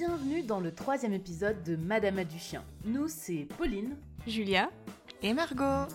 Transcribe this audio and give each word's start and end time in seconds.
Bienvenue 0.00 0.42
dans 0.42 0.60
le 0.60 0.74
troisième 0.74 1.12
épisode 1.12 1.62
de 1.62 1.76
Madame 1.76 2.20
a 2.20 2.24
du 2.24 2.38
chien. 2.38 2.64
Nous, 2.86 3.06
c'est 3.06 3.46
Pauline, 3.58 3.98
Julia 4.26 4.70
et 5.20 5.34
Margot. 5.34 5.92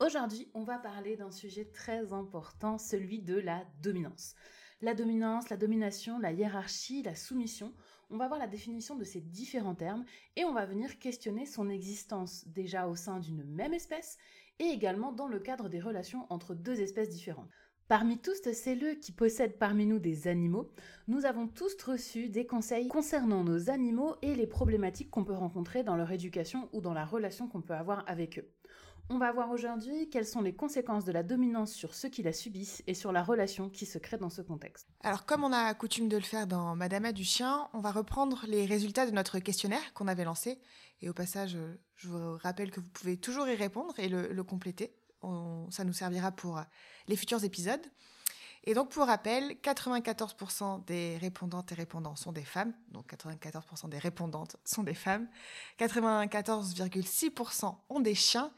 Aujourd'hui, 0.00 0.48
on 0.54 0.64
va 0.64 0.78
parler 0.78 1.14
d'un 1.14 1.30
sujet 1.30 1.66
très 1.66 2.12
important, 2.12 2.78
celui 2.78 3.20
de 3.20 3.38
la 3.38 3.62
dominance. 3.80 4.34
La 4.82 4.94
dominance, 4.94 5.48
la 5.48 5.56
domination, 5.56 6.18
la 6.18 6.32
hiérarchie, 6.32 7.04
la 7.04 7.14
soumission, 7.14 7.72
on 8.10 8.16
va 8.16 8.26
voir 8.26 8.40
la 8.40 8.48
définition 8.48 8.96
de 8.96 9.04
ces 9.04 9.20
différents 9.20 9.76
termes 9.76 10.04
et 10.34 10.44
on 10.44 10.52
va 10.52 10.66
venir 10.66 10.98
questionner 10.98 11.46
son 11.46 11.70
existence 11.70 12.44
déjà 12.48 12.88
au 12.88 12.96
sein 12.96 13.20
d'une 13.20 13.44
même 13.44 13.74
espèce 13.74 14.18
et 14.58 14.64
également 14.64 15.12
dans 15.12 15.28
le 15.28 15.38
cadre 15.38 15.68
des 15.68 15.78
relations 15.78 16.26
entre 16.30 16.56
deux 16.56 16.80
espèces 16.80 17.10
différentes. 17.10 17.48
Parmi 17.86 18.18
tous 18.18 18.42
celles 18.52 18.98
qui 18.98 19.12
possèdent 19.12 19.56
parmi 19.56 19.86
nous 19.86 20.00
des 20.00 20.26
animaux, 20.26 20.72
nous 21.06 21.26
avons 21.26 21.46
tous 21.46 21.80
reçu 21.84 22.28
des 22.28 22.46
conseils 22.46 22.88
concernant 22.88 23.44
nos 23.44 23.70
animaux 23.70 24.16
et 24.20 24.34
les 24.34 24.48
problématiques 24.48 25.10
qu'on 25.10 25.24
peut 25.24 25.32
rencontrer 25.32 25.84
dans 25.84 25.96
leur 25.96 26.10
éducation 26.10 26.68
ou 26.72 26.80
dans 26.80 26.94
la 26.94 27.04
relation 27.04 27.46
qu'on 27.46 27.62
peut 27.62 27.74
avoir 27.74 28.02
avec 28.08 28.40
eux. 28.40 28.48
On 29.14 29.18
va 29.18 29.30
voir 29.30 29.50
aujourd'hui 29.50 30.08
quelles 30.08 30.26
sont 30.26 30.40
les 30.40 30.54
conséquences 30.54 31.04
de 31.04 31.12
la 31.12 31.22
dominance 31.22 31.74
sur 31.74 31.94
ceux 31.94 32.08
qui 32.08 32.22
la 32.22 32.32
subissent 32.32 32.82
et 32.86 32.94
sur 32.94 33.12
la 33.12 33.22
relation 33.22 33.68
qui 33.68 33.84
se 33.84 33.98
crée 33.98 34.16
dans 34.16 34.30
ce 34.30 34.40
contexte. 34.40 34.88
Alors 35.02 35.26
comme 35.26 35.44
on 35.44 35.52
a 35.52 35.74
coutume 35.74 36.08
de 36.08 36.16
le 36.16 36.22
faire 36.22 36.46
dans 36.46 36.74
Madame 36.74 37.12
du 37.12 37.22
chien, 37.22 37.68
on 37.74 37.80
va 37.80 37.90
reprendre 37.90 38.46
les 38.48 38.64
résultats 38.64 39.04
de 39.04 39.10
notre 39.10 39.38
questionnaire 39.38 39.92
qu'on 39.92 40.08
avait 40.08 40.24
lancé. 40.24 40.58
Et 41.02 41.10
au 41.10 41.12
passage, 41.12 41.58
je 41.96 42.08
vous 42.08 42.38
rappelle 42.38 42.70
que 42.70 42.80
vous 42.80 42.88
pouvez 42.88 43.18
toujours 43.18 43.46
y 43.46 43.54
répondre 43.54 43.92
et 43.98 44.08
le, 44.08 44.42
compléter. 44.44 44.94
ça 45.68 45.84
nous 45.84 45.92
servira 45.92 46.32
pour 46.32 46.62
les 47.06 47.16
futurs 47.16 47.44
épisodes. 47.44 47.86
Et 48.64 48.72
donc, 48.72 48.88
pour 48.90 49.06
rappel, 49.06 49.56
94% 49.62 50.86
des 50.86 51.18
répondantes 51.18 51.70
et 51.72 51.74
répondants 51.74 52.16
sont 52.16 52.32
des 52.32 52.44
femmes. 52.44 52.72
Donc, 52.92 53.12
94% 53.12 53.90
des 53.90 53.98
répondantes 53.98 54.56
sont 54.64 54.84
des 54.84 54.94
femmes. 54.94 55.28
94,6% 55.78 57.74
ont 57.90 58.00
des 58.00 58.14
chiens 58.14 58.50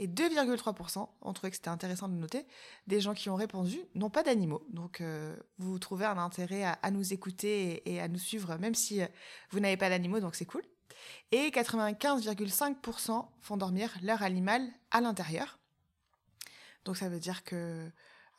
et 0.00 0.08
2,3%, 0.08 1.08
on 1.20 1.32
trouvait 1.34 1.50
que 1.50 1.56
c'était 1.56 1.68
intéressant 1.68 2.08
de 2.08 2.14
noter, 2.14 2.46
des 2.86 3.02
gens 3.02 3.12
qui 3.12 3.28
ont 3.28 3.34
répondu 3.34 3.78
n'ont 3.94 4.08
pas 4.08 4.22
d'animaux. 4.22 4.64
Donc 4.70 5.02
euh, 5.02 5.36
vous 5.58 5.78
trouvez 5.78 6.06
un 6.06 6.16
intérêt 6.16 6.64
à, 6.64 6.90
nous 6.90 7.12
écouter 7.12 7.82
et, 7.84 8.00
à 8.00 8.08
nous 8.08 8.18
suivre, 8.18 8.56
même 8.56 8.74
si 8.74 9.02
euh, 9.02 9.06
vous 9.50 9.60
n'avez 9.60 9.76
pas 9.76 9.90
d'animaux, 9.90 10.18
donc 10.18 10.36
c'est 10.36 10.46
cool. 10.46 10.62
Et 11.32 11.50
95,5% 11.50 13.26
font 13.42 13.56
dormir 13.58 13.94
leur 14.02 14.22
animal 14.22 14.66
à 14.90 15.02
l'intérieur. 15.02 15.58
Donc 16.86 16.96
ça 16.96 17.10
veut 17.10 17.20
dire 17.20 17.44
que 17.44 17.90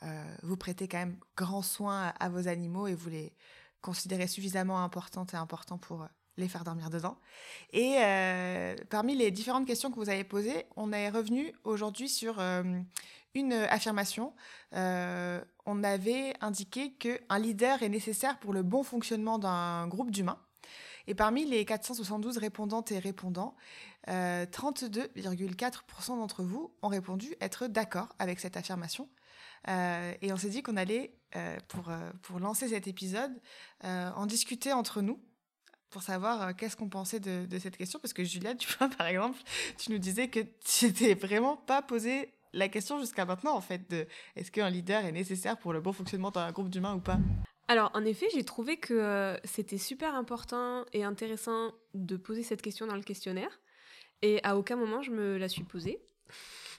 euh, 0.02 0.36
vous 0.42 0.58
prêtez 0.58 0.88
quand 0.88 0.98
même 0.98 1.20
grand 1.38 1.62
soin 1.62 2.12
à, 2.20 2.30
vos 2.30 2.48
animaux 2.48 2.88
et 2.88 2.96
vous 2.96 3.10
les 3.10 3.36
considérez 3.82 4.26
suffisamment 4.26 4.84
importantes 4.84 5.36
et 5.36 5.38
importants 5.38 5.78
pour 5.78 6.08
les 6.42 6.50
faire 6.50 6.66
dormir 6.66 6.90
dedans. 6.90 7.18
Et 7.72 7.96
euh, 8.00 8.76
parmi 8.90 9.16
les 9.16 9.32
différentes 9.32 9.66
questions 9.66 9.90
que 9.90 9.96
vous 9.96 10.10
avez 10.10 10.26
posées, 10.26 10.66
on 10.76 10.92
est 10.92 11.10
revenu 11.10 11.54
aujourd'hui 11.64 12.10
sur 12.10 12.40
euh, 12.40 12.64
une 13.34 13.54
affirmation. 13.54 14.34
Euh, 14.74 15.42
on 15.66 15.84
avait 15.84 16.34
indiqué 16.42 16.92
qu'un 16.94 17.40
leader 17.40 17.82
est 17.84 17.90
nécessaire 17.90 18.40
pour 18.40 18.54
le 18.54 18.64
bon 18.64 18.84
fonctionnement 18.84 19.40
d'un 19.40 19.88
groupe 19.88 20.12
d'humains. 20.12 20.40
Et 21.08 21.16
parmi 21.16 21.46
les 21.46 21.66
472 21.66 22.38
répondantes 22.38 22.92
et 22.92 23.00
répondants, 23.00 23.56
32,4% 24.08 26.10
d'entre 26.10 26.44
vous 26.44 26.72
ont 26.82 26.88
répondu 26.90 27.36
être 27.42 27.68
d'accord 27.68 28.10
avec 28.20 28.40
cette 28.40 28.56
affirmation. 28.56 29.10
et 29.68 30.32
on 30.32 30.38
s'est 30.38 30.50
dit 30.50 30.62
qu'on 30.62 30.78
allait, 30.78 31.16
pour, 31.70 31.92
pour 32.22 32.40
lancer 32.40 32.68
cet 32.68 32.88
épisode, 32.88 33.32
en 33.84 34.28
discuter 34.28 34.74
entre 34.74 35.02
nous 35.02 35.20
pour 35.92 36.02
savoir 36.02 36.42
euh, 36.42 36.52
qu'est-ce 36.58 36.76
qu'on 36.76 36.90
pensait 36.90 37.20
de, 37.20 37.60
cette 37.60 37.78
question. 37.78 38.00
Parce 38.00 38.14
que 38.14 38.24
Julia, 38.24 38.56
tu 38.56 38.68
vois, 38.78 38.90
par 38.98 39.08
exemple, 39.08 39.40
tu 39.78 39.92
nous 39.92 40.00
disais 40.00 40.30
que 40.30 40.40
tu 40.66 40.86
n'étais 40.86 41.14
vraiment 41.14 41.58
pas 41.58 41.82
posé 41.82 42.30
la 42.54 42.68
question 42.68 43.00
jusqu'à 43.00 43.26
maintenant, 43.26 43.56
en 43.56 43.62
fait, 43.62 43.90
de 43.90 44.08
est-ce 44.36 44.52
qu'un 44.52 44.70
leader 44.70 45.06
est 45.06 45.12
nécessaire 45.12 45.58
pour 45.58 45.74
le 45.74 45.82
bon 45.82 45.94
fonctionnement 45.94 46.32
d'un 46.32 46.52
groupe 46.52 46.70
d'humains 46.70 46.96
ou 46.96 47.00
pas? 47.00 47.20
Alors, 47.68 47.92
en 47.94 48.04
effet, 48.04 48.28
j'ai 48.34 48.44
trouvé 48.44 48.78
que 48.78 48.94
euh, 48.94 49.38
c'était 49.44 49.78
super 49.78 50.16
important 50.16 50.86
et 50.92 51.04
intéressant 51.04 51.72
de 51.94 52.18
poser 52.18 52.44
cette 52.44 52.62
question 52.62 52.88
dans 52.88 52.96
le 52.96 53.04
questionnaire. 53.04 53.62
Et 54.22 54.40
à 54.44 54.58
aucun 54.58 54.76
moment, 54.76 55.02
je 55.02 55.12
me 55.12 55.38
la 55.38 55.48
suis 55.48 55.64
posée. 55.64 56.00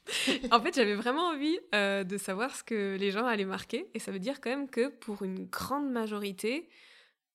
en 0.51 0.61
fait, 0.61 0.75
j'avais 0.75 0.95
vraiment 0.95 1.29
envie 1.29 1.59
euh, 1.75 2.05
de 2.05 2.19
savoir 2.19 2.55
ce 2.55 2.63
que 2.63 2.97
les 2.99 3.11
gens 3.11 3.25
allaient 3.25 3.45
marquer. 3.45 3.89
Et 3.95 3.99
ça 3.99 4.13
veut 4.13 4.19
dire 4.19 4.41
quand 4.41 4.51
même 4.51 4.69
que 4.69 4.89
pour 4.89 5.23
une 5.23 5.47
grande 5.47 5.91
majorité, 5.91 6.69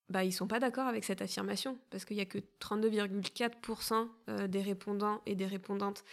bah, 0.09 0.23
ils 0.23 0.31
sont 0.31 0.47
pas 0.47 0.59
d'accord 0.59 0.87
avec 0.87 1.03
cette 1.03 1.21
affirmation 1.21 1.77
parce 1.89 2.05
qu'il 2.05 2.17
y 2.17 2.21
a 2.21 2.25
que 2.25 2.39
32,4% 2.61 4.07
euh, 4.29 4.47
des 4.47 4.61
répondants 4.61 5.21
et 5.25 5.35
des 5.35 5.45
répondantes 5.45 6.03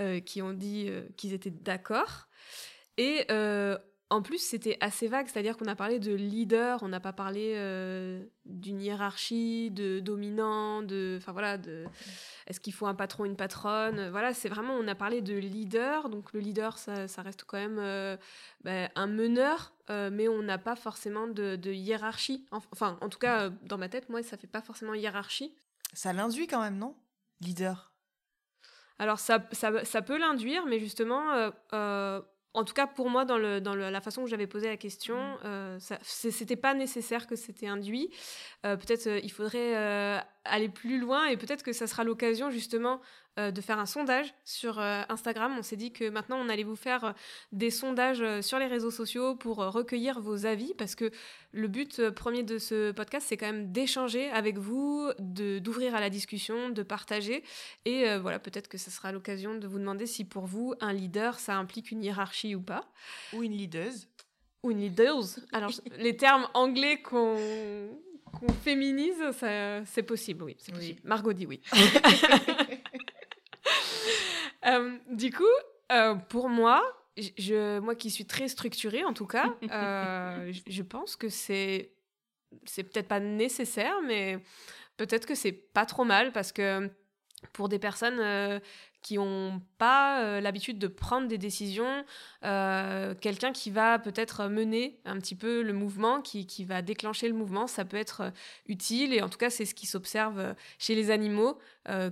euh, 0.00 0.20
qui 0.20 0.42
ont 0.42 0.52
dit 0.52 0.86
euh, 0.88 1.02
qu'ils 1.16 1.32
étaient 1.32 1.50
d'accord. 1.50 2.26
Et 2.98 3.26
en 4.08 4.22
plus, 4.22 4.38
c'était 4.38 4.76
assez 4.80 5.08
vague, 5.08 5.26
c'est-à-dire 5.26 5.56
qu'on 5.56 5.66
a 5.66 5.74
parlé 5.74 5.98
de 5.98 6.14
leader, 6.14 6.82
on 6.82 6.88
n'a 6.88 7.00
pas 7.00 7.12
parlé 7.12 7.54
d'une 8.44 8.80
hiérarchie, 8.80 9.70
de 9.70 10.00
dominant, 10.00 10.82
de, 10.82 11.16
enfin 11.18 11.32
voilà, 11.32 11.58
de 11.58 11.86
est-ce 12.46 12.60
qu'il 12.60 12.72
faut 12.72 12.86
un 12.86 12.94
patron, 12.94 13.24
une 13.24 13.36
patronne 13.36 14.08
Voilà, 14.10 14.32
c'est 14.32 14.48
vraiment, 14.48 14.74
on 14.74 14.86
a 14.86 14.94
parlé 14.94 15.20
de 15.20 15.34
leader. 15.34 16.08
Donc 16.08 16.32
le 16.32 16.40
leader, 16.40 16.78
ça, 16.78 17.06
reste 17.18 17.44
quand 17.44 17.58
même 17.58 17.78
euh, 17.78 18.16
bah, 18.62 18.88
un 18.94 19.08
meneur, 19.08 19.72
euh, 19.90 20.10
mais 20.12 20.28
on 20.28 20.42
n'a 20.42 20.58
pas 20.58 20.76
forcément 20.76 21.26
de, 21.26 21.72
hiérarchie. 21.72 22.46
Enfin, 22.52 22.98
en 23.00 23.08
tout 23.08 23.18
cas, 23.18 23.46
euh, 23.46 23.50
dans 23.62 23.78
ma 23.78 23.88
tête, 23.88 24.08
moi, 24.08 24.22
ça 24.22 24.36
fait 24.36 24.46
pas 24.46 24.62
forcément 24.62 24.94
hiérarchie. 24.94 25.56
Ça 25.92 26.12
l'induit 26.12 26.46
quand 26.46 26.60
même, 26.60 26.78
non? 26.78 26.94
Leader? 27.40 27.92
Alors 28.98 29.18
ça, 29.18 29.46
ça, 29.52 30.02
peut 30.02 30.18
l'induire, 30.18 30.64
mais 30.66 30.78
justement, 30.78 31.50
en 32.56 32.64
tout 32.64 32.74
cas 32.74 32.86
pour 32.86 33.08
moi, 33.10 33.24
dans, 33.24 33.38
le, 33.38 33.60
dans 33.60 33.74
la 33.74 34.00
façon 34.00 34.24
que 34.24 34.28
j'avais 34.28 34.46
posé 34.46 34.66
la 34.66 34.76
question, 34.76 35.16
mmh. 35.44 35.78
c'était 36.02 36.56
pas 36.56 36.74
nécessaire 36.74 37.26
que 37.26 37.36
c'était 37.36 37.68
induit. 37.68 38.10
Peut-être 38.62 39.06
il 39.22 39.30
faudrait 39.30 40.24
aller 40.48 40.68
plus 40.68 40.98
loin 40.98 41.26
et 41.26 41.36
peut-être 41.36 41.62
que 41.62 41.72
ça 41.72 41.86
sera 41.86 42.04
l'occasion 42.04 42.50
justement 42.50 43.00
euh, 43.38 43.50
de 43.50 43.60
faire 43.60 43.78
un 43.78 43.84
sondage 43.84 44.32
sur 44.44 44.78
euh, 44.78 45.02
Instagram. 45.10 45.54
On 45.58 45.62
s'est 45.62 45.76
dit 45.76 45.92
que 45.92 46.08
maintenant 46.08 46.38
on 46.38 46.48
allait 46.48 46.62
vous 46.62 46.74
faire 46.74 47.04
euh, 47.04 47.12
des 47.52 47.70
sondages 47.70 48.24
sur 48.40 48.58
les 48.58 48.64
réseaux 48.64 48.90
sociaux 48.90 49.34
pour 49.34 49.58
recueillir 49.58 50.20
vos 50.20 50.46
avis 50.46 50.72
parce 50.72 50.94
que 50.94 51.10
le 51.52 51.68
but 51.68 52.08
premier 52.08 52.42
de 52.44 52.56
ce 52.56 52.92
podcast 52.92 53.26
c'est 53.28 53.36
quand 53.36 53.44
même 53.44 53.72
d'échanger 53.72 54.30
avec 54.30 54.56
vous, 54.56 55.10
d'ouvrir 55.18 55.94
à 55.94 56.00
la 56.00 56.08
discussion, 56.08 56.70
de 56.70 56.82
partager 56.82 57.44
et 57.84 58.16
voilà 58.16 58.38
peut-être 58.38 58.68
que 58.68 58.78
ce 58.78 58.90
sera 58.90 59.12
l'occasion 59.12 59.54
de 59.54 59.66
vous 59.66 59.78
demander 59.78 60.06
si 60.06 60.24
pour 60.24 60.46
vous 60.46 60.72
un 60.80 60.94
leader 60.94 61.38
ça 61.38 61.56
implique 61.56 61.90
une 61.90 62.02
hiérarchie 62.02 62.54
ou 62.54 62.62
pas. 62.62 62.90
Ou 63.34 63.42
une 63.42 63.52
leaduse. 63.52 64.08
Ou 64.62 64.70
une 64.70 64.80
leaders. 64.80 65.38
Alors 65.52 65.72
les 65.98 66.16
termes 66.16 66.48
anglais 66.54 67.02
qu'on 67.02 67.36
qu'on 68.38 68.52
féminise, 68.52 69.22
c'est 69.84 70.02
possible, 70.02 70.44
oui. 70.44 70.56
Margot 71.04 71.32
dit 71.32 71.46
oui. 71.46 71.60
Euh, 74.66 74.96
du 75.10 75.32
coup, 75.32 75.44
euh, 75.92 76.16
pour 76.16 76.48
moi, 76.48 76.82
je, 77.16 77.78
moi 77.78 77.94
qui 77.94 78.10
suis 78.10 78.26
très 78.26 78.48
structurée 78.48 79.04
en 79.04 79.12
tout 79.12 79.26
cas, 79.26 79.54
euh, 79.70 80.52
je 80.66 80.82
pense 80.82 81.14
que 81.14 81.28
c'est 81.28 81.92
c'est 82.64 82.82
peut-être 82.82 83.06
pas 83.06 83.20
nécessaire, 83.20 83.94
mais 84.04 84.38
peut-être 84.96 85.26
que 85.26 85.36
c'est 85.36 85.52
pas 85.52 85.86
trop 85.86 86.04
mal 86.04 86.32
parce 86.32 86.50
que 86.50 86.90
pour 87.52 87.68
des 87.68 87.78
personnes 87.78 88.60
qui 89.06 89.18
n'ont 89.18 89.62
pas 89.78 90.20
euh, 90.20 90.40
l'habitude 90.40 90.80
de 90.80 90.88
prendre 90.88 91.28
des 91.28 91.38
décisions, 91.38 92.04
euh, 92.44 93.14
quelqu'un 93.14 93.52
qui 93.52 93.70
va 93.70 94.00
peut-être 94.00 94.48
mener 94.48 94.98
un 95.04 95.16
petit 95.20 95.36
peu 95.36 95.62
le 95.62 95.72
mouvement, 95.72 96.20
qui, 96.22 96.44
qui, 96.44 96.64
va 96.64 96.82
déclencher 96.82 97.28
le 97.28 97.34
mouvement, 97.34 97.68
ça 97.68 97.84
peut 97.84 97.98
être 97.98 98.22
euh, 98.22 98.30
utile. 98.66 99.14
Et 99.14 99.22
en 99.22 99.28
tout 99.28 99.38
cas, 99.38 99.48
c'est 99.48 99.64
ce 99.64 99.76
qui 99.76 99.86
s'observe 99.86 100.56
chez 100.80 100.96
les 100.96 101.12
animaux, 101.12 101.58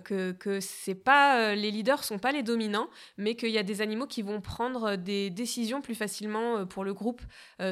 que, 0.04 0.30
que 0.30 0.60
c'est 0.60 0.94
pas 0.94 1.56
les 1.56 1.72
leaders 1.72 2.04
sont 2.04 2.20
pas 2.20 2.30
les 2.30 2.44
dominants, 2.44 2.88
mais 3.18 3.34
qu'il 3.34 3.50
y 3.50 3.58
a 3.58 3.64
des 3.64 3.80
animaux 3.80 4.06
qui 4.06 4.22
vont 4.22 4.40
prendre 4.40 4.94
des 4.94 5.30
décisions 5.30 5.82
plus 5.82 5.96
facilement 5.96 6.64
pour 6.64 6.84
le 6.84 6.94
groupe 6.94 7.20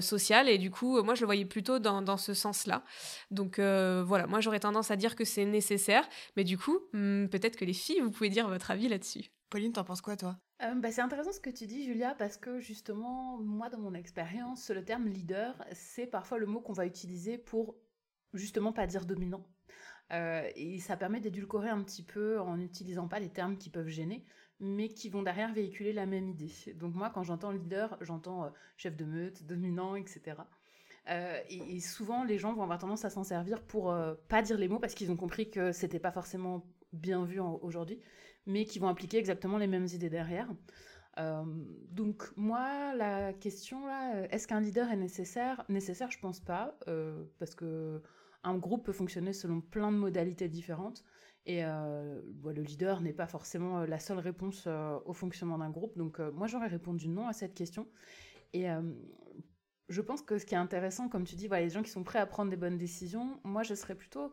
social. 0.01 0.49
Et 0.49 0.59
du 0.59 0.73
coup, 0.73 1.01
moi, 1.05 1.15
je 1.15 1.21
le 1.21 1.27
voyais 1.27 1.45
plutôt 1.45 1.79
dans, 1.79 2.03
dans 2.03 2.17
ce 2.17 2.35
sens-là. 2.35 2.83
Donc 3.31 3.61
voilà, 3.61 4.27
moi, 4.27 4.41
j'aurais 4.41 4.59
tendance 4.59 4.91
à 4.91 4.97
dire 4.97 5.15
que 5.15 5.25
c'est 5.25 5.45
nécessaire, 5.45 6.09
mais 6.37 6.43
du 6.43 6.59
coup, 6.59 6.81
hmm, 6.93 7.27
peut-être 7.29 7.55
que 7.55 7.65
les 7.65 7.73
filles, 7.73 8.01
vous 8.01 8.11
pouvez 8.11 8.31
dire 8.31 8.49
votre 8.49 8.73
avis 8.73 8.89
là-dessus. 8.89 9.12
Pauline, 9.51 9.73
t'en 9.73 9.85
penses 9.85 10.01
quoi, 10.01 10.17
toi? 10.17 10.39
Bah, 10.61 10.91
C'est 10.91 11.03
intéressant 11.03 11.33
ce 11.33 11.41
que 11.41 11.51
tu 11.51 11.67
dis, 11.67 11.85
Julia, 11.85 12.15
parce 12.15 12.37
que 12.37 12.61
justement, 12.61 13.39
moi, 13.39 13.69
dans 13.69 13.81
mon 13.81 13.95
expérience, 13.95 14.71
le 14.71 14.85
terme 14.85 15.07
leader, 15.07 15.65
c'est 15.73 16.07
parfois 16.07 16.39
le 16.39 16.47
mot 16.47 16.61
qu'on 16.61 16.73
va 16.73 16.87
utiliser 16.87 17.37
pour 17.37 17.77
justement 18.33 18.73
pas 18.73 18.87
dire 18.87 19.05
dominant. 19.05 19.45
et 20.11 20.79
ça 20.81 20.97
permet 20.97 21.21
d'édulcorer 21.21 21.69
un 21.69 21.83
petit 21.83 22.03
peu 22.03 22.41
en 22.41 22.57
n'utilisant 22.57 23.09
pas 23.09 23.19
les 23.19 23.29
termes 23.29 23.59
qui 23.59 23.71
peuvent 23.71 23.89
gêner 23.89 24.25
mais 24.63 24.89
qui 24.89 25.09
vont 25.09 25.23
derrière 25.23 25.53
véhiculer 25.53 25.93
la 25.93 26.07
même 26.07 26.29
idée. 26.29 26.53
Donc 26.77 26.95
moi, 26.95 27.11
quand 27.11 27.25
j'entends 27.25 27.51
leader, 27.51 27.99
j'entends 28.01 28.45
euh, 28.45 28.49
chef 28.77 28.97
de 28.97 29.05
meute, 29.05 29.45
dominant, 29.45 29.97
etc. 29.97 30.37
Euh, 31.11 31.37
et, 31.51 31.81
souvent, 31.81 32.23
les 32.23 32.39
gens 32.39 32.55
vont 32.55 32.63
avoir 32.63 32.79
tendance 32.79 33.05
à 33.05 33.11
s'en 33.11 33.25
servir 33.25 33.61
pour 33.61 33.91
euh, 33.91 34.15
pas 34.29 34.41
dire 34.41 34.57
les 34.57 34.69
mots 34.69 34.79
parce 34.79 34.95
qu'ils 34.95 35.11
ont 35.11 35.17
compris 35.17 35.51
que 35.51 35.73
c'était 35.73 35.99
pas 35.99 36.13
forcément 36.13 36.65
bien 36.93 37.25
vu 37.25 37.41
aujourd'hui, 37.41 37.99
mais 38.47 38.65
qui 38.65 38.79
vont 38.79 38.89
appliquer 38.89 39.19
exactement 39.19 39.59
les 39.59 39.67
mêmes 39.67 39.87
idées 39.93 40.11
derrière. 40.11 40.49
donc 41.91 42.31
moi, 42.37 42.95
la 42.95 43.33
question 43.33 43.87
là, 43.87 44.27
est-ce 44.31 44.49
qu'un 44.49 44.61
leader 44.61 44.91
est 44.91 44.97
nécessaire? 44.97 45.65
Nécessaire, 45.69 46.11
je 46.11 46.19
pense 46.19 46.41
pas, 46.41 46.79
parce 47.39 47.55
que 47.55 48.03
un 48.45 48.57
groupe 48.59 48.85
peut 48.85 48.93
fonctionner 48.93 49.33
selon 49.33 49.61
plein 49.61 49.93
de 49.93 49.97
modalités 49.97 50.49
différentes. 50.49 51.05
Et 51.45 51.65
euh, 51.65 52.21
le 52.45 52.63
leader 52.63 53.01
n'est 53.01 53.13
pas 53.13 53.27
forcément 53.27 53.81
euh, 53.81 53.87
la 53.87 53.99
seule 53.99 54.19
réponse 54.19 54.65
euh, 54.67 54.99
au 55.07 55.13
fonctionnement 55.13 55.59
d'un 55.59 55.71
groupe. 55.71 55.97
Donc 55.97 56.19
moi 56.19 56.47
j'aurais 56.47 56.69
répondu 56.69 57.09
non 57.09 57.27
à 57.29 57.33
cette 57.33 57.55
question. 57.55 57.89
Et 58.55 58.67
je 59.89 60.01
pense 60.03 60.21
que 60.21 60.37
ce 60.37 60.45
qui 60.45 60.55
est 60.55 60.59
intéressant, 60.59 61.09
comme 61.09 61.25
tu 61.25 61.37
dis, 61.37 61.49
voilà, 61.49 61.65
les 61.65 61.71
gens 61.71 61.83
qui 61.83 61.91
sont 61.91 62.05
prêts 62.05 62.19
à 62.19 62.27
prendre 62.27 62.51
des 62.51 62.57
bonnes 62.59 62.77
décisions, 62.77 63.41
moi 63.45 63.63
je 63.63 63.75
serais 63.75 63.95
plutôt 63.95 64.31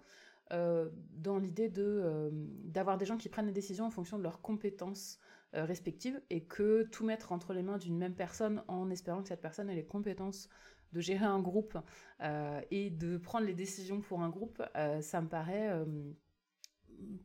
dans 0.52 1.38
l'idée 1.38 1.70
de 1.70 2.32
d'avoir 2.66 2.98
des 2.98 3.06
gens 3.06 3.18
qui 3.18 3.30
prennent 3.30 3.46
des 3.46 3.52
décisions 3.52 3.86
en 3.86 3.92
fonction 3.92 4.18
de 4.18 4.24
leurs 4.24 4.42
compétences 4.42 5.20
respectives 5.54 6.22
et 6.30 6.44
que 6.44 6.84
tout 6.84 7.06
mettre 7.06 7.32
entre 7.32 7.54
les 7.54 7.62
mains 7.64 7.78
d'une 7.78 7.98
même 7.98 8.16
personne 8.16 8.64
en 8.68 8.90
espérant 8.90 9.22
que 9.22 9.28
cette 9.30 9.42
personne 9.42 9.70
ait 9.70 9.76
les 9.76 9.86
compétences 9.86 10.50
de 10.92 11.02
gérer 11.02 11.26
un 11.26 11.40
groupe 11.40 11.78
et 12.72 12.90
de 12.90 13.18
prendre 13.18 13.46
les 13.46 13.54
décisions 13.54 14.02
pour 14.02 14.22
un 14.22 14.30
groupe, 14.30 14.64
ça 15.02 15.22
me 15.22 15.28
paraît 15.28 15.72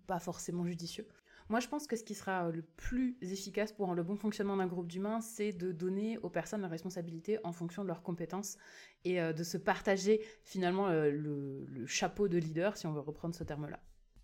pas 0.07 0.19
forcément 0.19 0.67
judicieux. 0.67 1.07
Moi, 1.51 1.61
je 1.61 1.69
pense 1.69 1.87
que 1.87 1.95
ce 1.95 2.05
qui 2.05 2.15
sera 2.15 2.51
le 2.51 2.63
plus 2.63 3.19
efficace 3.21 3.71
pour 3.71 3.95
le 3.95 4.03
bon 4.03 4.17
fonctionnement 4.17 4.57
d'un 4.57 4.67
groupe 4.67 4.89
d'humains, 4.89 5.21
c'est 5.21 5.53
de 5.53 5.73
donner 5.73 6.17
aux 6.19 6.31
personnes 6.31 6.63
la 6.63 6.69
responsabilité 6.69 7.39
en 7.45 7.53
fonction 7.53 7.83
de 7.83 7.89
leurs 7.89 8.03
compétences 8.03 8.57
et 9.05 9.21
euh, 9.21 9.35
de 9.35 9.45
se 9.45 9.59
partager 9.59 10.25
finalement 10.43 10.89
euh, 10.89 11.11
le, 11.11 11.87
chapeau 11.87 12.29
de 12.29 12.39
leader, 12.39 12.79
si 12.79 12.87
on 12.87 12.93
veut 12.93 13.01
reprendre 13.01 13.35
ce 13.35 13.45
terme-là. 13.45 13.79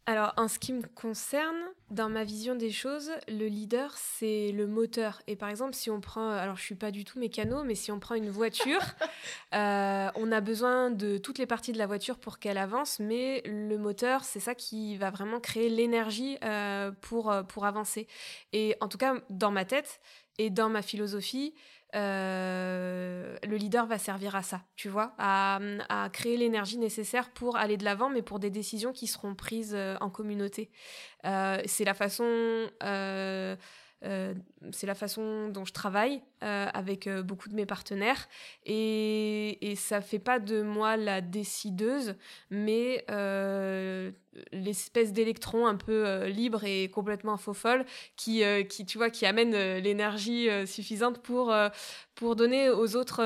Alors, 0.06 0.32
en 0.36 0.48
ce 0.48 0.58
qui 0.58 0.72
me 0.72 0.82
concerne, 0.82 1.56
dans 1.90 2.08
ma 2.08 2.24
vision 2.24 2.54
des 2.54 2.70
choses, 2.70 3.10
le 3.28 3.46
leader, 3.46 3.94
c'est 3.96 4.50
le 4.52 4.66
moteur. 4.66 5.22
Et 5.26 5.36
par 5.36 5.48
exemple, 5.48 5.74
si 5.74 5.90
on 5.90 6.00
prend, 6.00 6.30
alors 6.30 6.56
je 6.56 6.62
suis 6.62 6.74
pas 6.74 6.90
du 6.90 7.04
tout 7.04 7.18
mécano, 7.18 7.62
mais 7.64 7.74
si 7.74 7.92
on 7.92 8.00
prend 8.00 8.14
une 8.14 8.30
voiture, 8.30 8.80
euh, 9.54 10.10
on 10.14 10.32
a 10.32 10.40
besoin 10.40 10.90
de 10.90 11.18
toutes 11.18 11.38
les 11.38 11.46
parties 11.46 11.72
de 11.72 11.78
la 11.78 11.86
voiture 11.86 12.18
pour 12.18 12.38
qu'elle 12.38 12.58
avance, 12.58 12.98
mais 12.98 13.42
le 13.44 13.76
moteur, 13.76 14.24
c'est 14.24 14.40
ça 14.40 14.54
qui 14.54 14.96
va 14.96 15.10
vraiment 15.10 15.38
créer 15.38 15.68
l'énergie 15.68 16.38
euh, 16.44 16.90
pour, 17.02 17.30
euh, 17.30 17.42
pour 17.42 17.66
avancer. 17.66 18.08
Et 18.52 18.76
en 18.80 18.88
tout 18.88 18.98
cas, 18.98 19.14
dans 19.28 19.50
ma 19.50 19.64
tête 19.64 20.00
et 20.38 20.50
dans 20.50 20.70
ma 20.70 20.82
philosophie, 20.82 21.54
euh, 21.94 23.36
le 23.42 23.56
leader 23.56 23.86
va 23.86 23.98
servir 23.98 24.36
à 24.36 24.42
ça, 24.42 24.62
tu 24.76 24.88
vois, 24.88 25.14
à, 25.18 25.58
créer 26.12 26.36
l'énergie 26.36 26.78
nécessaire 26.78 27.30
pour 27.30 27.56
aller 27.56 27.76
de 27.76 27.84
l'avant, 27.84 28.10
mais 28.10 28.22
pour 28.22 28.38
des 28.38 28.50
décisions 28.50 28.92
qui 28.92 29.06
seront 29.06 29.34
prises 29.34 29.74
euh, 29.74 29.96
en 30.00 30.10
communauté. 30.10 30.70
Euh, 31.24 31.60
c'est 31.66 31.84
la 31.84 31.94
façon 31.94 32.24
euh, 34.04 34.34
c'est 34.72 34.86
la 34.86 34.94
façon 34.94 35.48
dont 35.48 35.66
je 35.66 35.74
travaille 35.74 36.22
euh, 36.42 36.66
avec 36.72 37.06
euh, 37.06 37.22
beaucoup 37.22 37.48
de 37.50 37.54
mes 37.54 37.66
partenaires. 37.66 38.28
Et, 38.64 39.70
et 39.70 39.76
ça 39.76 40.00
fait 40.00 40.18
pas 40.18 40.38
de 40.38 40.62
moi 40.62 40.96
la 40.96 41.20
décideuse, 41.20 42.14
mais 42.50 43.04
l'espèce 44.52 45.12
d'électron 45.12 45.66
un 45.66 45.74
peu 45.74 46.26
libre 46.26 46.64
et 46.64 46.88
complètement 46.88 47.36
faux 47.36 47.52
folle 47.52 47.84
qui, 48.16 48.42
qui, 48.68 48.86
tu 48.86 48.96
vois, 48.96 49.10
qui 49.10 49.26
amène 49.26 49.52
l'énergie 49.78 50.48
suffisante 50.66 51.20
pour, 51.20 51.52
pour 52.14 52.36
donner 52.36 52.70
aux 52.70 52.96
autres 52.96 53.22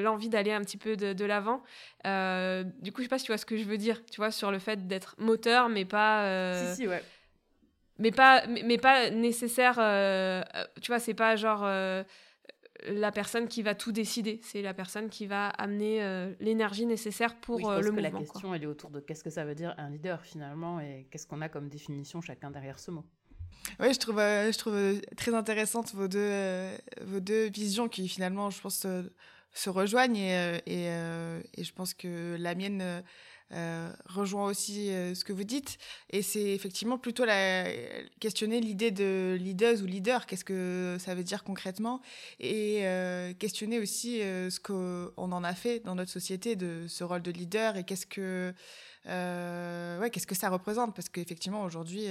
l'envie 0.00 0.28
d'aller 0.28 0.52
un 0.52 0.60
petit 0.60 0.76
peu 0.76 0.96
de, 0.96 1.24
l'avant. 1.24 1.62
du 2.04 2.92
coup, 2.92 3.00
je 3.00 3.02
sais 3.02 3.08
pas 3.08 3.18
si 3.18 3.24
tu 3.24 3.32
vois 3.32 3.38
ce 3.38 3.46
que 3.46 3.56
je 3.56 3.64
veux 3.64 3.78
dire, 3.78 4.04
tu 4.06 4.16
vois, 4.16 4.30
sur 4.30 4.50
le 4.50 4.58
fait 4.58 4.86
d'être 4.86 5.16
moteur, 5.18 5.68
mais 5.68 5.84
pas... 5.84 6.72
Si, 6.72 6.82
si, 6.82 6.88
ouais 6.88 7.02
mais 7.98 8.10
pas 8.10 8.46
mais, 8.46 8.78
pas 8.78 9.10
nécessaire 9.10 9.78
euh, 9.78 10.42
euh, 10.54 10.64
tu 10.80 10.88
vois 10.88 10.98
c'est 10.98 11.14
pas 11.14 11.36
genre 11.36 11.62
euh, 11.64 12.02
la 12.86 13.12
personne 13.12 13.48
qui 13.48 13.62
va 13.62 13.74
tout 13.74 13.92
décider. 13.92 14.40
C'est 14.42 14.60
la 14.60 14.74
personne 14.74 15.08
qui 15.08 15.26
va 15.26 15.48
amener 15.48 16.34
l'énergie 16.40 16.84
nécessaire 16.84 17.34
pour 17.36 17.56
oui, 17.56 17.62
je 17.62 17.68
pense 17.68 17.84
le 17.84 17.92
que 17.92 18.00
la 18.00 18.10
question 18.10 18.54
elle 18.54 18.64
est 18.64 18.66
autour 18.66 18.90
de 18.90 19.00
qu'est-ce 19.00 19.24
que 19.24 19.30
ça 19.30 19.44
veut 19.44 19.54
dire 19.54 19.74
un 19.78 19.88
leader 19.90 20.20
finalement 20.22 20.80
et 20.80 21.06
qu'est-ce 21.10 21.26
qu'on 21.26 21.40
a 21.40 21.48
comme 21.48 21.68
définition 21.68 22.20
chacun 22.20 22.50
derrière 22.50 22.78
ce 22.78 22.90
mot. 22.90 23.04
Oui, 23.80 23.94
je 23.94 23.98
trouve, 23.98 24.18
je 24.18 24.58
trouve 24.58 25.00
très 25.16 25.32
intéressantes 25.32 25.94
vos 25.94 26.08
deux, 26.08 26.68
vos 27.00 27.20
deux 27.20 27.48
visions 27.48 27.88
qui 27.88 28.06
finalement, 28.06 28.50
je 28.50 28.60
pense, 28.60 28.86
se, 29.52 29.70
rejoignent 29.70 30.16
et, 30.16 30.60
et, 30.66 30.88
et, 31.54 31.64
je 31.64 31.72
pense 31.72 31.94
que 31.94 32.36
la 32.38 32.54
mienne 32.54 33.02
euh, 33.52 33.92
rejoint 34.06 34.46
aussi 34.46 34.90
euh, 34.90 35.14
ce 35.14 35.22
que 35.22 35.32
vous 35.32 35.44
dites. 35.44 35.78
Et 36.10 36.22
c'est 36.22 36.54
effectivement 36.54 36.98
plutôt 36.98 37.24
la, 37.24 37.66
questionner 38.18 38.60
l'idée 38.60 38.90
de 38.90 39.36
leaders 39.38 39.82
ou 39.82 39.86
leader, 39.86 40.26
qu'est-ce 40.26 40.44
que 40.44 40.96
ça 40.98 41.14
veut 41.14 41.22
dire 41.22 41.44
concrètement, 41.44 42.00
et 42.40 42.86
euh, 42.86 43.34
questionner 43.34 43.78
aussi 43.78 44.18
ce 44.20 44.58
qu'on 44.58 45.12
en 45.16 45.44
a 45.44 45.54
fait 45.54 45.80
dans 45.80 45.94
notre 45.94 46.10
société 46.10 46.56
de 46.56 46.86
ce 46.88 47.04
rôle 47.04 47.22
de 47.22 47.30
leader 47.30 47.76
et 47.76 47.84
qu'est-ce 47.84 48.06
que 48.06 48.52
ouais, 49.06 50.10
qu'est-ce 50.10 50.26
que 50.26 50.34
ça 50.34 50.48
représente. 50.48 50.94
Parce 50.96 51.08
qu'effectivement, 51.08 51.62
aujourd'hui, 51.62 52.06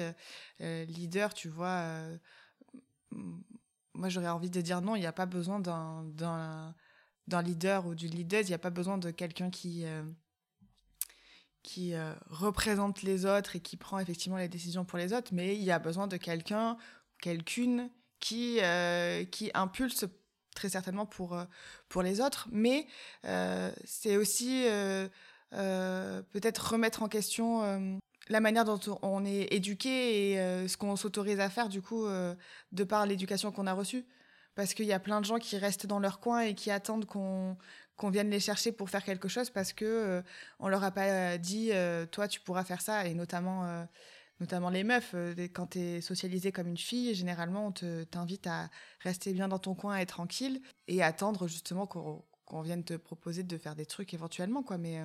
leader, 0.60 1.34
tu 1.34 1.50
vois, 1.50 2.00
moi 3.94 4.10
j'aurais 4.10 4.30
envie 4.30 4.52
de 4.52 4.62
dire 4.62 4.82
non, 4.82 4.96
il 4.96 5.00
n'y 5.00 5.08
a 5.08 5.14
pas 5.14 5.26
besoin 5.26 5.60
d'un 5.60 7.42
leader 7.42 7.88
ou 7.88 7.96
d'une 7.96 8.12
leader, 8.12 8.42
il 8.42 8.48
n'y 8.48 8.54
a 8.54 8.60
pas 8.60 8.70
besoin 8.70 8.98
de 8.98 9.12
quelqu'un 9.12 9.50
qui, 9.50 9.86
qui 11.64 11.96
euh, 11.96 12.14
représente 12.30 13.02
les 13.02 13.26
autres 13.26 13.56
et 13.56 13.60
qui 13.60 13.78
prend 13.78 13.98
effectivement 14.00 14.38
les 14.38 14.50
décisions 14.50 14.86
pour 14.86 15.00
les 15.00 15.14
autres, 15.14 15.32
mais 15.34 15.56
il 15.56 15.64
y 15.64 15.72
a 15.72 15.80
besoin 15.80 16.08
de 16.08 16.18
quelqu'un, 16.18 16.78
quelqu'une 17.22 17.90
qui, 18.20 18.60
euh, 18.62 19.24
qui 19.24 19.50
impulse 19.54 20.06
très 20.54 20.70
certainement 20.70 21.06
pour, 21.06 21.34
euh, 21.34 21.46
pour 21.90 22.04
les 22.04 22.22
autres, 22.22 22.48
mais 22.52 22.86
c'est 23.86 24.18
aussi 24.18 24.66
peut-être 25.52 26.72
remettre 26.72 27.02
en 27.02 27.08
question 27.08 28.00
la 28.30 28.40
manière 28.40 28.66
dont 28.66 28.80
on 29.02 29.26
est 29.26 29.54
éduqué 29.54 30.32
et 30.32 30.68
ce 30.68 30.78
qu'on 30.78 30.96
s'autorise 30.96 31.40
à 31.40 31.50
faire 31.50 31.70
du 31.70 31.82
coup 31.82 32.06
de 32.06 32.84
par 32.84 33.06
l'éducation 33.06 33.52
qu'on 33.52 33.68
a 33.68 33.74
reçue. 33.74 34.06
Parce 34.56 34.76
qu'il 34.76 34.86
y 34.86 34.94
a 34.94 35.00
plein 35.00 35.20
de 35.20 35.26
gens 35.26 35.40
qui 35.40 35.58
restent 35.58 35.88
dans 35.88 36.00
leur 36.00 36.20
coin 36.20 36.42
et 36.42 36.54
qui 36.54 36.70
attendent 36.70 37.06
qu'on 37.06 37.58
qu'on 37.98 38.10
vienne 38.10 38.30
les 38.30 38.40
chercher 38.40 38.72
pour 38.72 38.90
faire 38.90 39.04
quelque 39.04 39.28
chose 39.28 39.50
parce 39.50 39.74
que 39.74 39.86
euh, 39.86 40.22
on 40.60 40.68
leur 40.68 40.84
a 40.84 40.92
pas 40.92 41.06
euh, 41.06 41.38
dit 41.38 41.70
euh, 41.72 42.06
toi 42.06 42.28
tu 42.28 42.40
pourras 42.40 42.64
faire 42.64 42.82
ça. 42.82 43.08
Et 43.08 43.14
notamment 43.14 43.88
notamment 44.40 44.70
les 44.70 44.84
meufs 44.84 45.16
quand 45.54 45.68
tu 45.68 45.80
es 45.80 46.02
socialisée 46.02 46.52
comme 46.52 46.68
une 46.68 46.78
fille 46.78 47.14
généralement 47.14 47.68
on 47.68 48.06
t'invite 48.06 48.48
à 48.48 48.70
rester 49.00 49.32
bien 49.32 49.48
dans 49.48 49.60
ton 49.60 49.76
coin 49.76 49.98
être 49.98 50.10
tranquille 50.10 50.62
et 50.88 51.04
attendre 51.04 51.48
justement 51.48 51.86
qu'on 51.86 52.62
vienne 52.62 52.84
te 52.84 52.96
proposer 52.96 53.44
de 53.44 53.58
faire 53.58 53.76
des 53.76 53.86
trucs 53.86 54.14
éventuellement 54.14 54.64
quoi. 54.64 54.78
Mais 54.78 55.02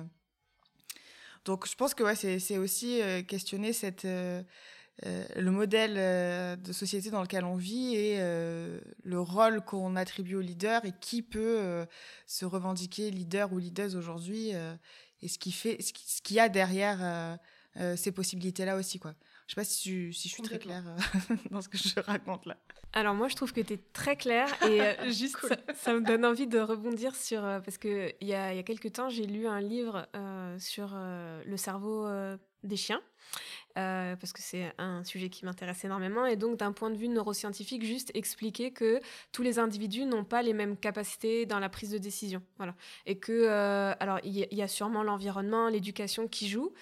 donc 1.45 1.67
je 1.69 1.75
pense 1.75 1.93
que 1.93 2.03
ouais 2.03 2.15
c'est 2.15 2.57
aussi 2.57 3.01
questionner 3.27 3.71
cette 3.71 4.07
euh, 5.05 5.23
le 5.37 5.51
modèle 5.51 5.95
euh, 5.97 6.57
de 6.57 6.73
société 6.73 7.09
dans 7.09 7.21
lequel 7.21 7.45
on 7.45 7.55
vit 7.55 7.95
et 7.95 8.17
euh, 8.19 8.81
le 9.03 9.21
rôle 9.21 9.61
qu'on 9.61 9.95
attribue 9.95 10.35
aux 10.35 10.41
leaders 10.41 10.83
et 10.83 10.91
qui 10.99 11.21
peut 11.21 11.85
se 12.25 12.45
revendiquer 12.45 13.09
leader 13.09 13.53
ou 13.53 13.59
leaders 13.59 13.95
aujourd'hui 13.95 14.51
et 15.21 15.27
ce 15.27 15.37
qui 15.37 15.51
fait 15.51 15.81
ce 15.81 16.21
qu'il 16.21 16.35
y 16.35 16.39
a 16.39 16.49
derrière 16.49 17.39
ces 17.95 18.11
possibilités 18.11 18.65
là 18.65 18.75
aussi 18.75 18.99
quoi. 18.99 19.13
Je 19.47 19.55
sais 19.55 19.61
pas 19.61 19.65
si, 19.65 20.13
si 20.13 20.29
je 20.29 20.33
suis 20.33 20.43
très 20.43 20.59
claire 20.59 20.83
dans 21.49 21.61
ce 21.61 21.69
que 21.69 21.77
je 21.77 21.99
raconte 21.99 22.45
là. 22.45 22.57
Alors 22.93 23.15
moi 23.15 23.27
je 23.29 23.35
trouve 23.35 23.53
que 23.53 23.61
tu 23.61 23.73
es 23.73 23.79
très 23.93 24.15
claire 24.15 24.49
et 24.63 25.11
juste 25.11 25.37
ça, 25.75 25.93
me 25.93 26.01
donne 26.01 26.25
envie 26.25 26.47
de 26.47 26.59
rebondir 26.59 27.15
sur 27.15 27.41
parce 27.41 27.77
que 27.77 28.13
il 28.19 28.27
y 28.27 28.33
a, 28.33 28.53
y 28.53 28.59
a 28.59 28.63
quelques 28.63 28.93
temps 28.93 29.09
j'ai 29.09 29.25
lu 29.25 29.47
un 29.47 29.61
livre 29.61 30.07
sur 30.59 30.93
le 30.93 31.57
cerveau 31.57 32.07
des 32.63 32.77
chiens 32.77 33.01
euh, 33.79 34.15
parce 34.15 34.33
que 34.33 34.41
c'est 34.41 34.73
un 34.77 35.03
sujet 35.03 35.29
qui 35.29 35.45
m'intéresse 35.45 35.83
énormément. 35.85 36.25
Et 36.25 36.35
donc, 36.35 36.57
d'un 36.57 36.71
point 36.71 36.89
de 36.89 36.97
vue 36.97 37.07
neuroscientifique, 37.07 37.83
juste 37.83 38.11
expliquer 38.13 38.71
que 38.71 38.99
tous 39.31 39.41
les 39.41 39.57
individus 39.57 40.05
n'ont 40.05 40.25
pas 40.25 40.41
les 40.41 40.53
mêmes 40.53 40.75
capacités 40.75 41.45
dans 41.45 41.59
la 41.59 41.69
prise 41.69 41.91
de 41.91 41.97
décision. 41.97 42.41
Voilà. 42.57 42.75
Et 43.05 43.17
que, 43.17 43.31
euh, 43.31 43.93
alors, 43.99 44.19
il 44.23 44.35
y, 44.35 44.61
a 44.61 44.67
sûrement 44.67 45.03
l'environnement, 45.03 45.69
l'éducation 45.69 46.27
qui 46.27 46.49
joue. 46.49 46.73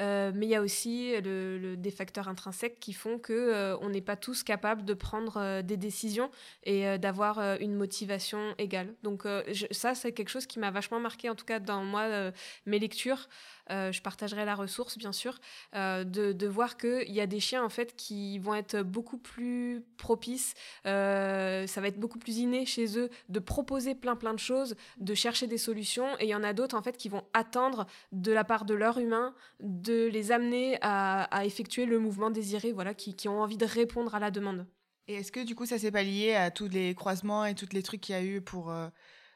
Mais 0.00 0.46
il 0.46 0.48
y 0.48 0.54
a 0.54 0.62
aussi 0.62 1.12
des 1.22 1.90
facteurs 1.90 2.28
intrinsèques 2.28 2.80
qui 2.80 2.92
font 2.92 3.18
que 3.18 3.76
on 3.80 3.90
n'est 3.90 4.00
pas 4.00 4.16
tous 4.16 4.42
capables 4.42 4.84
de 4.84 4.94
prendre 4.94 5.62
des 5.62 5.76
décisions 5.76 6.30
et 6.64 6.98
d'avoir 6.98 7.38
une 7.60 7.74
motivation 7.74 8.54
égale. 8.58 8.94
Donc 9.02 9.24
ça, 9.70 9.94
c'est 9.94 10.12
quelque 10.12 10.30
chose 10.30 10.46
qui 10.46 10.58
m'a 10.58 10.70
vachement 10.70 11.00
marqué, 11.00 11.28
en 11.28 11.34
tout 11.34 11.44
cas 11.44 11.58
dans 11.58 11.84
moi, 11.84 12.32
mes 12.66 12.78
lectures. 12.78 13.28
Euh, 13.70 13.92
je 13.92 14.02
partagerai 14.02 14.44
la 14.44 14.54
ressource, 14.54 14.98
bien 14.98 15.12
sûr, 15.12 15.38
euh, 15.76 16.04
de, 16.04 16.46
voir 16.46 16.76
qu'il 16.76 17.10
y 17.10 17.20
a 17.20 17.26
des 17.26 17.40
chiens, 17.40 17.64
en 17.64 17.68
fait, 17.68 17.94
qui 17.94 18.38
vont 18.38 18.54
être 18.54 18.82
beaucoup 18.82 19.18
plus 19.18 19.84
propices, 19.96 20.54
euh, 20.86 21.66
ça 21.66 21.80
va 21.80 21.88
être 21.88 22.00
beaucoup 22.00 22.18
plus 22.18 22.38
inné 22.38 22.66
chez 22.66 22.98
eux 22.98 23.10
de 23.28 23.38
proposer 23.38 23.94
plein, 23.94 24.16
plein 24.16 24.34
de 24.34 24.38
choses, 24.38 24.74
de 24.98 25.14
chercher 25.14 25.46
des 25.46 25.58
solutions, 25.58 26.08
et 26.18 26.24
il 26.24 26.28
y 26.28 26.34
en 26.34 26.42
a 26.42 26.52
d'autres, 26.52 26.76
en 26.76 26.82
fait, 26.82 26.96
qui 26.96 27.08
vont 27.08 27.22
attendre 27.32 27.86
de 28.10 28.32
la 28.32 28.42
part 28.42 28.64
de 28.64 28.74
leur 28.74 28.98
humain 28.98 29.34
de 29.60 29.89
les 29.90 30.32
amener 30.32 30.78
à, 30.82 31.44
effectuer 31.44 31.86
le 31.86 31.98
mouvement 31.98 32.30
désiré, 32.30 32.72
voilà, 32.72 32.94
qui, 32.94 33.28
ont 33.28 33.40
envie 33.40 33.56
de 33.56 33.66
répondre 33.66 34.14
à 34.14 34.18
la 34.18 34.30
demande. 34.30 34.66
Et 35.08 35.14
est-ce 35.14 35.32
que 35.32 35.40
du 35.40 35.54
coup 35.54 35.66
ça 35.66 35.78
s'est 35.78 35.90
pas 35.90 36.02
lié 36.04 36.34
à 36.34 36.50
tous 36.50 36.68
les 36.68 36.94
croisements 36.94 37.44
et 37.44 37.54
tous 37.54 37.68
les 37.72 37.82
trucs 37.82 38.00
qu'il 38.00 38.14
y 38.14 38.18
a 38.18 38.22
eu 38.22 38.40
pour 38.40 38.70
euh, 38.70 38.88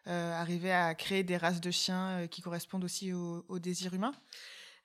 arriver 0.06 0.70
à 0.70 0.94
créer 0.94 1.25
des 1.25 1.37
races 1.37 1.61
de 1.61 1.70
chiens 1.70 2.20
euh, 2.20 2.26
qui 2.26 2.42
correspondent 2.42 2.84
aussi 2.84 3.12
au, 3.12 3.44
au 3.49 3.58
désir 3.58 3.94
humain? 3.94 4.12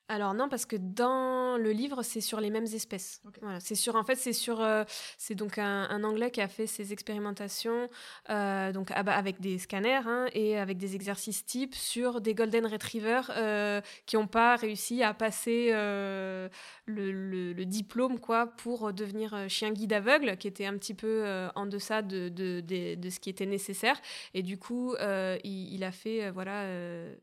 Alors 0.09 0.33
non, 0.33 0.49
parce 0.49 0.65
que 0.65 0.75
dans 0.75 1.57
le 1.57 1.71
livre, 1.71 2.01
c'est 2.01 2.19
sur 2.19 2.41
les 2.41 2.49
mêmes 2.49 2.65
espèces. 2.65 3.21
Voilà, 3.43 3.59
c'est 3.59 3.75
sur, 3.75 3.95
en 3.95 4.03
fait, 4.03 4.15
c'est 4.15 4.33
sur, 4.33 4.59
euh, 4.59 4.83
c'est 5.19 5.35
donc 5.35 5.59
un, 5.59 6.03
Anglais 6.03 6.31
qui 6.31 6.41
a 6.41 6.47
fait 6.47 6.65
ses 6.65 6.93
expérimentations, 6.93 7.89
euh, 8.31 8.71
donc 8.71 8.89
ah 8.95 9.03
bah, 9.03 9.15
avec 9.15 9.39
des 9.39 9.59
scanners 9.59 10.01
hein, 10.07 10.25
et 10.33 10.57
avec 10.57 10.77
des 10.77 10.95
exercices 10.95 11.45
types 11.45 11.75
sur 11.75 12.21
des 12.21 12.33
golden 12.33 12.65
retrievers 12.65 13.31
euh, 13.37 13.81
qui 14.07 14.15
n'ont 14.15 14.25
pas 14.25 14.55
réussi 14.55 15.03
à 15.03 15.13
passer 15.13 15.69
le, 15.71 16.49
le, 16.87 17.65
diplôme 17.65 18.19
quoi 18.19 18.47
pour 18.47 18.91
devenir 18.93 19.47
chien 19.47 19.71
guide 19.71 19.93
aveugle, 19.93 20.37
qui 20.37 20.47
était 20.47 20.65
un 20.65 20.75
petit 20.77 20.95
peu 20.95 21.23
en 21.53 21.67
deçà 21.67 22.01
de, 22.01 22.29
de, 22.29 22.61
de, 22.61 23.09
ce 23.09 23.19
qui 23.19 23.29
était 23.29 23.45
nécessaire. 23.45 24.01
Et 24.33 24.41
du 24.41 24.57
coup, 24.57 24.95
il, 25.43 25.73
il, 25.73 25.83
a 25.83 25.91
fait 25.91 26.31
voilà 26.31 26.65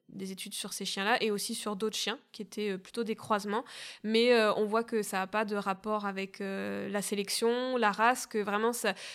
des 0.08 0.30
études 0.30 0.54
sur 0.54 0.72
ces 0.72 0.84
chiens-là 0.84 1.20
et 1.20 1.32
aussi 1.32 1.54
sur 1.54 1.74
d'autres 1.74 1.96
chiens 1.96 2.18
qui 2.30 2.42
étaient 2.42 2.75
plutôt 2.76 3.04
des 3.04 3.14
croisements. 3.14 3.64
Mais 4.02 4.32
euh, 4.32 4.52
on 4.54 4.64
voit 4.64 4.84
que 4.84 5.02
ça 5.02 5.18
n'a 5.18 5.26
pas 5.26 5.44
de 5.44 5.56
rapport 5.56 6.06
avec 6.06 6.40
euh, 6.40 6.88
la 6.88 7.02
sélection, 7.02 7.76
la 7.76 7.90
race, 7.90 8.26
que 8.26 8.38
vraiment, 8.38 8.72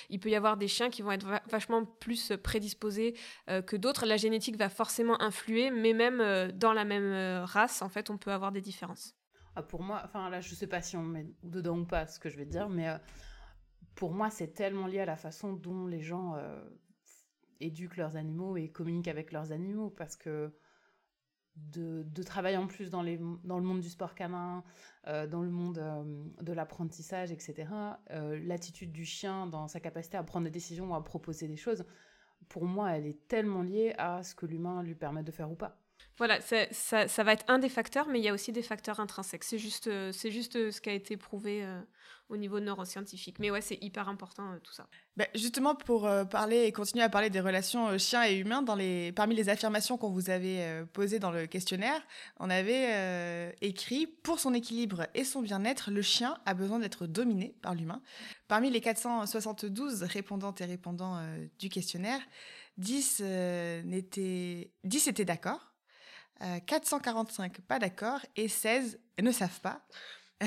il 0.10 0.20
peut 0.20 0.30
y 0.30 0.36
avoir 0.36 0.58
des 0.58 0.68
chiens 0.68 0.90
qui 0.90 1.02
vont 1.02 1.12
être 1.12 1.28
vachement 1.50 1.86
plus 1.86 2.34
prédisposés 2.44 3.16
euh, 3.50 3.62
que 3.62 3.76
d'autres. 3.76 4.06
La 4.06 4.18
génétique 4.18 4.58
va 4.58 4.70
forcément 4.70 5.22
influer, 5.22 5.72
mais 5.72 5.94
même 5.94 6.52
dans 6.54 6.74
la 6.74 6.86
même 6.86 7.44
race, 7.46 7.82
en 7.82 7.90
fait, 7.90 8.10
on 8.10 8.18
peut 8.18 8.32
avoir 8.32 8.52
des 8.52 8.62
différences. 8.62 9.16
Ah, 9.56 9.64
pour 9.64 9.82
moi, 9.82 10.02
enfin 10.06 10.30
là, 10.30 10.40
je 10.40 10.56
sais 10.56 10.68
pas 10.68 10.82
si 10.82 10.96
on 10.96 11.04
met 11.04 11.28
dedans 11.44 11.80
ou 11.80 11.86
pas 11.86 12.08
ce 12.08 12.20
que 12.20 12.30
je 12.30 12.38
vais 12.38 12.46
dire, 12.46 12.70
mais 12.70 12.88
pour 13.96 14.12
moi, 14.12 14.30
c'est 14.30 14.54
tellement 14.54 14.88
lié 14.88 15.02
à 15.02 15.06
la 15.06 15.18
façon 15.18 15.54
dont 15.54 15.88
les 15.88 16.02
gens 16.02 16.36
éduquent 17.60 17.98
leurs 17.98 18.16
animaux 18.16 18.58
et 18.58 18.70
communiquent 18.70 19.08
avec 19.08 19.32
leurs 19.32 19.52
animaux, 19.52 19.90
parce 19.90 20.16
que 20.16 20.52
de, 21.56 22.24
travailler 22.24 22.58
en 22.58 22.68
plus 22.68 22.90
dans 22.90 23.02
le 23.02 23.18
monde 23.18 23.82
du 23.82 23.90
sport 23.90 24.16
canin, 24.16 24.64
euh, 25.08 25.28
dans 25.28 25.42
le 25.42 25.50
monde 25.50 25.80
euh, 25.80 26.04
de 26.42 26.54
l'apprentissage, 26.54 27.32
etc. 27.32 27.68
Euh, 28.12 28.40
l'attitude 28.44 28.92
du 28.92 29.06
chien 29.06 29.48
dans 29.48 29.68
sa 29.68 29.80
capacité 29.80 30.18
à 30.18 30.24
prendre 30.24 30.46
des 30.46 30.52
décisions 30.52 30.92
ou 30.92 30.96
à 30.96 31.04
proposer 31.04 31.48
des 31.48 31.56
choses, 31.56 31.86
pour 32.50 32.66
moi, 32.66 32.92
elle 32.92 33.06
est 33.06 33.28
tellement 33.28 33.64
liée 33.64 33.94
à 33.98 34.24
ce 34.24 34.36
que 34.36 34.46
l'humain 34.46 34.84
lui 34.84 34.96
permet 34.96 35.24
de 35.24 35.32
faire 35.32 35.52
ou 35.52 35.56
pas. 35.56 35.81
Voilà, 36.18 36.40
ça, 36.42 37.24
va 37.24 37.34
être 37.34 37.46
un 37.48 37.60
des 37.60 37.70
facteurs, 37.70 38.08
mais 38.08 38.20
il 38.20 38.24
y 38.24 38.30
a 38.30 38.34
aussi 38.34 38.52
des 38.52 38.62
facteurs 38.62 39.00
intrinsèques. 39.00 39.44
C'est 39.44 39.58
juste, 39.58 39.90
c'est 40.12 40.32
juste 40.32 40.72
ce 40.72 40.82
qui 40.82 40.90
a 40.90 40.94
été 40.94 41.18
prouvé 41.18 41.66
au 42.32 42.38
niveau 42.38 42.60
neuroscientifique. 42.60 43.38
Mais 43.40 43.52
ouais, 43.52 43.62
c'est 43.62 43.78
hyper 43.82 44.10
important 44.10 44.58
tout 44.64 44.74
ça. 44.74 44.88
Bah, 45.18 45.26
justement, 45.36 45.76
pour 45.76 46.08
euh, 46.08 46.24
parler 46.24 46.64
et 46.64 46.72
continuer 46.72 47.04
à 47.04 47.10
parler 47.10 47.30
des 47.30 47.42
relations 47.42 47.90
euh, 47.90 47.98
chiens 47.98 48.24
et 48.24 48.44
les, 48.78 49.12
parmi 49.12 49.36
les 49.36 49.50
affirmations 49.50 49.98
qu'on 49.98 50.10
vous 50.10 50.30
avait 50.30 50.62
euh, 50.62 50.86
posées 50.86 51.20
dans 51.20 51.32
le 51.32 51.46
questionnaire, 51.46 52.02
on 52.40 52.50
avait 52.50 53.54
écrit 53.62 54.08
Pour 54.08 54.40
son 54.40 54.54
équilibre 54.54 55.08
et 55.14 55.24
son 55.24 55.42
bien-être, 55.42 55.92
le 55.92 56.02
chien 56.02 56.38
a 56.46 56.54
besoin 56.54 56.80
d'être 56.80 57.06
dominé 57.06 57.56
par 57.62 57.76
l'humain. 57.76 58.02
Parmi 58.48 58.70
les 58.70 58.82
472 58.82 60.04
répondantes 60.04 60.62
et 60.62 60.66
répondants 60.66 61.20
du 61.60 61.70
questionnaire, 61.70 62.20
10, 62.78 63.22
n'étaient, 63.84 64.72
10 64.84 65.08
étaient 65.08 65.26
d'accord, 65.26 65.71
445 66.66 67.62
pas 67.62 67.80
d'accord 67.80 68.20
et 68.36 68.48
16 68.48 69.00
ne 69.22 69.32
savent 69.32 69.62
pas. 69.62 69.82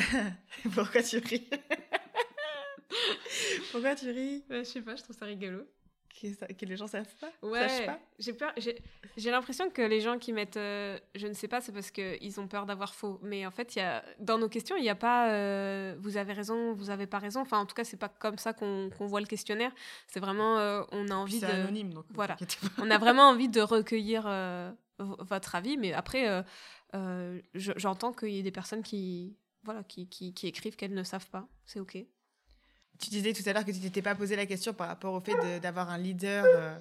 Pourquoi 0.74 1.02
tu 1.02 1.18
ris 1.18 1.48
Pourquoi 3.72 3.94
tu 3.94 4.10
ris? 4.10 4.44
Je 4.50 4.64
sais 4.64 4.82
pas, 4.82 4.96
je 4.96 5.02
trouve 5.02 5.16
ça 5.16 5.26
rigolo. 5.26 5.64
Que, 6.20 6.64
les 6.64 6.76
gens 6.76 6.86
savent 6.86 7.12
pas? 7.20 7.30
Ouais, 7.42 7.66
j'ai 8.18 8.32
peur. 8.32 8.52
J'ai 9.16 9.30
l'impression 9.30 9.68
que 9.68 9.82
les 9.82 10.00
gens 10.00 10.18
qui 10.18 10.32
mettent 10.32 10.56
euh, 10.56 10.98
je 11.14 11.26
ne 11.26 11.32
sais 11.32 11.48
pas, 11.48 11.60
c'est 11.60 11.72
parce 11.72 11.90
qu'ils 11.90 12.40
ont 12.40 12.46
peur 12.46 12.66
d'avoir 12.66 12.94
faux. 12.94 13.18
Mais 13.22 13.44
en 13.44 13.50
fait, 13.50 13.74
y 13.74 13.80
a, 13.80 14.04
dans 14.20 14.38
nos 14.38 14.48
questions, 14.48 14.76
il 14.76 14.82
n'y 14.82 14.88
a 14.88 14.94
pas 14.94 15.30
euh, 15.30 15.96
vous 15.98 16.16
avez 16.16 16.32
raison, 16.32 16.72
vous 16.72 16.90
avez 16.90 17.06
pas 17.06 17.18
raison. 17.18 17.40
Enfin, 17.40 17.58
en 17.58 17.66
tout 17.66 17.74
cas, 17.74 17.84
c'est 17.84 17.96
pas 17.96 18.08
comme 18.08 18.38
ça 18.38 18.52
qu'on 18.52 18.90
voit 19.00 19.20
le 19.20 19.26
questionnaire. 19.26 19.72
C'est 20.06 20.20
vraiment, 20.20 20.58
euh, 20.58 20.82
on 20.92 21.08
a 21.08 21.14
envie 21.14 21.40
de. 21.40 21.46
anonyme, 21.46 21.92
donc. 21.92 22.04
Voilà. 22.10 22.36
on 22.78 22.90
a 22.90 22.98
vraiment 22.98 23.28
envie 23.28 23.48
de 23.48 23.60
recueillir 23.60 24.26
votre 24.98 25.54
avis, 25.54 25.76
mais 25.76 25.92
après, 25.92 26.44
j'entends 27.54 28.12
qu'il 28.12 28.30
y 28.30 28.38
ait 28.38 28.42
des 28.42 28.52
personnes 28.52 28.82
qui, 28.82 29.36
voilà, 29.64 29.82
qui, 29.84 30.08
qui, 30.08 30.34
qui 30.34 30.46
écrivent 30.46 30.76
qu'elles 30.76 30.94
ne 30.94 31.02
savent 31.02 31.28
pas. 31.28 31.48
C'est 31.64 31.80
OK. 31.80 31.96
Tu 33.00 33.10
disais 33.10 33.32
tout 33.32 33.42
à 33.46 33.52
l'heure 33.52 33.64
que 33.64 33.72
tu 33.72 33.80
t'étais 33.80 34.02
pas 34.02 34.14
posé 34.14 34.36
la 34.36 34.46
question 34.46 34.72
par 34.72 34.88
rapport 34.88 35.14
au 35.14 35.20
fait 35.20 35.60
d'avoir 35.60 35.90
un 35.90 35.98
leader. 35.98 36.44
Euh, 36.46 36.78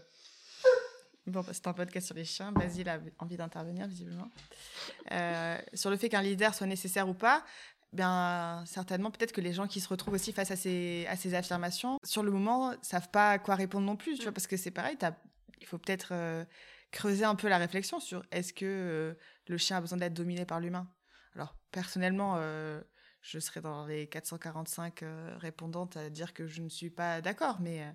bon, 1.26 1.44
c'est 1.52 1.68
un 1.68 1.74
podcast 1.74 2.06
sur 2.06 2.16
les 2.16 2.26
chiens. 2.26 2.52
Basile 2.52 2.90
a 2.90 3.00
envie 3.20 3.38
d'intervenir, 3.38 3.88
visiblement. 3.88 4.30
Euh, 5.12 5.58
sur 5.74 5.90
le 5.90 5.98
fait 5.98 6.10
qu'un 6.10 6.22
leader 6.22 6.54
soit 6.54 6.68
nécessaire 6.68 7.10
ou 7.10 7.16
pas, 7.16 7.44
bien, 7.94 8.64
certainement, 8.68 9.10
peut-être 9.10 9.32
que 9.32 9.42
les 9.42 9.54
gens 9.54 9.68
qui 9.68 9.80
se 9.80 9.88
retrouvent 9.88 10.14
aussi 10.14 10.34
face 10.34 10.52
à 10.52 10.56
ces, 10.56 11.06
à 11.10 11.16
ces 11.16 11.34
affirmations, 11.34 11.98
sur 12.04 12.22
le 12.22 12.32
moment, 12.32 12.74
savent 12.82 13.10
pas 13.10 13.32
à 13.32 13.40
quoi 13.40 13.56
répondre 13.56 13.86
non 13.86 13.96
plus, 13.96 14.18
tu 14.18 14.24
vois, 14.24 14.32
parce 14.32 14.48
que 14.48 14.58
c'est 14.58 14.72
pareil, 14.72 14.98
il 15.62 15.68
faut 15.68 15.80
peut-être 15.80 16.10
euh, 16.12 16.46
creuser 16.94 17.26
un 17.26 17.36
peu 17.36 17.50
la 17.50 17.58
réflexion 17.58 18.00
sur 18.00 18.24
est-ce 18.32 18.54
que 18.54 19.18
le 19.48 19.58
chien 19.58 19.78
a 19.78 19.82
besoin 19.82 19.98
d'être 19.98 20.14
dominé 20.14 20.46
par 20.46 20.62
l'humain? 20.62 20.88
Alors, 21.36 21.56
personnellement, 21.72 22.38
je 23.24 23.40
serais 23.40 23.62
dans 23.62 23.86
les 23.88 24.06
445 24.08 25.02
euh, 25.02 25.36
répondantes 25.40 25.98
à 25.98 26.10
dire 26.10 26.34
que 26.34 26.46
je 26.46 26.62
ne 26.62 26.70
suis 26.70 26.90
pas 26.90 27.22
d'accord, 27.22 27.58
mais, 27.62 27.82
euh, 27.82 27.92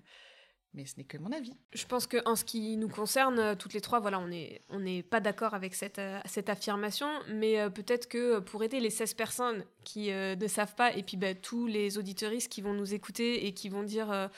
mais 0.73 0.85
ce 0.85 0.97
n'est 0.97 1.03
que 1.03 1.19
mon 1.19 1.31
avis. 1.31 1.55
Je 1.71 1.85
pense 1.85 2.07
qu'en 2.07 2.35
ce 2.35 2.43
qui 2.43 2.75
nous 2.77 2.89
concerne, 2.89 3.37
euh, 3.37 3.55
toutes 3.55 3.73
les 3.73 3.81
trois, 3.81 3.99
voilà, 3.99 4.19
on 4.19 4.27
n'est 4.27 4.63
on 4.69 4.79
n'est 4.79 5.03
pas 5.03 5.19
d'accord 5.19 5.53
avec 5.53 5.75
cette, 5.75 6.01
cette 6.25 6.49
affirmation, 6.49 7.07
mais 7.27 7.69
peut-être 7.69 8.09
que 8.09 8.39
pour 8.39 8.63
aider 8.63 8.79
les 8.79 8.89
16 8.89 9.13
personnes 9.13 9.63
qui 9.83 10.09
ne 10.11 10.47
savent 10.47 10.75
pas, 10.75 10.93
et 10.95 11.03
puis 11.03 11.15
bah, 11.15 11.35
tous 11.35 11.67
les 11.67 11.99
auditeuristes 11.99 12.51
qui 12.51 12.61
vont 12.61 12.73
nous 12.73 12.95
écouter 12.95 13.45
et 13.45 13.53
qui 13.53 13.69
vont 13.69 13.83
dire 13.83 14.29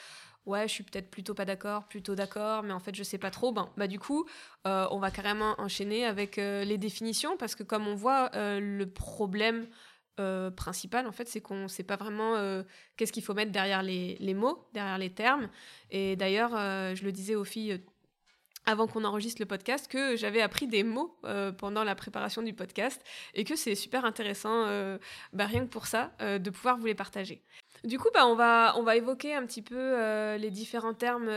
ouais, 0.46 0.68
je 0.68 0.72
suis 0.72 0.84
peut-être 0.84 1.10
plutôt 1.10 1.34
pas 1.34 1.44
d'accord, 1.44 1.86
plutôt 1.88 2.14
d'accord, 2.14 2.62
mais 2.62 2.72
en 2.72 2.80
fait, 2.80 2.94
je 2.94 3.02
sais 3.02 3.18
pas 3.18 3.30
trop. 3.30 3.52
Ben, 3.52 3.70
bah, 3.76 3.86
du 3.86 3.98
coup, 3.98 4.26
on 4.64 4.98
va 4.98 5.10
carrément 5.10 5.54
enchaîner 5.58 6.04
avec 6.04 6.36
les 6.36 6.78
définitions 6.78 7.36
parce 7.36 7.54
que, 7.54 7.62
comme 7.62 7.86
on 7.88 7.94
voit, 7.94 8.30
le 8.34 8.84
problème 8.84 9.66
euh, 10.20 10.50
principal, 10.50 11.06
en 11.06 11.12
fait, 11.12 11.26
c'est 11.26 11.40
qu'on 11.40 11.68
sait 11.68 11.84
pas 11.84 11.96
vraiment 11.96 12.36
euh, 12.36 12.62
qu'est-ce 12.96 13.12
qu'il 13.12 13.22
faut 13.22 13.32
mettre 13.32 13.50
derrière 13.50 13.82
les, 13.82 14.34
mots, 14.34 14.68
derrière 14.74 14.98
les 14.98 15.10
termes. 15.10 15.48
Et 15.90 16.16
d'ailleurs, 16.16 16.54
euh, 16.54 16.94
je 16.94 17.04
le 17.04 17.12
disais 17.12 17.34
aux 17.34 17.44
filles 17.44 17.82
avant 18.64 18.86
qu'on 18.86 19.04
enregistre 19.04 19.40
le 19.40 19.46
podcast 19.46 19.88
que 19.88 20.16
j'avais 20.16 20.40
appris 20.40 20.66
des 20.66 20.82
mots 20.84 21.16
pendant 21.58 21.84
la 21.84 21.94
préparation 21.94 22.42
du 22.42 22.54
podcast 22.54 23.02
et 23.34 23.44
que 23.44 23.56
c'est 23.56 23.74
super 23.74 24.04
intéressant, 24.04 24.66
bah, 25.32 25.46
rien 25.46 25.64
que 25.64 25.70
pour 25.70 25.86
ça, 25.86 26.12
de 26.20 26.50
pouvoir 26.50 26.78
vous 26.78 26.86
les 26.86 26.94
partager. 26.94 27.42
Du 27.84 27.98
coup, 27.98 28.08
bah, 28.14 28.26
on, 28.26 28.34
va, 28.34 28.74
on 28.76 28.82
va 28.82 28.96
évoquer 28.96 29.34
un 29.34 29.44
petit 29.46 29.62
peu 29.62 30.36
les 30.36 30.50
différents 30.50 30.94
termes 30.94 31.30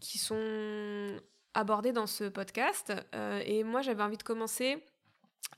qui 0.00 0.18
sont 0.18 1.16
abordés 1.54 1.92
dans 1.92 2.06
ce 2.06 2.24
podcast. 2.24 2.92
et 3.44 3.64
moi, 3.64 3.82
j'avais 3.82 4.02
envie 4.02 4.16
de 4.18 4.22
commencer 4.22 4.82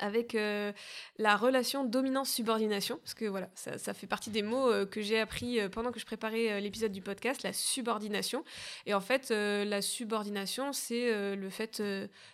avec 0.00 0.34
euh, 0.34 0.72
la 1.18 1.36
relation 1.36 1.84
dominance-subordination, 1.84 2.96
parce 2.96 3.14
que 3.14 3.26
voilà, 3.26 3.48
ça, 3.54 3.94
fait 3.94 4.06
partie 4.06 4.30
des 4.30 4.42
mots 4.42 4.70
euh, 4.70 4.86
que 4.86 5.00
j'ai 5.02 5.20
appris 5.20 5.60
euh, 5.60 5.68
pendant 5.68 5.92
que 5.92 6.00
je 6.00 6.06
préparais 6.06 6.60
l'épisode 6.60 6.92
du 6.92 7.02
podcast, 7.02 7.42
la 7.42 7.52
subordination. 7.52 8.44
Et 8.86 8.94
en 8.94 9.00
fait, 9.00 9.30
la 9.30 9.82
subordination, 9.82 10.72
c'est 10.72 11.36
le 11.36 11.50
fait 11.50 11.82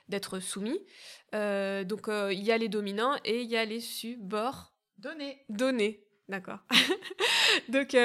d'être 0.09 0.41
soumis. 0.41 0.81
donc, 1.33 2.09
il 2.09 2.43
y 2.43 2.53
a 2.53 2.59
les 2.59 2.69
dominants 2.69 3.17
et 3.25 3.43
il 3.43 3.51
y 3.51 3.57
a 3.57 3.65
les 3.65 3.81
subordonnés. 3.81 5.45
Donnés, 5.49 6.05
d'accord. 6.29 6.61
donc, 7.69 7.97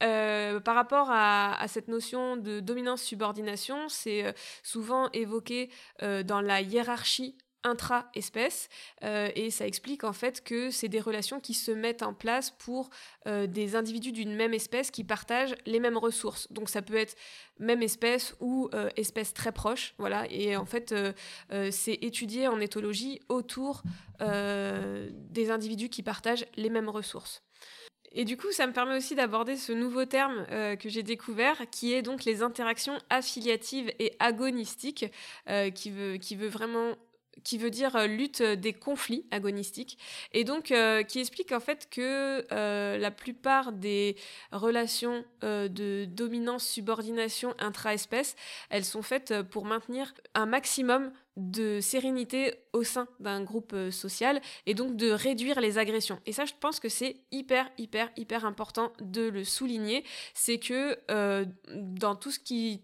par 0.00 0.74
rapport 0.74 1.10
à, 1.10 1.60
à, 1.60 1.68
cette 1.68 1.88
notion 1.88 2.36
de 2.36 2.60
dominance-subordination, 2.60 3.88
c'est 3.88 4.34
souvent 4.62 5.10
évoqué 5.12 5.70
dans 6.00 6.40
la 6.40 6.60
hiérarchie 6.60 7.36
intra-espèces 7.64 8.68
euh, 9.02 9.28
et 9.34 9.50
ça 9.50 9.66
explique 9.66 10.04
en 10.04 10.12
fait 10.12 10.42
que 10.42 10.70
c'est 10.70 10.88
des 10.88 11.00
relations 11.00 11.40
qui 11.40 11.54
se 11.54 11.70
mettent 11.70 12.02
en 12.02 12.14
place 12.14 12.50
pour 12.50 12.90
euh, 13.26 13.46
des 13.46 13.76
individus 13.76 14.12
d'une 14.12 14.34
même 14.34 14.54
espèce 14.54 14.90
qui 14.90 15.04
partagent 15.04 15.54
les 15.66 15.80
mêmes 15.80 15.98
ressources. 15.98 16.50
Donc 16.52 16.68
ça 16.68 16.82
peut 16.82 16.96
être 16.96 17.16
même 17.58 17.82
espèce 17.82 18.34
ou 18.40 18.68
euh, 18.74 18.88
espèce 18.96 19.34
très 19.34 19.52
proche, 19.52 19.94
voilà. 19.98 20.26
Et 20.30 20.56
en 20.56 20.66
fait, 20.66 20.94
c'est 21.70 21.98
étudié 22.02 22.48
en 22.48 22.60
éthologie 22.60 23.20
autour 23.28 23.82
des 24.20 25.50
individus 25.50 25.88
qui 25.88 26.02
partagent 26.02 26.46
les 26.56 26.70
mêmes 26.70 26.88
ressources. 26.88 27.42
Et 28.12 28.24
du 28.24 28.36
coup, 28.36 28.50
ça 28.50 28.66
me 28.66 28.72
permet 28.72 28.96
aussi 28.96 29.14
d'aborder 29.14 29.56
ce 29.56 29.72
nouveau 29.72 30.04
terme 30.04 30.46
que 30.78 30.88
j'ai 30.88 31.02
découvert, 31.02 31.68
qui 31.70 31.92
est 31.92 32.02
donc 32.02 32.24
les 32.24 32.42
interactions 32.42 32.98
affiliatives 33.10 33.92
et 33.98 34.14
agonistiques, 34.18 35.06
qui, 35.74 35.90
veut, 35.90 36.16
qui 36.16 36.36
veut 36.36 36.48
vraiment 36.48 36.96
qui 37.44 37.58
veut 37.58 37.70
dire 37.70 37.96
euh, 37.96 38.06
lutte 38.06 38.42
des 38.42 38.72
conflits 38.72 39.26
agonistiques, 39.30 39.98
et 40.32 40.44
donc 40.44 40.70
euh, 40.70 41.02
qui 41.02 41.20
explique 41.20 41.52
en 41.52 41.60
fait 41.60 41.88
que 41.90 42.44
euh, 42.52 42.98
la 42.98 43.10
plupart 43.10 43.72
des 43.72 44.16
relations 44.52 45.24
de 45.42 46.06
dominance-subordination 46.06 47.54
intra-espèce, 47.58 48.36
elles 48.70 48.84
sont 48.84 49.02
faites 49.02 49.42
pour 49.42 49.64
maintenir 49.64 50.12
un 50.34 50.46
maximum 50.46 51.12
de 51.36 51.80
sérénité 51.80 52.54
au 52.72 52.82
sein 52.82 53.06
d'un 53.20 53.42
groupe 53.42 53.74
social 53.90 54.40
et 54.64 54.74
donc 54.74 54.96
de 54.96 55.10
réduire 55.10 55.60
les 55.60 55.78
agressions. 55.78 56.18
Et 56.26 56.32
ça, 56.32 56.46
je 56.46 56.54
pense 56.58 56.80
que 56.80 56.88
c'est 56.88 57.16
hyper, 57.30 57.68
hyper, 57.78 58.10
hyper 58.16 58.44
important 58.44 58.92
de 59.00 59.28
le 59.28 59.44
souligner. 59.44 60.04
C'est 60.34 60.58
que 60.58 60.98
dans 61.74 62.16
tout 62.16 62.30
ce 62.30 62.38
qui 62.38 62.82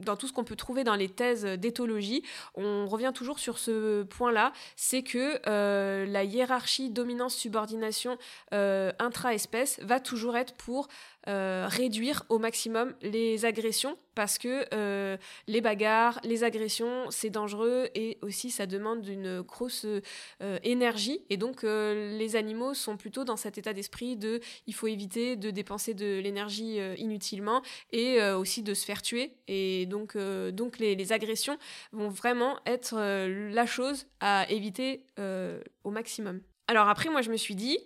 dans 0.00 0.16
tout 0.16 0.26
ce 0.26 0.32
qu'on 0.32 0.44
peut 0.44 0.56
trouver 0.56 0.84
dans 0.84 0.94
les 0.94 1.08
thèses 1.08 1.44
d'éthologie, 1.44 2.22
on 2.54 2.86
revient 2.86 3.12
toujours 3.14 3.38
sur 3.38 3.58
ce 3.58 4.02
point-là, 4.04 4.52
c'est 4.76 5.02
que 5.02 5.40
euh, 5.46 6.06
la 6.06 6.24
hiérarchie 6.24 6.90
dominance-subordination 6.90 8.18
euh, 8.52 8.92
intra-espèce 8.98 9.80
va 9.82 10.00
toujours 10.00 10.36
être 10.36 10.54
pour 10.54 10.88
euh, 11.30 11.68
réduire 11.68 12.24
au 12.28 12.40
maximum 12.40 12.92
les 13.02 13.44
agressions 13.44 13.96
parce 14.16 14.36
que 14.36 14.66
euh, 14.74 15.16
les 15.46 15.60
bagarres, 15.60 16.18
les 16.24 16.42
agressions, 16.42 17.08
c'est 17.10 17.30
dangereux 17.30 17.88
et 17.94 18.18
aussi 18.20 18.50
ça 18.50 18.66
demande 18.66 19.06
une 19.06 19.40
grosse 19.42 19.86
euh, 19.86 20.58
énergie. 20.64 21.20
Et 21.30 21.36
donc 21.36 21.62
les 21.62 22.34
animaux 22.34 22.74
sont 22.74 22.96
plutôt 22.96 23.22
dans 23.22 23.36
cet 23.36 23.58
état 23.58 23.72
d'esprit 23.72 24.16
de 24.16 24.40
il 24.66 24.74
faut 24.74 24.88
éviter 24.88 25.36
de 25.36 25.50
dépenser 25.50 25.94
de 25.94 26.18
l'énergie 26.18 26.78
inutilement 26.96 27.62
et 27.92 28.20
aussi 28.32 28.64
de 28.64 28.74
se 28.74 28.84
faire 28.84 29.00
tuer. 29.00 29.36
Et 29.46 29.86
donc, 29.86 30.16
donc 30.16 30.78
les, 30.78 30.96
les, 30.96 31.12
agressions 31.12 31.58
vont 31.92 32.08
vraiment 32.08 32.58
être 32.66 32.96
la 32.96 33.66
chose 33.66 34.06
à 34.18 34.50
éviter 34.50 35.04
au 35.84 35.90
maximum. 35.90 36.40
Alors 36.66 36.88
après, 36.88 37.10
moi 37.10 37.22
je 37.22 37.30
me 37.30 37.36
suis 37.36 37.54
dit, 37.54 37.78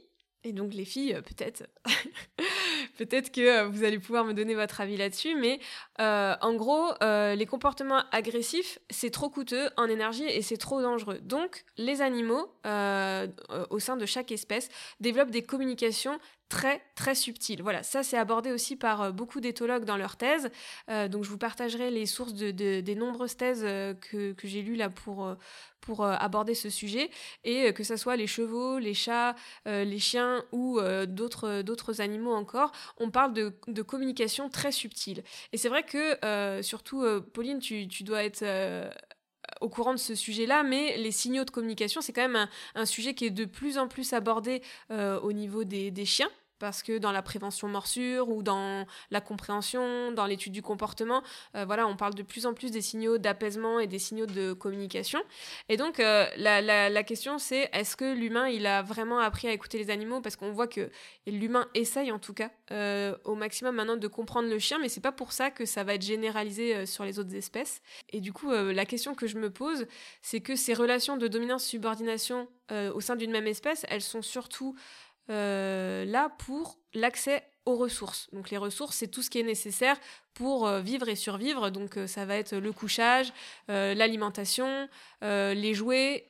et 0.45 0.53
donc 0.53 0.75
les 0.75 0.85
filles, 0.85 1.15
peut-être, 1.25 1.67
peut-être 2.99 3.33
que 3.33 3.41
euh, 3.41 3.69
vous 3.69 3.83
allez 3.83 3.99
pouvoir 3.99 4.25
me 4.25 4.35
donner 4.35 4.55
votre 4.55 4.81
avis 4.81 4.97
là-dessus, 4.97 5.35
mais 5.35 5.59
euh, 6.01 6.35
en 6.43 6.55
gros, 6.55 6.91
euh, 7.03 7.35
les 7.35 7.47
comportements 7.47 8.03
agressifs, 8.13 8.79
c'est 8.91 9.11
trop 9.11 9.31
coûteux 9.31 9.71
en 9.77 9.87
énergie 9.87 10.25
et 10.25 10.43
c'est 10.43 10.59
trop 10.59 10.83
dangereux. 10.83 11.19
Donc, 11.23 11.65
les 11.79 12.03
animaux, 12.03 12.53
au 13.71 13.79
sein 13.79 13.97
de 13.97 14.07
chaque 14.07 14.33
espèce, 14.33 14.69
développent 15.01 15.31
des 15.31 15.43
communications 15.43 16.19
très 16.51 16.83
très 16.95 17.15
subtiles. 17.15 17.63
Voilà, 17.63 17.83
ça 17.83 18.03
c'est 18.03 18.19
abordé 18.19 18.53
aussi 18.53 18.77
par 18.77 19.13
beaucoup 19.13 19.41
d'éthologues 19.41 19.85
dans 19.85 19.97
leurs 19.97 20.17
thèses. 20.17 20.51
donc 20.89 21.25
je 21.25 21.31
vous 21.31 21.39
partagerai 21.39 21.91
les 21.91 22.07
sources 22.07 22.35
de, 22.35 22.51
des 22.51 22.95
nombreuses 22.95 23.37
thèses 23.37 23.63
que, 23.63 24.33
que 24.33 24.47
j'ai 24.47 24.63
lues 24.63 24.77
là 24.77 24.91
pour, 24.91 25.35
pour 25.85 26.03
euh, 26.03 26.15
aborder 26.19 26.55
ce 26.55 26.71
sujet 26.71 27.11
et 27.45 27.69
euh, 27.69 27.73
que 27.73 27.85
ce 27.85 27.97
soit 27.97 28.17
les 28.17 28.27
chevaux, 28.27 28.79
les 28.79 28.95
chats, 28.95 29.37
euh, 29.69 29.85
les 29.85 29.99
chiens 29.99 30.43
ou 30.53 30.81
d'autres 31.07 31.63
d'autres 31.63 32.01
animaux 32.01 32.33
encore, 32.33 32.73
on 32.99 33.11
parle 33.11 33.33
de, 33.35 33.53
de 33.69 33.83
communication 33.83 34.49
très 34.49 34.73
subtile. 34.73 35.23
Et 35.53 35.59
c'est 35.59 35.69
vrai 35.69 35.83
que 35.83 36.63
surtout 36.63 37.05
Pauline, 37.33 37.59
tu, 37.59 37.87
tu 37.89 38.03
dois 38.03 38.25
être 38.25 38.45
au 39.61 39.69
courant 39.69 39.93
de 39.93 39.99
ce 39.99 40.15
sujet-là, 40.15 40.63
mais 40.63 40.97
les 40.97 41.13
signaux 41.13 41.45
de 41.45 41.51
communication, 41.51 42.01
c'est 42.01 42.13
quand 42.13 42.23
même 42.23 42.37
un, 42.37 42.49
un, 42.75 42.87
sujet 42.87 43.15
qui 43.15 43.27
est 43.27 43.31
de 43.31 43.45
plus 43.45 43.79
en 43.79 43.89
plus 43.89 44.13
abordé 44.13 44.63
au 44.91 45.33
niveau 45.33 45.65
des, 45.65 45.91
des 45.91 46.05
chiens 46.05 46.31
parce 46.65 46.83
que 46.83 46.97
dans 46.97 47.13
la 47.13 47.21
prévention 47.21 47.69
morsure 47.69 48.31
ou 48.31 48.43
dans 48.43 48.87
la 49.11 49.21
compréhension, 49.21 50.13
dans 50.13 50.25
l'étude 50.25 50.55
du 50.55 50.63
comportement, 50.63 51.23
euh, 51.57 51.67
voilà, 51.67 51.87
on 51.87 51.95
parle 51.95 52.15
de 52.15 52.23
plus 52.23 52.47
en 52.47 52.55
plus 52.55 52.71
des 52.71 52.81
signaux 52.81 53.19
d'apaisement 53.19 53.81
et 53.81 53.87
des 53.87 53.99
signaux 53.99 54.25
de 54.25 54.55
communication. 54.55 55.21
Et 55.69 55.77
donc, 55.77 56.01
euh, 56.01 56.25
la, 56.39 57.03
question, 57.03 57.39
c'est 57.39 57.69
est-ce 57.75 57.97
que 57.97 58.15
l'humain, 58.15 58.49
il 58.49 58.67
a 58.67 58.81
vraiment 58.81 59.19
appris 59.19 59.47
à 59.47 59.53
écouter 59.53 59.77
les 59.77 59.91
animaux? 59.91 60.23
Parce 60.23 60.37
qu'on 60.37 60.53
voit 60.53 60.67
que 60.67 60.89
l'humain 61.27 61.69
essaye, 61.75 62.11
en 62.11 62.19
tout 62.19 62.33
cas, 62.33 62.51
euh, 62.71 63.15
au 63.25 63.35
maximum 63.35 63.75
maintenant 63.75 63.99
de 63.99 64.09
comprendre 64.09 64.49
le 64.49 64.59
chien, 64.59 64.79
mais 64.79 64.89
c'est 64.89 65.03
pas 65.03 65.13
pour 65.13 65.33
ça 65.33 65.51
que 65.51 65.67
ça 65.67 65.85
va 65.85 65.97
être 65.97 66.07
généralisé 66.07 66.87
sur 66.87 67.05
les 67.05 67.19
autres 67.19 67.35
espèces. 67.35 67.83
Et 68.09 68.23
du 68.23 68.33
coup, 68.33 68.51
la 68.51 68.87
question 68.87 69.15
que 69.15 69.27
je 69.27 69.37
me 69.37 69.51
pose, 69.51 69.87
c'est 70.23 70.41
que 70.41 70.57
ces 70.57 70.73
relations 70.73 71.19
de 71.19 71.29
dominance-subordination 71.29 72.49
au 72.71 73.03
sein 73.03 73.17
d'une 73.17 73.33
même 73.33 73.47
espèce, 73.47 73.85
elles 73.91 74.01
sont 74.01 74.23
surtout 74.23 74.75
euh, 75.31 76.05
là 76.05 76.31
pour 76.39 76.79
l'accès 76.93 77.43
aux 77.65 77.77
ressources. 77.77 78.29
Donc 78.35 78.51
les 78.51 78.59
ressources, 78.59 78.97
c'est 78.97 79.09
tout 79.09 79.23
ce 79.23 79.31
qui 79.31 79.41
est 79.41 79.45
nécessaire 79.45 79.97
pour 80.35 80.67
euh, 80.67 80.83
vivre 80.83 81.09
et 81.09 81.17
survivre. 81.17 81.71
Donc 81.71 81.97
euh, 81.97 82.07
ça 82.07 82.27
va 82.27 82.37
être 82.37 82.55
le 82.57 82.73
couchage, 82.73 83.33
l'alimentation, 83.69 84.87
les 85.23 85.73
jouets, 85.73 86.29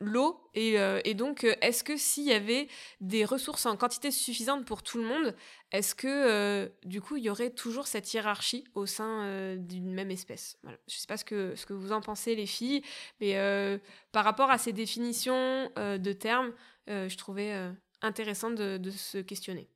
l'eau. 0.00 0.40
Et, 0.54 1.14
donc 1.14 1.44
est-ce 1.60 1.84
que 1.84 1.98
s'il 1.98 2.24
y 2.24 2.32
avait 2.32 2.68
des 3.02 3.26
ressources 3.26 3.66
en 3.66 3.76
quantité 3.76 4.10
suffisante 4.10 4.64
pour 4.64 4.82
tout 4.82 4.96
le 4.96 5.04
monde, 5.04 5.36
est-ce 5.70 5.94
que 5.94 6.72
du 6.86 7.02
coup 7.02 7.16
il 7.16 7.24
y 7.24 7.30
aurait 7.30 7.50
toujours 7.50 7.86
cette 7.86 8.14
hiérarchie 8.14 8.64
au 8.74 8.86
sein 8.86 9.56
d'une 9.58 9.92
même 9.92 10.10
espèce? 10.10 10.56
Je 10.64 10.70
ne 10.70 10.76
sais 10.86 11.06
pas 11.06 11.18
ce 11.18 11.26
que, 11.26 11.54
ce 11.56 11.66
que 11.66 11.74
vous 11.74 11.92
en 11.92 12.00
pensez 12.00 12.34
les 12.34 12.46
filles, 12.46 12.82
mais 13.20 13.36
par 14.12 14.24
rapport 14.24 14.50
à 14.50 14.56
ces 14.56 14.72
définitions 14.72 15.70
de 15.76 16.12
termes, 16.12 16.52
je 16.86 17.16
trouvais 17.16 17.52
euh, 17.52 17.72
intéressant 18.02 18.50
de, 18.50 18.90
se 18.90 19.18
questionner. 19.18 19.68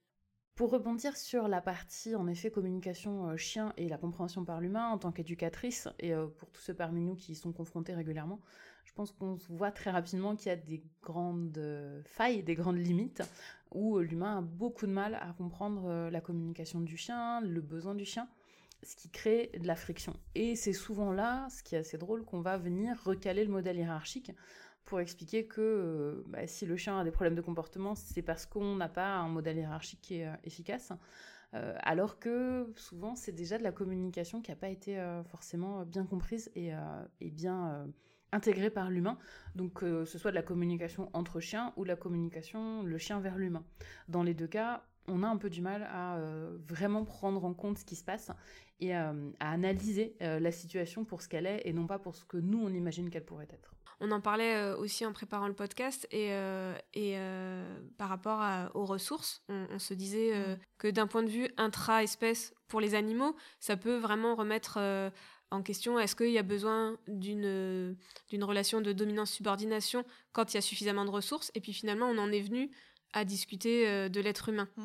Pour 0.54 0.70
rebondir 0.70 1.16
sur 1.16 1.46
la 1.46 1.60
partie, 1.60 2.16
en 2.16 2.26
effet, 2.26 2.50
communication 2.50 3.28
euh, 3.30 3.36
chien 3.36 3.72
et 3.76 3.88
la 3.88 3.96
compréhension 3.96 4.44
par 4.44 4.60
l'humain 4.60 4.88
en 4.88 4.98
tant 4.98 5.12
qu'éducatrice, 5.12 5.88
et 6.00 6.12
pour 6.38 6.50
tous 6.50 6.60
ceux 6.60 6.74
parmi 6.74 7.00
nous 7.00 7.14
qui 7.14 7.32
y 7.32 7.34
sont 7.36 7.52
confrontés 7.52 7.94
régulièrement, 7.94 8.40
je 8.84 8.92
pense 8.92 9.12
qu'on 9.12 9.36
voit 9.50 9.70
très 9.70 9.90
rapidement 9.90 10.34
qu'il 10.34 10.48
y 10.48 10.52
a 10.52 10.56
des 10.56 10.82
grandes 11.02 12.02
failles, 12.06 12.42
des 12.42 12.54
grandes 12.54 12.78
limites, 12.78 13.22
où 13.70 13.98
l'humain 13.98 14.38
a 14.38 14.40
beaucoup 14.40 14.86
de 14.86 14.92
mal 14.92 15.14
à 15.16 15.34
comprendre 15.36 16.08
la 16.10 16.20
communication 16.22 16.80
du 16.80 16.96
chien, 16.96 17.40
le 17.42 17.60
besoin 17.60 17.94
du 17.94 18.06
chien, 18.06 18.28
ce 18.82 18.96
qui 18.96 19.10
crée 19.10 19.50
de 19.58 19.66
la 19.66 19.76
friction. 19.76 20.14
Et 20.34 20.56
c'est 20.56 20.72
souvent 20.72 21.12
là, 21.12 21.48
ce 21.50 21.62
qui 21.62 21.74
est 21.74 21.78
assez 21.78 21.98
drôle, 21.98 22.24
qu'on 22.24 22.40
va 22.40 22.56
venir 22.56 23.00
recaler 23.04 23.44
le 23.44 23.50
modèle 23.50 23.76
hiérarchique 23.76 24.32
pour 24.88 25.00
expliquer 25.00 25.44
que 25.44 25.60
euh, 25.60 26.24
bah, 26.28 26.46
si 26.46 26.64
le 26.64 26.74
chien 26.78 26.98
a 26.98 27.04
des 27.04 27.10
problèmes 27.10 27.34
de 27.34 27.42
comportement, 27.42 27.94
c'est 27.94 28.22
parce 28.22 28.46
qu'on 28.46 28.74
n'a 28.74 28.88
pas 28.88 29.16
un 29.16 29.28
modèle 29.28 29.58
hiérarchique 29.58 30.00
qui 30.00 30.20
est 30.20 30.26
euh, 30.26 30.34
efficace. 30.44 30.92
Euh, 31.52 31.76
alors 31.82 32.18
que 32.18 32.72
souvent, 32.74 33.14
c'est 33.14 33.32
déjà 33.32 33.58
de 33.58 33.62
la 33.62 33.70
communication 33.70 34.40
qui 34.40 34.50
n'a 34.50 34.56
pas 34.56 34.70
été 34.70 34.98
forcément 35.30 35.84
bien 35.84 36.06
comprise 36.06 36.50
et, 36.54 36.72
et 37.20 37.30
bien 37.30 37.86
intégrée 38.32 38.68
par 38.68 38.90
l'humain. 38.90 39.18
Donc, 39.54 39.74
que 39.74 40.04
ce 40.04 40.18
soit 40.18 40.30
de 40.30 40.36
la 40.36 40.42
communication 40.42 41.08
entre 41.14 41.40
chiens 41.40 41.72
ou 41.76 41.84
de 41.84 41.88
la 41.88 41.96
communication 41.96 42.82
le 42.82 42.98
chien 42.98 43.20
vers 43.20 43.38
l'humain. 43.38 43.64
Dans 44.08 44.22
les 44.22 44.34
deux 44.34 44.46
cas, 44.46 44.84
on 45.06 45.22
a 45.22 45.26
un 45.26 45.38
peu 45.38 45.48
du 45.48 45.62
mal 45.62 45.88
à 45.90 46.20
vraiment 46.66 47.06
prendre 47.06 47.42
en 47.46 47.54
compte 47.54 47.78
ce 47.78 47.86
qui 47.86 47.96
se 47.96 48.04
passe 48.04 48.30
et 48.80 48.94
à 48.94 49.14
analyser 49.40 50.16
la 50.20 50.52
situation 50.52 51.06
pour 51.06 51.22
ce 51.22 51.28
qu'elle 51.28 51.46
est 51.46 51.62
et 51.64 51.72
non 51.72 51.86
pas 51.86 51.98
pour 51.98 52.14
ce 52.14 52.26
que 52.26 52.36
nous, 52.36 52.60
on 52.62 52.74
imagine 52.74 53.08
qu'elle 53.08 53.24
pourrait 53.24 53.48
être. 53.50 53.77
On 54.00 54.12
en 54.12 54.20
parlait 54.20 54.54
euh, 54.54 54.76
aussi 54.76 55.04
en 55.04 55.12
préparant 55.12 55.48
le 55.48 55.54
podcast 55.54 56.06
et, 56.12 56.32
euh, 56.32 56.76
et 56.94 57.14
euh, 57.16 57.64
par 57.96 58.08
rapport 58.08 58.40
aux 58.74 58.84
ressources, 58.84 59.42
on, 59.48 59.78
se 59.78 59.92
disait 59.94 60.38
mm. 60.38 60.58
que 60.78 60.88
d'un 60.88 61.06
point 61.06 61.22
de 61.22 61.28
vue 61.28 61.48
intra-espèce 61.56 62.54
pour 62.68 62.80
les 62.80 62.94
animaux, 62.94 63.34
ça 63.58 63.76
peut 63.76 63.96
vraiment 63.96 64.36
remettre 64.36 64.78
en 65.50 65.62
question 65.62 65.98
est-ce 65.98 66.14
qu'il 66.14 66.30
y 66.30 66.38
a 66.38 66.42
besoin 66.42 66.98
d'une 67.08 67.96
d'une 68.28 68.44
relation 68.44 68.80
de 68.80 68.92
dominance-subordination 68.92 70.04
quand 70.32 70.52
il 70.52 70.56
y 70.56 70.58
a 70.58 70.62
suffisamment 70.62 71.04
de 71.04 71.10
ressources? 71.10 71.50
Et 71.54 71.60
puis 71.60 71.72
finalement 71.72 72.06
on 72.06 72.18
en 72.18 72.30
est 72.30 72.42
venu 72.42 72.70
à 73.14 73.24
discuter 73.24 74.08
de 74.08 74.20
l'être 74.20 74.50
humain. 74.50 74.68
Mm. 74.76 74.84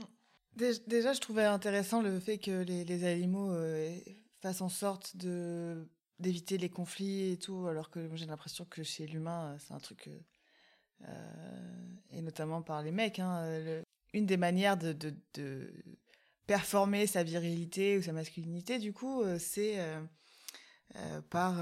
Déjà, 0.88 1.14
je 1.14 1.20
trouvais 1.20 1.46
intéressant 1.46 2.02
le 2.02 2.20
fait 2.20 2.38
que 2.38 2.64
les, 2.64 2.86
les 2.86 3.04
animaux 3.06 3.52
fassent 4.42 4.62
en 4.62 4.70
sorte 4.70 5.18
de 5.18 5.88
d'éviter 6.24 6.58
les 6.58 6.70
conflits 6.70 7.34
et 7.34 7.38
tout, 7.38 7.68
alors 7.68 7.92
que 7.92 8.10
j'ai 8.16 8.26
l'impression 8.26 8.66
que 8.66 8.82
chez 8.82 9.06
l'humain, 9.06 9.54
euh, 9.54 9.58
c'est 9.60 9.74
un 9.74 9.80
truc. 9.80 10.08
Euh, 10.08 10.20
euh, 11.08 11.86
et 12.12 12.22
notamment 12.22 12.62
par 12.64 12.82
les 12.82 12.92
mecs, 12.92 13.20
hein, 13.20 13.46
une 14.14 14.26
des 14.26 14.38
manières 14.38 14.78
de, 14.78 15.14
performer 16.48 17.08
sa 17.08 17.24
virilité 17.24 17.98
ou 17.98 18.02
sa 18.02 18.14
masculinité, 18.14 18.80
du 18.80 18.94
coup, 18.94 19.24
c'est 19.38 19.80
par 21.30 21.60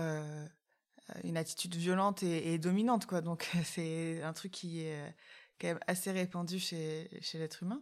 une 1.24 1.38
attitude 1.38 1.76
violente 1.76 2.22
et, 2.24 2.58
dominante, 2.60 3.08
quoi. 3.08 3.22
Donc 3.22 3.50
c'est 3.64 4.22
un 4.22 4.34
truc 4.34 4.52
qui 4.52 4.82
est 4.82 5.16
quand 5.60 5.70
même 5.70 5.80
assez 5.88 6.12
répandu 6.12 6.60
chez, 6.60 7.10
chez 7.22 7.40
l'être 7.40 7.64
humain. 7.64 7.82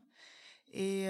Et, 0.72 1.06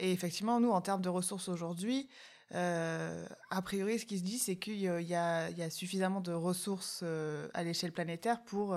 effectivement, 0.00 0.58
nous, 0.58 0.70
en 0.70 0.80
termes 0.80 1.02
de 1.02 1.08
ressources 1.08 1.48
aujourd'hui, 1.48 2.08
euh, 2.52 3.26
a 3.50 3.62
priori, 3.62 3.98
ce 3.98 4.06
qui 4.06 4.18
se 4.18 4.24
dit, 4.24 4.38
c'est 4.38 4.56
qu'il 4.56 4.78
y, 4.78 4.86
a 5.14 5.70
suffisamment 5.70 6.20
de 6.20 6.32
ressources 6.32 7.00
euh, 7.02 7.48
à 7.54 7.64
l'échelle 7.64 7.92
planétaire 7.92 8.42
pour 8.42 8.76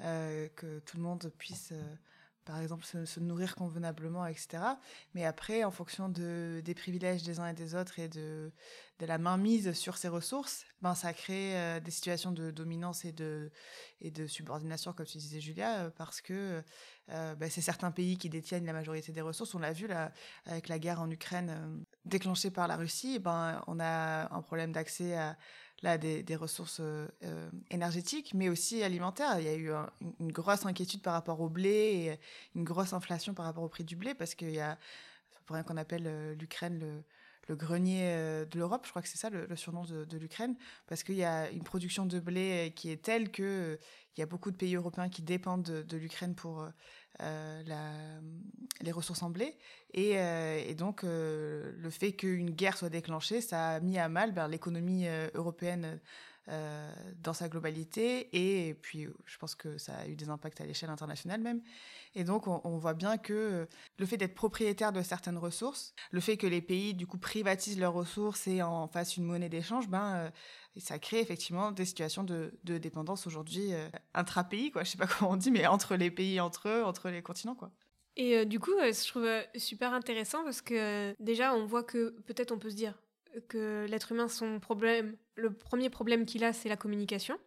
euh, 0.00 0.48
que 0.56 0.78
tout 0.80 0.96
le 0.96 1.02
monde 1.02 1.32
puisse, 1.38 1.72
par 2.46 2.60
exemple, 2.60 2.84
se, 2.84 3.20
nourrir 3.20 3.54
convenablement, 3.54 4.26
etc. 4.26 4.62
Mais 5.14 5.24
après, 5.24 5.64
en 5.64 5.70
fonction 5.70 6.08
de, 6.08 6.62
des 6.64 6.74
privilèges 6.74 7.22
des 7.22 7.40
uns 7.40 7.48
et 7.48 7.52
des 7.52 7.74
autres 7.74 7.98
et 7.98 8.08
de, 8.08 8.50
de 8.98 9.06
la 9.06 9.18
mainmise 9.18 9.72
sur 9.72 9.98
ces 9.98 10.08
ressources, 10.08 10.64
ben, 10.80 10.94
ça 10.94 11.12
crée 11.12 11.80
des 11.80 11.90
situations 11.90 12.32
de 12.32 12.50
dominance 12.50 13.04
et 13.04 13.12
de, 13.12 13.50
et 14.00 14.10
de 14.10 14.26
subordination, 14.26 14.92
comme 14.92 15.06
tu 15.06 15.18
disais, 15.18 15.40
Julia, 15.40 15.90
parce 15.98 16.20
que 16.20 16.62
ben, 17.08 17.50
c'est 17.50 17.60
certains 17.60 17.90
pays 17.90 18.16
qui 18.16 18.30
détiennent 18.30 18.64
la 18.64 18.72
majorité 18.72 19.12
des 19.12 19.20
ressources. 19.20 19.54
On 19.54 19.58
l'a 19.58 19.72
vu 19.72 19.86
là, 19.86 20.12
avec 20.46 20.68
la 20.68 20.78
guerre 20.78 21.00
en 21.00 21.10
Ukraine 21.10 21.84
déclenchée 22.04 22.50
par 22.50 22.68
la 22.68 22.76
Russie, 22.76 23.18
ben, 23.18 23.62
on 23.66 23.80
a 23.80 24.32
un 24.32 24.42
problème 24.42 24.72
d'accès 24.72 25.16
à 25.16 25.36
là, 25.82 25.98
des, 25.98 26.22
des 26.22 26.36
ressources 26.36 26.78
euh, 26.80 27.06
euh, 27.24 27.50
énergétiques, 27.70 28.32
mais 28.34 28.48
aussi 28.48 28.82
alimentaires. 28.82 29.38
Il 29.38 29.44
y 29.44 29.48
a 29.48 29.56
eu 29.56 29.70
une 30.20 30.32
grosse 30.32 30.64
inquiétude 30.64 31.02
par 31.02 31.12
rapport 31.12 31.40
au 31.40 31.48
blé 31.48 31.68
et 31.70 32.20
une 32.54 32.64
grosse 32.64 32.92
inflation 32.92 33.34
par 33.34 33.44
rapport 33.44 33.62
au 33.62 33.68
prix 33.68 33.84
du 33.84 33.96
blé, 33.96 34.14
parce 34.14 34.34
qu'il 34.34 34.50
y 34.50 34.60
a, 34.60 34.78
pour 35.44 35.54
rien 35.54 35.62
qu'on 35.64 35.76
appelle 35.76 36.06
euh, 36.06 36.34
l'Ukraine 36.34 36.78
le, 36.78 37.04
le 37.48 37.54
grenier 37.54 38.44
de 38.50 38.58
l'Europe, 38.58 38.82
je 38.86 38.90
crois 38.90 39.02
que 39.02 39.08
c'est 39.08 39.18
ça 39.18 39.30
le, 39.30 39.54
surnom 39.54 39.84
de, 39.84 40.04
de 40.04 40.18
l'Ukraine, 40.18 40.56
parce 40.88 41.04
qu'il 41.04 41.14
y 41.14 41.22
a 41.22 41.48
une 41.50 41.62
production 41.62 42.04
de 42.04 42.18
blé 42.18 42.72
qui 42.74 42.90
est 42.90 43.00
telle 43.00 43.30
que 43.30 43.78
il 44.16 44.20
y 44.20 44.22
a 44.24 44.26
beaucoup 44.26 44.50
de 44.50 44.56
pays 44.56 44.74
européens 44.74 45.08
qui 45.08 45.22
dépendent 45.22 45.62
de, 45.62 45.82
de 45.82 45.96
l'Ukraine 45.96 46.34
pour 46.34 46.66
euh, 47.22 47.62
les 48.80 48.92
ressources 48.92 49.22
en 49.22 49.30
blé. 49.30 49.56
Et, 49.94 50.12
euh, 50.16 50.74
donc, 50.74 51.04
euh, 51.04 51.72
le 51.78 51.90
fait 51.90 52.12
qu'une 52.12 52.50
guerre 52.50 52.76
soit 52.76 52.90
déclenchée, 52.90 53.40
ça 53.40 53.70
a 53.70 53.80
mis 53.80 53.98
à 53.98 54.08
mal 54.08 54.32
ben, 54.32 54.48
l'économie 54.48 55.06
européenne 55.34 55.98
dans 56.48 57.32
sa 57.32 57.48
globalité. 57.48 58.28
Et, 58.32 58.74
puis, 58.74 59.08
je 59.24 59.38
pense 59.38 59.54
que 59.54 59.78
ça 59.78 59.94
a 59.96 60.06
eu 60.06 60.14
des 60.14 60.28
impacts 60.28 60.60
à 60.60 60.66
l'échelle 60.66 60.90
internationale 60.90 61.40
même. 61.40 61.60
Et 62.14 62.24
donc, 62.24 62.46
on, 62.46 62.78
voit 62.78 62.94
bien 62.94 63.18
que 63.18 63.66
le 63.98 64.06
fait 64.06 64.16
d'être 64.16 64.34
propriétaire 64.34 64.92
de 64.92 65.02
certaines 65.02 65.38
ressources, 65.38 65.94
le 66.10 66.20
fait 66.20 66.36
que 66.36 66.46
les 66.46 66.60
pays, 66.60 66.94
du 66.94 67.06
coup, 67.06 67.18
privatisent 67.18 67.78
leurs 67.78 67.94
ressources 67.94 68.46
et 68.46 68.62
en 68.62 68.88
fassent 68.88 69.16
une 69.16 69.24
monnaie 69.24 69.48
d'échange, 69.48 69.88
ben, 69.88 70.30
et 70.76 70.80
ça 70.80 70.98
crée 70.98 71.20
effectivement 71.20 71.72
des 71.72 71.86
situations 71.86 72.22
de, 72.22 72.52
dépendance 72.64 73.26
aujourd'hui 73.26 73.72
euh, 73.72 73.88
intra-pays, 74.12 74.70
quoi. 74.70 74.84
Je 74.84 74.90
sais 74.90 74.98
pas 74.98 75.06
comment 75.18 75.32
on 75.32 75.36
dit, 75.36 75.50
mais 75.50 75.66
entre 75.66 75.96
les 75.96 76.10
pays, 76.10 76.38
entre 76.38 76.68
eux, 76.68 76.84
entre 76.84 77.08
les 77.08 77.22
continents, 77.22 77.54
quoi. 77.54 77.70
Et 78.18 78.36
euh, 78.36 78.44
du 78.44 78.60
coup, 78.60 78.72
euh, 78.72 78.92
je 78.92 79.08
trouve 79.08 79.28
super 79.56 79.92
intéressant 79.92 80.44
parce 80.44 80.60
que 80.60 81.14
déjà, 81.18 81.54
on 81.54 81.66
voit 81.66 81.82
que 81.82 82.10
peut-être 82.26 82.52
on 82.52 82.58
peut 82.58 82.70
se 82.70 82.76
dire 82.76 82.94
que 83.48 83.86
l'être 83.88 84.12
humain, 84.12 84.28
son 84.28 84.60
problème, 84.60 85.16
le 85.36 85.52
premier 85.52 85.90
problème 85.90 86.26
qu'il 86.26 86.44
a, 86.44 86.52
c'est 86.52 86.68
la 86.68 86.76
communication. 86.76 87.38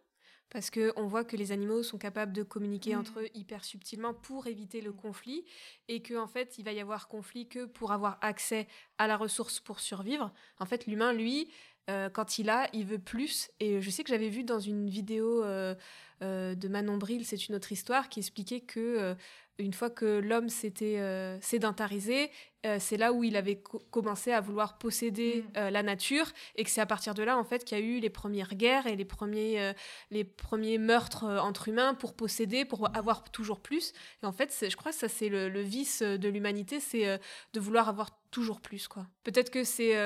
Parce 0.48 0.68
qu'on 0.70 1.06
voit 1.06 1.22
que 1.22 1.36
les 1.36 1.52
animaux 1.52 1.84
sont 1.84 1.96
capables 1.96 2.32
de 2.32 2.42
communiquer 2.42 2.96
mmh. 2.96 2.98
entre 2.98 3.20
eux 3.20 3.28
hyper 3.34 3.64
subtilement 3.64 4.12
pour 4.12 4.48
éviter 4.48 4.80
le 4.80 4.92
conflit 4.92 5.44
et 5.86 6.02
qu'en 6.02 6.24
en 6.24 6.26
fait, 6.26 6.58
il 6.58 6.64
va 6.64 6.72
y 6.72 6.80
avoir 6.80 7.06
conflit 7.06 7.46
que 7.48 7.66
pour 7.66 7.92
avoir 7.92 8.18
accès 8.20 8.66
à 8.98 9.06
la 9.06 9.16
ressource 9.16 9.60
pour 9.60 9.78
survivre. 9.78 10.32
En 10.58 10.66
fait, 10.66 10.86
l'humain, 10.86 11.12
lui, 11.12 11.52
euh, 11.88 12.08
quand 12.08 12.38
il 12.38 12.50
a, 12.50 12.68
il 12.72 12.84
veut 12.84 12.98
plus. 12.98 13.50
Et 13.60 13.80
je 13.80 13.90
sais 13.90 14.04
que 14.04 14.10
j'avais 14.10 14.28
vu 14.28 14.44
dans 14.44 14.60
une 14.60 14.88
vidéo 14.88 15.44
euh, 15.44 15.74
euh, 15.74 15.74
de 16.20 16.68
Manon 16.68 16.98
Bril, 16.98 17.24
c'est 17.24 17.48
une 17.48 17.54
autre 17.54 17.72
histoire, 17.72 18.08
qui 18.08 18.20
expliquait 18.20 18.60
que 18.60 19.16
une 19.60 19.72
fois 19.72 19.90
que 19.90 20.18
l'homme 20.18 20.48
s'était 20.48 20.98
euh, 20.98 21.38
sédentarisé, 21.40 22.30
euh, 22.66 22.76
c'est 22.78 22.96
là 22.96 23.12
où 23.12 23.24
il 23.24 23.36
avait 23.36 23.62
commencé 23.90 24.32
à 24.32 24.40
vouloir 24.40 24.76
posséder 24.78 25.42
mm. 25.42 25.58
euh, 25.58 25.70
la 25.70 25.82
nature 25.82 26.26
et 26.56 26.64
que 26.64 26.70
c'est 26.70 26.80
à 26.80 26.86
partir 26.86 27.14
de 27.14 27.22
là 27.22 27.38
en 27.38 27.44
fait 27.44 27.64
qu'il 27.64 27.78
y 27.78 27.80
a 27.80 27.84
eu 27.84 28.00
les 28.00 28.10
premières 28.10 28.54
guerres 28.54 28.86
et 28.86 28.96
les 28.96 29.04
premiers 29.04 29.72
les 30.10 30.24
premiers 30.24 30.78
meurtres 30.78 31.24
entre 31.24 31.68
humains 31.68 31.94
pour 31.94 32.14
posséder 32.14 32.64
pour 32.64 32.94
avoir 32.96 33.30
toujours 33.30 33.60
plus 33.60 33.92
et 34.22 34.26
en 34.26 34.32
fait 34.32 34.54
je 34.68 34.76
crois 34.76 34.92
que 34.92 34.98
ça 34.98 35.08
c'est 35.08 35.28
le, 35.28 35.60
vice 35.60 36.02
de 36.02 36.28
l'humanité 36.28 36.80
c'est 36.80 37.18
de 37.52 37.60
vouloir 37.60 37.88
avoir 37.88 38.10
toujours 38.30 38.60
plus 38.60 38.88
quoi 38.88 39.06
peut-être 39.24 39.50
que 39.50 39.64
c'est 39.64 39.96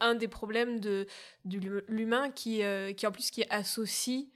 un 0.00 0.14
des 0.14 0.28
problèmes 0.28 0.80
de, 0.80 1.06
de 1.44 1.82
l'humain 1.88 2.30
qui 2.30 2.62
qui 2.96 3.06
en 3.06 3.12
plus 3.12 3.30
qui 3.30 3.44
associe 3.48 4.26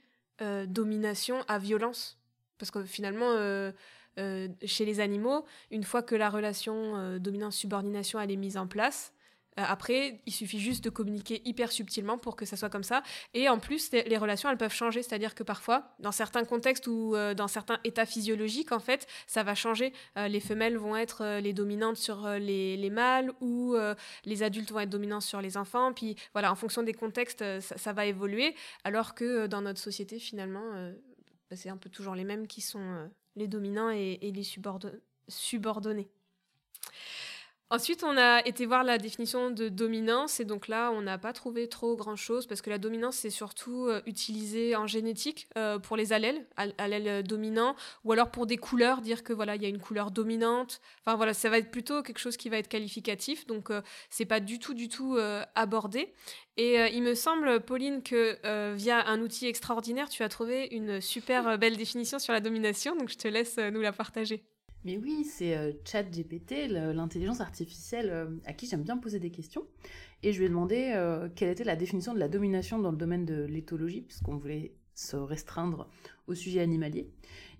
domination 0.67 1.43
à 1.47 1.57
violence. 1.59 2.17
Parce 2.57 2.71
que 2.71 2.83
finalement 2.83 3.33
euh, 4.19 4.47
chez 4.65 4.83
les 4.85 4.99
animaux, 4.99 5.45
une 5.69 5.83
fois 5.83 6.01
que 6.01 6.15
la 6.15 6.29
relation 6.31 6.97
euh, 6.97 7.19
dominance-subordination 7.19 8.19
elle 8.19 8.31
est 8.31 8.35
mise 8.35 8.57
en 8.57 8.65
place, 8.65 9.13
euh, 9.13 9.16
après, 9.57 10.21
il 10.25 10.33
suffit 10.33 10.59
juste 10.59 10.83
de 10.83 10.89
communiquer 10.89 11.41
hyper 11.45 11.71
subtilement 11.71 12.17
pour 12.17 12.35
que 12.35 12.45
ça 12.45 12.55
soit 12.55 12.69
comme 12.69 12.83
ça. 12.83 13.03
Et 13.33 13.49
en 13.49 13.59
plus, 13.59 13.91
les 13.91 14.17
relations, 14.17 14.49
elles 14.49 14.57
peuvent 14.57 14.73
changer. 14.73 15.03
C'est-à-dire 15.03 15.35
que 15.35 15.43
parfois, 15.43 15.95
dans 15.99 16.11
certains 16.11 16.45
contextes 16.45 16.87
ou 16.87 17.15
dans 17.35 17.47
certains 17.47 17.79
états 17.83 18.05
physiologiques, 18.05 18.71
en 18.71 18.79
fait, 18.79 19.07
ça 19.25 19.43
va 19.43 19.55
changer. 19.55 19.93
les 20.15 20.39
femelles 20.39 20.77
vont 20.77 20.95
être 20.95 21.39
les 21.39 21.53
dominantes 21.53 21.97
sur 21.97 22.27
les, 22.39 22.89
mâles 22.89 23.31
ou 23.41 23.75
les 24.25 24.43
adultes 24.43 24.71
vont 24.71 24.79
être 24.79 24.89
dominants 24.89 25.21
sur 25.21 25.41
les 25.41 25.57
enfants. 25.57 25.93
Puis 25.93 26.15
voilà, 26.33 26.51
en 26.51 26.55
fonction 26.55 26.83
des 26.83 26.93
contextes, 26.93 27.43
ça, 27.59 27.93
va 27.93 28.05
évoluer. 28.05 28.55
Alors 28.83 29.15
que 29.15 29.47
dans 29.47 29.61
notre 29.61 29.79
société, 29.79 30.19
finalement, 30.19 30.91
bah, 31.49 31.55
c'est 31.55 31.69
un 31.69 31.77
peu 31.77 31.89
toujours 31.89 32.15
les 32.15 32.23
mêmes 32.23 32.47
qui 32.47 32.61
sont 32.61 33.09
les 33.35 33.47
dominants 33.47 33.89
et, 33.89 34.19
les 34.21 34.43
subordonnés. 35.27 36.09
Ensuite, 37.69 38.05
on 38.05 38.15
a 38.15 38.39
été 38.45 38.65
voir 38.65 38.85
la 38.85 38.97
définition 38.97 39.51
de 39.51 39.67
dominance 39.67 40.39
et 40.39 40.45
donc 40.45 40.69
là, 40.69 40.89
on 40.93 41.01
n'a 41.01 41.17
pas 41.17 41.33
trouvé 41.33 41.67
trop 41.67 41.97
grand-chose 41.97 42.47
parce 42.47 42.61
que 42.61 42.69
la 42.69 42.77
dominance, 42.77 43.17
c'est 43.17 43.29
surtout 43.29 43.87
euh, 43.87 44.01
utilisé 44.05 44.77
en 44.77 44.87
génétique 44.87 45.49
euh, 45.57 45.77
pour 45.77 45.97
les 45.97 46.13
allèles, 46.13 46.47
allèles 46.77 47.23
dominants, 47.23 47.75
ou 48.05 48.13
alors 48.13 48.31
pour 48.31 48.45
des 48.45 48.55
couleurs, 48.55 49.01
dire 49.01 49.21
que 49.21 49.33
voilà, 49.33 49.57
il 49.57 49.63
y 49.63 49.65
a 49.65 49.67
une 49.67 49.81
couleur 49.81 50.11
dominante. 50.11 50.79
Enfin 51.01 51.17
voilà, 51.17 51.33
ça 51.33 51.49
va 51.49 51.57
être 51.57 51.69
plutôt 51.69 52.01
quelque 52.03 52.19
chose 52.19 52.37
qui 52.37 52.47
va 52.47 52.57
être 52.57 52.69
qualificatif, 52.69 53.45
donc 53.47 53.69
euh, 53.69 53.81
c'est 54.09 54.25
pas 54.25 54.39
du 54.39 54.59
tout, 54.59 54.73
du 54.73 54.87
tout 54.87 55.17
abordé. 55.55 56.13
Et 56.55 56.75
il 56.93 57.03
me 57.03 57.15
semble, 57.15 57.59
Pauline, 57.59 58.01
que 58.01 58.37
via 58.75 59.05
un 59.07 59.21
outil 59.21 59.47
extraordinaire, 59.47 60.09
tu 60.09 60.23
as 60.23 60.29
trouvé 60.29 60.69
une 60.71 61.01
super 61.01 61.57
belle 61.57 61.75
définition 61.75 62.17
sur 62.17 62.33
la 62.33 62.39
domination, 62.39 62.95
donc 62.95 63.09
je 63.09 63.17
te 63.17 63.27
laisse 63.27 63.57
nous 63.57 63.81
la 63.81 63.91
partager. 63.91 64.45
Mais 64.87 64.97
oui, 64.97 65.25
c'est 65.25 65.57
euh, 65.57 65.73
ChatGPT, 65.83 66.69
l'intelligence 66.69 67.41
artificielle 67.41 68.09
euh, 68.09 68.27
à 68.45 68.53
qui 68.53 68.67
j'aime 68.67 68.83
bien 68.83 68.95
poser 68.95 69.19
des 69.19 69.31
questions. 69.31 69.63
Et 70.23 70.31
je 70.31 70.37
lui 70.39 70.45
ai 70.45 70.47
demandé 70.47 70.93
euh, 70.95 71.27
quelle 71.35 71.49
était 71.49 71.65
la 71.65 71.75
définition 71.75 72.13
de 72.13 72.19
la 72.19 72.29
domination 72.29 72.79
dans 72.79 72.91
le 72.91 72.95
domaine 72.95 73.25
de 73.25 73.43
l'éthologie, 73.43 73.99
puisqu'on 73.99 74.37
voulait 74.37 74.71
se 74.95 75.17
restreindre 75.17 75.89
au 76.27 76.35
sujet 76.35 76.61
animalier. 76.61 77.11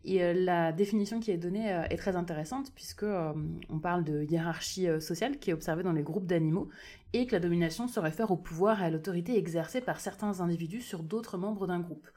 Et 0.06 0.34
la 0.34 0.72
définition 0.72 1.20
qui 1.20 1.32
est 1.32 1.38
donnée 1.38 1.68
est 1.90 1.98
très 1.98 2.16
intéressante, 2.16 2.72
puisque 2.74 3.04
on 3.04 3.80
parle 3.80 4.06
de 4.06 4.24
hiérarchie 4.24 4.88
sociale 5.02 5.38
qui 5.38 5.50
est 5.50 5.54
observée 5.54 5.84
dans 5.84 5.92
les 5.92 6.02
groupes 6.02 6.28
d'animaux, 6.28 6.70
et 7.12 7.28
que 7.28 7.34
la 7.34 7.42
domination 7.42 7.90
se 7.90 8.00
réfère 8.00 8.32
au 8.32 8.38
pouvoir 8.38 8.82
et 8.82 8.86
à 8.86 8.90
l'autorité 8.90 9.38
exercée 9.38 9.82
par 9.82 10.00
certains 10.00 10.40
individus 10.40 10.82
sur 10.82 11.04
d'autres 11.04 11.38
membres 11.38 11.68
d'un 11.68 11.82
groupe. 11.82 12.08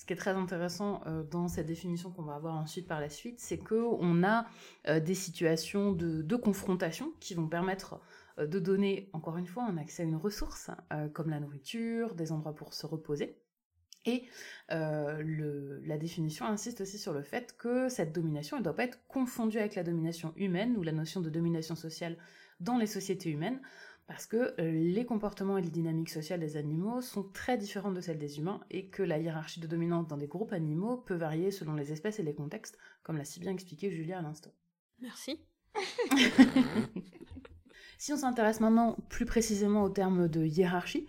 Ce 0.00 0.06
qui 0.06 0.14
est 0.14 0.16
très 0.16 0.30
intéressant 0.30 1.02
euh, 1.06 1.22
dans 1.24 1.46
cette 1.46 1.66
définition 1.66 2.10
qu'on 2.10 2.22
va 2.22 2.34
avoir 2.34 2.54
ensuite 2.54 2.88
par 2.88 3.02
la 3.02 3.10
suite, 3.10 3.38
c'est 3.38 3.58
qu'on 3.58 4.24
a 4.24 4.46
euh, 4.88 4.98
des 4.98 5.14
situations 5.14 5.92
de, 5.92 6.36
confrontation 6.36 7.12
qui 7.20 7.34
vont 7.34 7.48
permettre 7.48 8.00
euh, 8.38 8.46
de 8.46 8.58
donner, 8.58 9.10
encore 9.12 9.36
une 9.36 9.46
fois, 9.46 9.64
un 9.64 9.76
accès 9.76 10.02
à 10.02 10.06
une 10.06 10.16
ressource, 10.16 10.70
comme 11.12 11.28
la 11.28 11.38
nourriture, 11.38 12.14
des 12.14 12.32
endroits 12.32 12.54
pour 12.54 12.72
se 12.72 12.86
reposer. 12.86 13.36
Et 14.06 14.24
la 14.70 15.98
définition 15.98 16.46
insiste 16.46 16.80
aussi 16.80 16.96
sur 16.96 17.12
le 17.12 17.22
fait 17.22 17.54
que 17.58 17.90
cette 17.90 18.14
domination 18.14 18.58
ne 18.58 18.62
doit 18.62 18.74
pas 18.74 18.84
être 18.84 19.06
confondue 19.06 19.58
avec 19.58 19.74
la 19.74 19.82
domination 19.82 20.32
humaine 20.36 20.78
ou 20.78 20.82
la 20.82 20.92
notion 20.92 21.20
de 21.20 21.28
domination 21.28 21.76
sociale 21.76 22.16
dans 22.60 22.78
les 22.78 22.86
sociétés 22.86 23.28
humaines, 23.28 23.60
parce 24.10 24.26
que 24.26 24.60
euh, 24.60 24.72
les 24.72 25.04
comportements 25.04 25.56
et 25.56 25.62
les 25.62 25.70
dynamiques 25.70 26.10
sociales 26.10 26.40
des 26.40 26.56
animaux 26.56 27.00
sont 27.00 27.22
très 27.22 27.56
différentes 27.56 27.94
de 27.94 28.00
celles 28.00 28.18
des 28.18 28.40
humains 28.40 28.60
et 28.68 28.88
que 28.88 29.04
la 29.04 29.20
hiérarchie 29.20 29.60
de 29.60 29.68
dominante 29.68 30.08
dans 30.08 30.16
des 30.16 30.26
groupes 30.26 30.52
animaux 30.52 30.96
peut 30.96 31.14
varier 31.14 31.52
selon 31.52 31.74
les 31.74 31.92
espèces 31.92 32.18
et 32.18 32.24
les 32.24 32.34
contextes, 32.34 32.76
comme 33.04 33.16
l'a 33.16 33.24
si 33.24 33.38
bien 33.38 33.52
expliqué 33.52 33.88
Julia 33.88 34.18
à 34.18 34.22
l'instant. 34.22 34.50
Merci. 34.98 35.38
si 37.98 38.12
on 38.12 38.16
s'intéresse 38.16 38.58
maintenant 38.58 38.96
plus 39.10 39.26
précisément 39.26 39.84
au 39.84 39.90
terme 39.90 40.26
de 40.26 40.44
hiérarchie, 40.44 41.06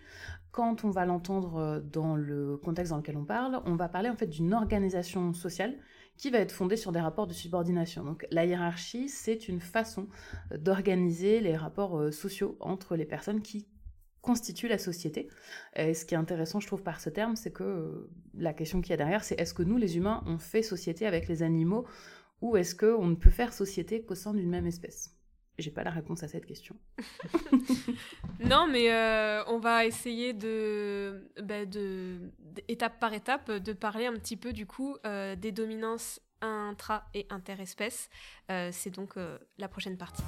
quand 0.52 0.84
on 0.84 0.90
va 0.90 1.04
l'entendre 1.04 1.56
euh, 1.56 1.80
dans 1.80 2.14
le 2.14 2.56
contexte 2.56 2.92
dans 2.92 2.98
lequel 2.98 3.16
on 3.16 3.24
parle, 3.24 3.62
on 3.64 3.74
va 3.74 3.88
parler 3.88 4.10
en 4.10 4.16
fait 4.16 4.28
d'une 4.28 4.54
organisation 4.54 5.32
sociale 5.32 5.76
qui 6.16 6.30
va 6.30 6.38
être 6.38 6.52
fondée 6.52 6.76
sur 6.76 6.92
des 6.92 7.00
rapports 7.00 7.26
de 7.26 7.32
subordination. 7.32 8.04
Donc 8.04 8.26
la 8.30 8.44
hiérarchie, 8.44 9.08
c'est 9.08 9.48
une 9.48 9.60
façon 9.60 10.08
d'organiser 10.56 11.40
les 11.40 11.56
rapports 11.56 11.98
euh, 11.98 12.10
sociaux 12.10 12.56
entre 12.60 12.96
les 12.96 13.06
personnes 13.06 13.42
qui 13.42 13.66
constitue 14.20 14.68
la 14.68 14.78
société. 14.78 15.28
Et 15.74 15.94
ce 15.94 16.04
qui 16.04 16.14
est 16.14 16.18
intéressant, 16.18 16.60
je 16.60 16.66
trouve, 16.66 16.82
par 16.82 17.00
ce 17.00 17.10
terme, 17.10 17.34
c'est 17.34 17.50
que 17.50 18.08
la 18.34 18.54
question 18.54 18.80
qu'il 18.80 18.90
y 18.90 18.94
a 18.94 18.96
derrière, 18.96 19.24
c'est 19.24 19.38
est-ce 19.38 19.52
que 19.52 19.64
nous, 19.64 19.76
les 19.76 19.96
humains, 19.96 20.22
on 20.26 20.38
fait 20.38 20.62
société 20.62 21.06
avec 21.06 21.28
les 21.28 21.42
animaux 21.42 21.86
ou 22.40 22.56
est-ce 22.56 22.74
qu'on 22.74 23.06
ne 23.06 23.14
peut 23.16 23.30
faire 23.30 23.52
société 23.52 24.04
qu'au 24.04 24.14
sein 24.14 24.32
d'une 24.32 24.48
même 24.48 24.66
espèce? 24.66 25.11
J'ai 25.58 25.70
pas 25.70 25.84
la 25.84 25.90
réponse 25.90 26.22
à 26.22 26.28
cette 26.28 26.46
question. 26.46 26.76
non, 28.44 28.66
mais 28.66 28.92
euh, 28.92 29.44
on 29.46 29.58
va 29.58 29.84
essayer 29.84 30.32
bah, 30.32 31.66
de, 31.66 32.30
étape 32.68 32.98
par 32.98 33.12
étape, 33.12 33.50
de 33.50 33.72
parler 33.72 34.06
un 34.06 34.14
petit 34.14 34.36
peu 34.36 34.52
du 34.52 34.66
coup 34.66 34.96
euh, 35.06 35.36
des 35.36 35.52
dominances 35.52 36.20
intra 36.40 37.04
et 37.14 37.26
interespèces. 37.30 38.08
Euh, 38.50 38.70
c'est 38.72 38.90
donc 38.90 39.14
la 39.58 39.68
prochaine 39.68 39.96
partie. 39.96 40.22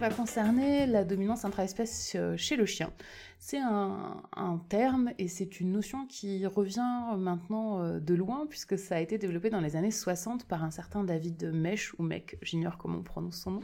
Va 0.00 0.08
concerner 0.08 0.86
la 0.86 1.04
dominance 1.04 1.44
intraespèce 1.44 2.14
euh, 2.16 2.34
chez 2.34 2.56
le 2.56 2.64
chien. 2.64 2.90
C'est 3.38 3.58
un, 3.58 4.22
terme 4.70 5.10
et 5.18 5.28
c'est 5.28 5.60
une 5.60 5.72
notion 5.72 6.06
qui 6.06 6.46
revient 6.46 7.16
maintenant 7.18 7.82
euh, 7.82 8.00
de 8.00 8.14
loin 8.14 8.46
puisque 8.48 8.78
ça 8.78 8.96
a 8.96 9.00
été 9.00 9.18
développé 9.18 9.50
dans 9.50 9.60
les 9.60 9.76
années 9.76 9.90
60 9.90 10.46
par 10.46 10.64
un 10.64 10.70
certain 10.70 11.04
David 11.04 11.52
Mech 11.52 11.92
ou 11.98 12.02
Mec, 12.02 12.38
j'ignore 12.40 12.78
comment 12.78 12.98
on 12.98 13.02
prononce 13.02 13.36
son 13.36 13.50
nom, 13.50 13.60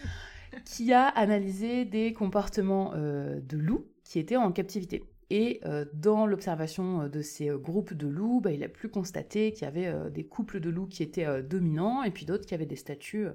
qui 0.66 0.92
a 0.92 1.06
analysé 1.06 1.86
des 1.86 2.12
comportements 2.12 2.92
euh, 2.94 3.40
de 3.40 3.56
loups 3.56 3.86
qui 4.04 4.18
étaient 4.18 4.36
en 4.36 4.52
captivité. 4.52 5.04
Et 5.34 5.62
dans 5.94 6.26
l'observation 6.26 7.08
de 7.08 7.22
ces 7.22 7.48
groupes 7.48 7.94
de 7.94 8.06
loups, 8.06 8.42
bah, 8.42 8.52
il 8.52 8.62
a 8.62 8.68
pu 8.68 8.88
constater 8.88 9.52
qu'il 9.52 9.62
y 9.62 9.66
avait 9.66 10.10
des 10.10 10.26
couples 10.26 10.60
de 10.60 10.68
loups 10.68 10.88
qui 10.88 11.02
étaient 11.02 11.42
dominants 11.42 12.02
et 12.02 12.10
puis 12.10 12.26
d'autres 12.26 12.44
qui 12.44 12.52
avaient 12.52 12.66
des 12.66 12.76
statuts 12.76 13.28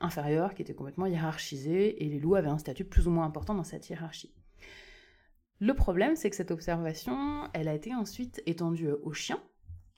inférieur 0.00 0.54
qui 0.54 0.62
était 0.62 0.72
complètement 0.72 1.04
hiérarchisé 1.04 2.02
et 2.02 2.08
les 2.08 2.18
loups 2.18 2.36
avaient 2.36 2.48
un 2.48 2.56
statut 2.56 2.86
plus 2.86 3.06
ou 3.06 3.10
moins 3.10 3.26
important 3.26 3.54
dans 3.54 3.64
cette 3.64 3.90
hiérarchie. 3.90 4.32
Le 5.62 5.74
problème, 5.74 6.16
c'est 6.16 6.28
que 6.28 6.34
cette 6.34 6.50
observation, 6.50 7.48
elle 7.52 7.68
a 7.68 7.74
été 7.74 7.94
ensuite 7.94 8.42
étendue 8.46 8.90
aux 8.90 9.12
chiens, 9.12 9.40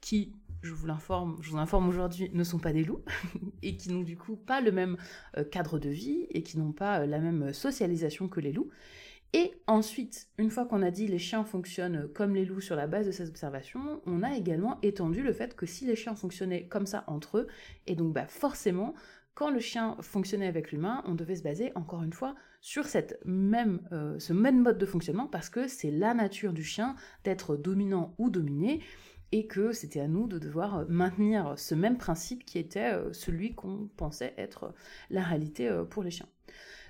qui, 0.03 0.37
je 0.61 0.75
vous 0.75 0.87
l'informe, 0.87 1.39
je 1.41 1.51
vous 1.51 1.57
informe 1.57 1.89
aujourd'hui, 1.89 2.31
ne 2.35 2.45
sont 2.45 2.59
pas 2.59 2.75
des 2.75 2.85
loups, 2.85 3.03
et 3.63 3.79
qui 3.79 3.91
n'ont 3.91 4.03
du 4.03 4.19
coup 4.19 4.37
pas 4.37 4.61
le 4.61 4.73
même 4.73 4.99
euh, 5.39 5.45
cadre 5.45 5.79
de 5.79 5.89
vie, 5.89 6.27
et 6.29 6.43
qui 6.43 6.59
n'ont 6.59 6.73
pas 6.73 7.01
euh, 7.01 7.07
la 7.07 7.19
même 7.19 7.55
socialisation 7.55 8.29
que 8.29 8.41
les 8.41 8.53
loups. 8.53 8.69
Et 9.37 9.53
ensuite, 9.67 10.29
une 10.39 10.49
fois 10.49 10.65
qu'on 10.65 10.81
a 10.81 10.93
dit 10.93 11.09
les 11.09 11.19
chiens 11.19 11.43
fonctionnent 11.43 12.09
comme 12.15 12.37
les 12.37 12.45
loups 12.45 12.61
sur 12.61 12.77
la 12.77 12.87
base 12.87 13.07
de 13.07 13.11
ces 13.11 13.29
observations, 13.29 14.01
on 14.07 14.23
a 14.23 14.37
également 14.37 14.79
étendu 14.83 15.25
le 15.25 15.33
fait 15.33 15.57
que 15.57 15.67
si 15.67 15.85
les 15.87 15.97
chiens 15.97 16.15
fonctionnaient 16.15 16.69
comme 16.69 16.87
ça 16.87 17.03
entre 17.09 17.39
eux, 17.39 17.49
et 17.89 17.97
donc 17.97 18.13
bah 18.13 18.29
forcément, 18.29 18.95
quand 19.35 19.51
le 19.51 19.59
chien 19.59 19.97
fonctionnait 20.03 20.47
avec 20.47 20.71
l'humain, 20.71 21.03
on 21.07 21.17
devait 21.17 21.35
se 21.35 21.43
baser 21.43 21.73
encore 21.75 22.05
une 22.05 22.13
fois 22.13 22.37
sur 22.61 22.85
euh, 22.85 24.19
ce 24.21 24.33
même 24.33 24.63
mode 24.63 24.79
de 24.79 24.87
fonctionnement 24.87 25.27
parce 25.27 25.51
que 25.51 25.67
c'est 25.67 25.91
la 25.91 26.15
nature 26.15 26.53
du 26.53 26.63
chien 26.63 26.95
d'être 27.25 27.57
dominant 27.57 28.15
ou 28.19 28.31
dominé 28.31 28.85
et 29.33 29.49
que 29.49 29.73
c'était 29.73 29.99
à 29.99 30.07
nous 30.07 30.29
de 30.29 30.39
devoir 30.39 30.89
maintenir 30.89 31.55
ce 31.59 31.75
même 31.75 31.99
principe 31.99 32.45
qui 32.45 32.61
était 32.61 32.95
euh, 32.95 33.13
celui 33.13 33.57
qu'on 33.57 33.91
pensait 33.97 34.33
être 34.39 34.73
la 35.11 35.25
réalité 35.25 35.69
euh, 35.69 35.83
pour 35.83 36.05
les 36.05 36.13
chiens. 36.13 36.29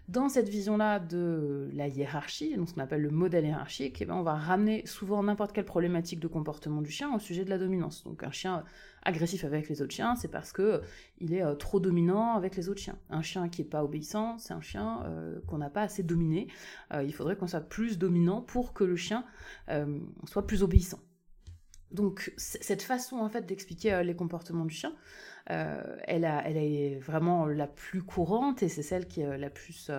Dans 0.08 0.28
cette 0.28 0.50
vision-là 0.50 0.98
de 0.98 1.70
la 1.72 1.88
hiérarchie, 1.88 2.54
donc 2.56 2.68
ce 2.68 2.74
qu'on 2.74 2.82
appelle 2.82 3.00
le 3.00 3.10
modèle 3.10 3.46
hiérarchique, 3.46 4.02
eh 4.02 4.04
ben, 4.04 4.14
on 4.14 4.22
va 4.22 4.34
ramener 4.34 4.84
souvent 4.86 5.22
n'importe 5.22 5.52
quelle 5.52 5.64
problématique 5.64 6.20
de 6.20 6.28
comportement 6.28 6.82
du 6.82 6.90
chien 6.90 7.14
au 7.14 7.18
sujet 7.18 7.42
de 7.42 7.48
la 7.48 7.56
dominance. 7.56 8.04
Donc 8.04 8.22
un 8.22 8.30
chien 8.30 8.64
agressif 9.02 9.44
avec 9.44 9.70
les 9.70 9.80
autres 9.80 9.94
chiens, 9.94 10.14
c'est 10.14 10.28
parce 10.28 10.52
que 10.52 10.82
il 11.20 11.32
est 11.32 11.42
euh, 11.42 11.54
trop 11.54 11.80
dominant 11.80 12.34
avec 12.34 12.54
les 12.56 12.68
autres 12.68 12.82
chiens. 12.82 12.98
Un 13.08 13.22
chien 13.22 13.48
qui 13.48 13.62
n'est 13.62 13.68
pas 13.68 13.82
obéissant, 13.82 14.36
c'est 14.36 14.52
un 14.52 14.60
chien 14.60 15.02
euh, 15.06 15.40
qu'on 15.46 15.56
n'a 15.56 15.70
pas 15.70 15.82
assez 15.82 16.02
dominé. 16.02 16.48
Euh, 16.92 17.02
il 17.02 17.14
faudrait 17.14 17.36
qu'on 17.36 17.46
soit 17.46 17.60
plus 17.60 17.96
dominant 17.96 18.42
pour 18.42 18.74
que 18.74 18.84
le 18.84 18.96
chien 18.96 19.24
soit 20.26 20.46
plus 20.46 20.62
obéissant. 20.62 21.00
Donc 21.92 22.34
cette 22.36 22.82
façon 22.82 23.16
en 23.16 23.28
fait 23.30 23.46
d'expliquer 23.46 24.02
les 24.04 24.16
comportements 24.16 24.64
du 24.66 24.74
chien, 24.74 24.92
elle, 25.46 26.24
a, 26.24 26.42
elle 26.46 26.56
est 26.56 26.98
vraiment 26.98 27.46
la 27.46 27.66
plus 27.66 28.02
courante 28.02 28.62
et 28.62 28.68
c'est 28.68 28.82
celle 28.82 29.06
qui 29.06 29.20
est 29.20 29.38
la 29.38 29.50
plus 29.50 29.90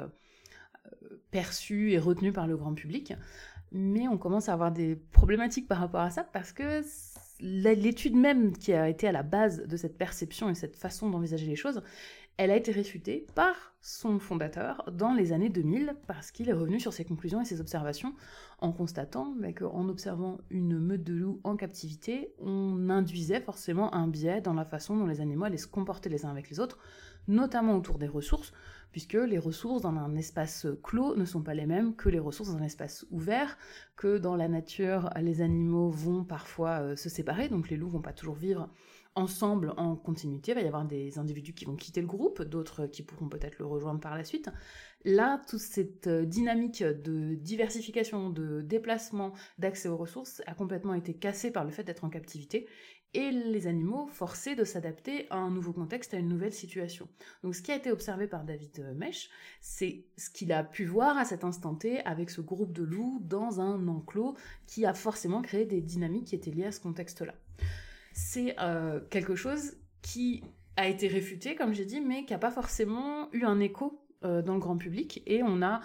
perçue 1.31 1.91
et 1.91 1.99
retenue 1.99 2.31
par 2.31 2.47
le 2.47 2.57
grand 2.57 2.73
public. 2.73 3.13
Mais 3.71 4.07
on 4.07 4.17
commence 4.17 4.49
à 4.49 4.53
avoir 4.53 4.71
des 4.71 4.95
problématiques 4.95 5.67
par 5.67 5.79
rapport 5.79 6.01
à 6.01 6.09
ça 6.09 6.23
parce 6.23 6.53
que 6.53 6.81
l'étude 7.39 8.15
même 8.15 8.55
qui 8.57 8.73
a 8.73 8.87
été 8.87 9.07
à 9.07 9.11
la 9.11 9.23
base 9.23 9.67
de 9.67 9.77
cette 9.77 9.97
perception 9.97 10.49
et 10.49 10.55
cette 10.55 10.75
façon 10.75 11.09
d'envisager 11.09 11.45
les 11.45 11.55
choses, 11.55 11.81
elle 12.37 12.51
a 12.51 12.57
été 12.57 12.71
réfutée 12.71 13.25
par 13.33 13.73
son 13.79 14.19
fondateur 14.19 14.83
dans 14.91 15.13
les 15.13 15.31
années 15.31 15.49
2000 15.49 15.95
parce 16.05 16.31
qu'il 16.31 16.49
est 16.49 16.53
revenu 16.53 16.79
sur 16.79 16.91
ses 16.91 17.05
conclusions 17.05 17.39
et 17.39 17.45
ses 17.45 17.61
observations 17.61 18.13
en 18.59 18.73
constatant 18.73 19.33
bah, 19.39 19.53
qu'en 19.53 19.87
observant 19.87 20.39
une 20.49 20.77
meute 20.77 21.03
de 21.03 21.13
loups 21.13 21.39
en 21.43 21.55
captivité, 21.55 22.33
on 22.39 22.89
induisait 22.89 23.39
forcément 23.39 23.93
un 23.93 24.07
biais 24.07 24.41
dans 24.41 24.53
la 24.53 24.65
façon 24.65 24.97
dont 24.97 25.05
les 25.05 25.21
animaux 25.21 25.45
allaient 25.45 25.57
se 25.57 25.67
comporter 25.67 26.09
les 26.09 26.25
uns 26.25 26.29
avec 26.29 26.49
les 26.49 26.59
autres, 26.59 26.79
notamment 27.27 27.77
autour 27.77 27.99
des 27.99 28.07
ressources, 28.07 28.51
puisque 28.91 29.13
les 29.13 29.39
ressources 29.39 29.81
dans 29.83 29.95
un 29.95 30.15
espace 30.15 30.67
clos 30.83 31.15
ne 31.15 31.25
sont 31.25 31.41
pas 31.41 31.53
les 31.53 31.65
mêmes 31.65 31.95
que 31.95 32.09
les 32.09 32.19
ressources 32.19 32.49
dans 32.49 32.57
un 32.57 32.63
espace 32.63 33.05
ouvert, 33.11 33.57
que 33.95 34.17
dans 34.17 34.35
la 34.35 34.49
nature, 34.49 35.09
les 35.21 35.41
animaux 35.41 35.89
vont 35.89 36.25
parfois 36.25 36.81
euh, 36.81 36.95
se 36.95 37.07
séparer, 37.07 37.47
donc 37.47 37.69
les 37.69 37.77
loups 37.77 37.89
vont 37.89 38.01
pas 38.01 38.13
toujours 38.13 38.35
vivre 38.35 38.69
ensemble 39.15 39.73
en 39.77 39.95
continuité. 39.95 40.51
Il 40.51 40.55
va 40.55 40.61
y 40.61 40.67
avoir 40.67 40.85
des 40.85 41.17
individus 41.17 41.53
qui 41.53 41.65
vont 41.65 41.75
quitter 41.75 42.01
le 42.01 42.07
groupe, 42.07 42.41
d'autres 42.41 42.85
qui 42.87 43.01
pourront 43.01 43.29
peut-être 43.29 43.59
le 43.59 43.65
rejoindre 43.65 43.99
par 43.99 44.15
la 44.15 44.23
suite. 44.23 44.49
Là, 45.05 45.41
toute 45.47 45.59
cette 45.59 46.07
euh, 46.07 46.25
dynamique 46.25 46.83
de 46.83 47.35
diversification, 47.35 48.29
de 48.29 48.61
déplacement, 48.61 49.33
d'accès 49.59 49.87
aux 49.87 49.97
ressources 49.97 50.41
a 50.47 50.55
complètement 50.55 50.95
été 50.95 51.13
cassée 51.13 51.51
par 51.51 51.63
le 51.63 51.71
fait 51.71 51.83
d'être 51.83 52.03
en 52.03 52.09
captivité 52.09 52.67
et 53.15 53.31
les 53.31 53.65
animaux 53.67 54.07
forcés 54.07 54.55
de 54.55 54.65
s'adapter 54.65 55.25
à 55.29 55.37
un 55.37 55.49
nouveau 55.49 55.71
contexte, 55.71 56.13
à 56.13 56.17
une 56.17 56.27
nouvelle 56.27 56.51
situation. 56.51 57.07
Donc 57.43 57.55
ce 57.55 57.61
qui 57.61 57.71
a 57.71 57.75
été 57.75 57.91
observé 57.91 58.27
par 58.27 58.43
David 58.43 58.79
euh, 58.79 58.93
Mech, 58.93 59.29
c'est 59.61 60.05
ce 60.17 60.29
qu'il 60.29 60.51
a 60.51 60.63
pu 60.63 60.85
voir 60.85 61.17
à 61.17 61.23
cet 61.23 61.43
instant 61.43 61.75
T 61.75 62.01
avec 62.01 62.29
ce 62.29 62.41
groupe 62.41 62.73
de 62.73 62.83
loups 62.83 63.21
dans 63.23 63.61
un 63.61 63.87
enclos 63.87 64.35
qui 64.67 64.85
a 64.85 64.93
forcément 64.93 65.41
créé 65.41 65.65
des 65.65 65.81
dynamiques 65.81 66.25
qui 66.25 66.35
étaient 66.35 66.51
liées 66.51 66.65
à 66.65 66.71
ce 66.73 66.81
contexte-là. 66.81 67.35
C'est 68.17 68.55
euh, 68.59 68.99
quelque 69.11 69.35
chose 69.35 69.77
qui 70.01 70.43
a 70.77 70.87
été 70.87 71.07
réfuté, 71.07 71.55
comme 71.55 71.73
j'ai 71.73 71.85
dit, 71.85 72.01
mais 72.01 72.25
qui 72.25 72.33
n'a 72.33 72.39
pas 72.39 72.51
forcément 72.51 73.29
eu 73.33 73.43
un 73.43 73.59
écho 73.59 74.01
euh, 74.23 74.41
dans 74.41 74.55
le 74.55 74.59
grand 74.59 74.77
public. 74.77 75.21
Et 75.27 75.43
on 75.43 75.61
a 75.61 75.81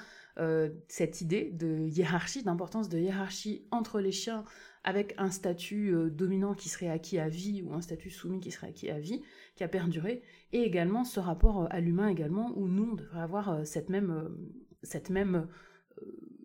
cette 0.89 1.21
idée 1.21 1.51
de 1.51 1.87
hiérarchie, 1.87 2.43
d'importance 2.43 2.89
de 2.89 2.99
hiérarchie 2.99 3.67
entre 3.71 4.01
les 4.01 4.13
chiens 4.13 4.47
avec 4.85 5.15
un 5.19 5.31
statut 5.31 5.95
euh, 5.95 6.11
dominant 6.11 6.55
qui 6.55 6.69
serait 6.69 6.89
acquis 6.89 7.19
à 7.19 7.29
vie 7.29 7.63
ou 7.63 7.75
un 7.75 7.81
statut 7.81 8.11
soumis 8.11 8.41
qui 8.41 8.51
serait 8.51 8.69
acquis 8.69 8.91
à 8.91 8.99
vie, 8.99 9.23
qui 9.57 9.65
a 9.65 9.69
perduré, 9.69 10.23
et 10.53 10.63
également 10.63 11.05
ce 11.05 11.21
rapport 11.21 11.63
euh, 11.63 11.67
à 11.71 11.81
l'humain 11.81 12.09
également, 12.09 12.53
où 12.57 12.67
nous, 12.67 12.91
on 12.93 12.95
devrait 12.95 13.21
avoir 13.21 13.51
euh, 13.51 13.65
cette 13.65 13.91
même, 13.91 14.29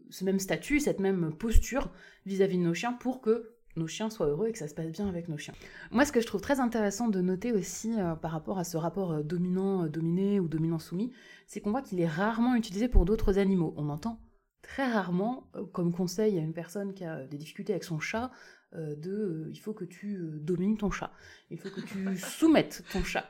ce 0.10 0.26
même 0.26 0.39
statut, 0.39 0.80
cette 0.80 1.00
même 1.00 1.34
posture 1.38 1.91
vis-à-vis 2.26 2.58
de 2.58 2.63
nos 2.63 2.74
chiens 2.74 2.93
pour 2.93 3.21
que 3.21 3.55
nos 3.75 3.88
chiens 3.88 4.09
soient 4.09 4.27
heureux 4.27 4.47
et 4.47 4.51
que 4.51 4.57
ça 4.57 4.67
se 4.67 4.73
passe 4.73 4.91
bien 4.91 5.07
avec 5.07 5.27
nos 5.27 5.38
chiens. 5.38 5.53
Moi, 5.91 6.05
ce 6.05 6.11
que 6.11 6.21
je 6.21 6.27
trouve 6.27 6.41
très 6.41 6.59
intéressant 6.59 7.07
de 7.07 7.21
noter 7.21 7.51
aussi 7.51 7.93
par 8.21 8.31
rapport 8.31 8.57
à 8.57 8.63
ce 8.63 8.77
rapport 8.77 9.23
dominant-dominé 9.23 10.39
ou 10.39 10.47
dominant-soumis, 10.47 11.11
c'est 11.47 11.61
qu'on 11.61 11.71
voit 11.71 11.81
qu'il 11.81 11.99
est 11.99 12.07
rarement 12.07 12.55
utilisé 12.55 12.88
pour 12.88 13.05
d'autres 13.05 13.38
animaux. 13.38 13.73
On 13.77 13.89
entend 13.89 14.19
très 14.65 14.91
rarement, 14.91 15.47
euh, 15.55 15.63
comme 15.65 15.93
conseil 15.93 16.38
à 16.38 16.41
une 16.41 16.53
personne 16.53 16.93
qui 16.93 17.05
a 17.05 17.23
des 17.25 17.38
difficultés 17.38 17.73
avec 17.73 17.83
son 17.83 17.99
chat, 17.99 18.31
euh, 18.73 18.95
de 18.95 19.11
euh, 19.11 19.49
il 19.51 19.59
faut 19.59 19.73
que 19.73 19.85
tu 19.85 20.19
domines 20.41 20.77
ton 20.77 20.89
chat, 20.89 21.11
il 21.51 21.59
faut 21.59 21.69
que 21.69 21.81
tu 21.81 22.17
soumettes 22.17 22.83
ton 22.91 23.03
chat. 23.03 23.25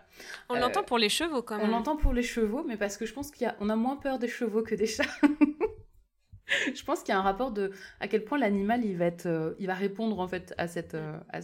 On 0.49 0.55
l'entend 0.55 0.83
pour 0.83 0.97
les 0.97 1.09
chevaux 1.09 1.41
quand 1.41 1.57
même. 1.57 1.67
On 1.67 1.71
l'entend 1.71 1.97
pour 1.97 2.13
les 2.13 2.23
chevaux, 2.23 2.63
mais 2.65 2.77
parce 2.77 2.97
que 2.97 3.05
je 3.05 3.13
pense 3.13 3.31
qu'on 3.31 3.69
a, 3.69 3.73
a 3.73 3.75
moins 3.75 3.97
peur 3.97 4.17
des 4.17 4.29
chevaux 4.29 4.63
que 4.63 4.75
des 4.75 4.87
chats. 4.87 5.03
je 6.75 6.83
pense 6.83 6.99
qu'il 6.99 7.09
y 7.09 7.11
a 7.15 7.19
un 7.19 7.23
rapport 7.23 7.51
de 7.51 7.71
à 7.99 8.07
quel 8.07 8.23
point 8.23 8.37
l'animal 8.37 8.85
il 8.85 8.97
va 8.97 9.05
être 9.05 9.55
il 9.59 9.67
va 9.67 9.73
répondre 9.73 10.19
en 10.19 10.27
fait 10.27 10.53
à 10.57 10.67
cette 10.67 10.95
à, 10.95 11.39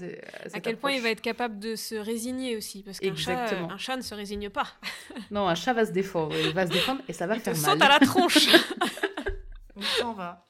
à, 0.53 0.59
quel 0.59 0.77
point 0.77 0.91
il 0.91 1.01
va 1.01 1.09
être 1.09 1.21
capable 1.21 1.59
de 1.59 1.75
se 1.75 1.95
résigner 1.95 2.55
aussi 2.55 2.83
parce 2.83 2.99
qu'un 2.99 3.15
chat 3.15 3.53
un 3.53 3.77
chat 3.77 3.97
ne 3.97 4.01
se 4.01 4.13
résigne 4.13 4.49
pas. 4.49 4.67
Non 5.31 5.47
un 5.47 5.55
chat 5.55 5.73
va 5.73 5.85
se 5.85 5.91
défendre 5.91 6.35
il 6.37 6.53
va 6.53 6.67
se 6.67 6.71
défendre 6.71 7.01
et 7.07 7.13
ça 7.13 7.27
va 7.27 7.35
il 7.35 7.41
faire 7.41 7.53
te 7.53 7.59
mal. 7.59 7.71
saute 7.71 7.81
à 7.81 7.89
la 7.89 7.99
tronche. 7.99 8.49
On 9.75 9.81
s'en 9.81 10.13
va. 10.13 10.45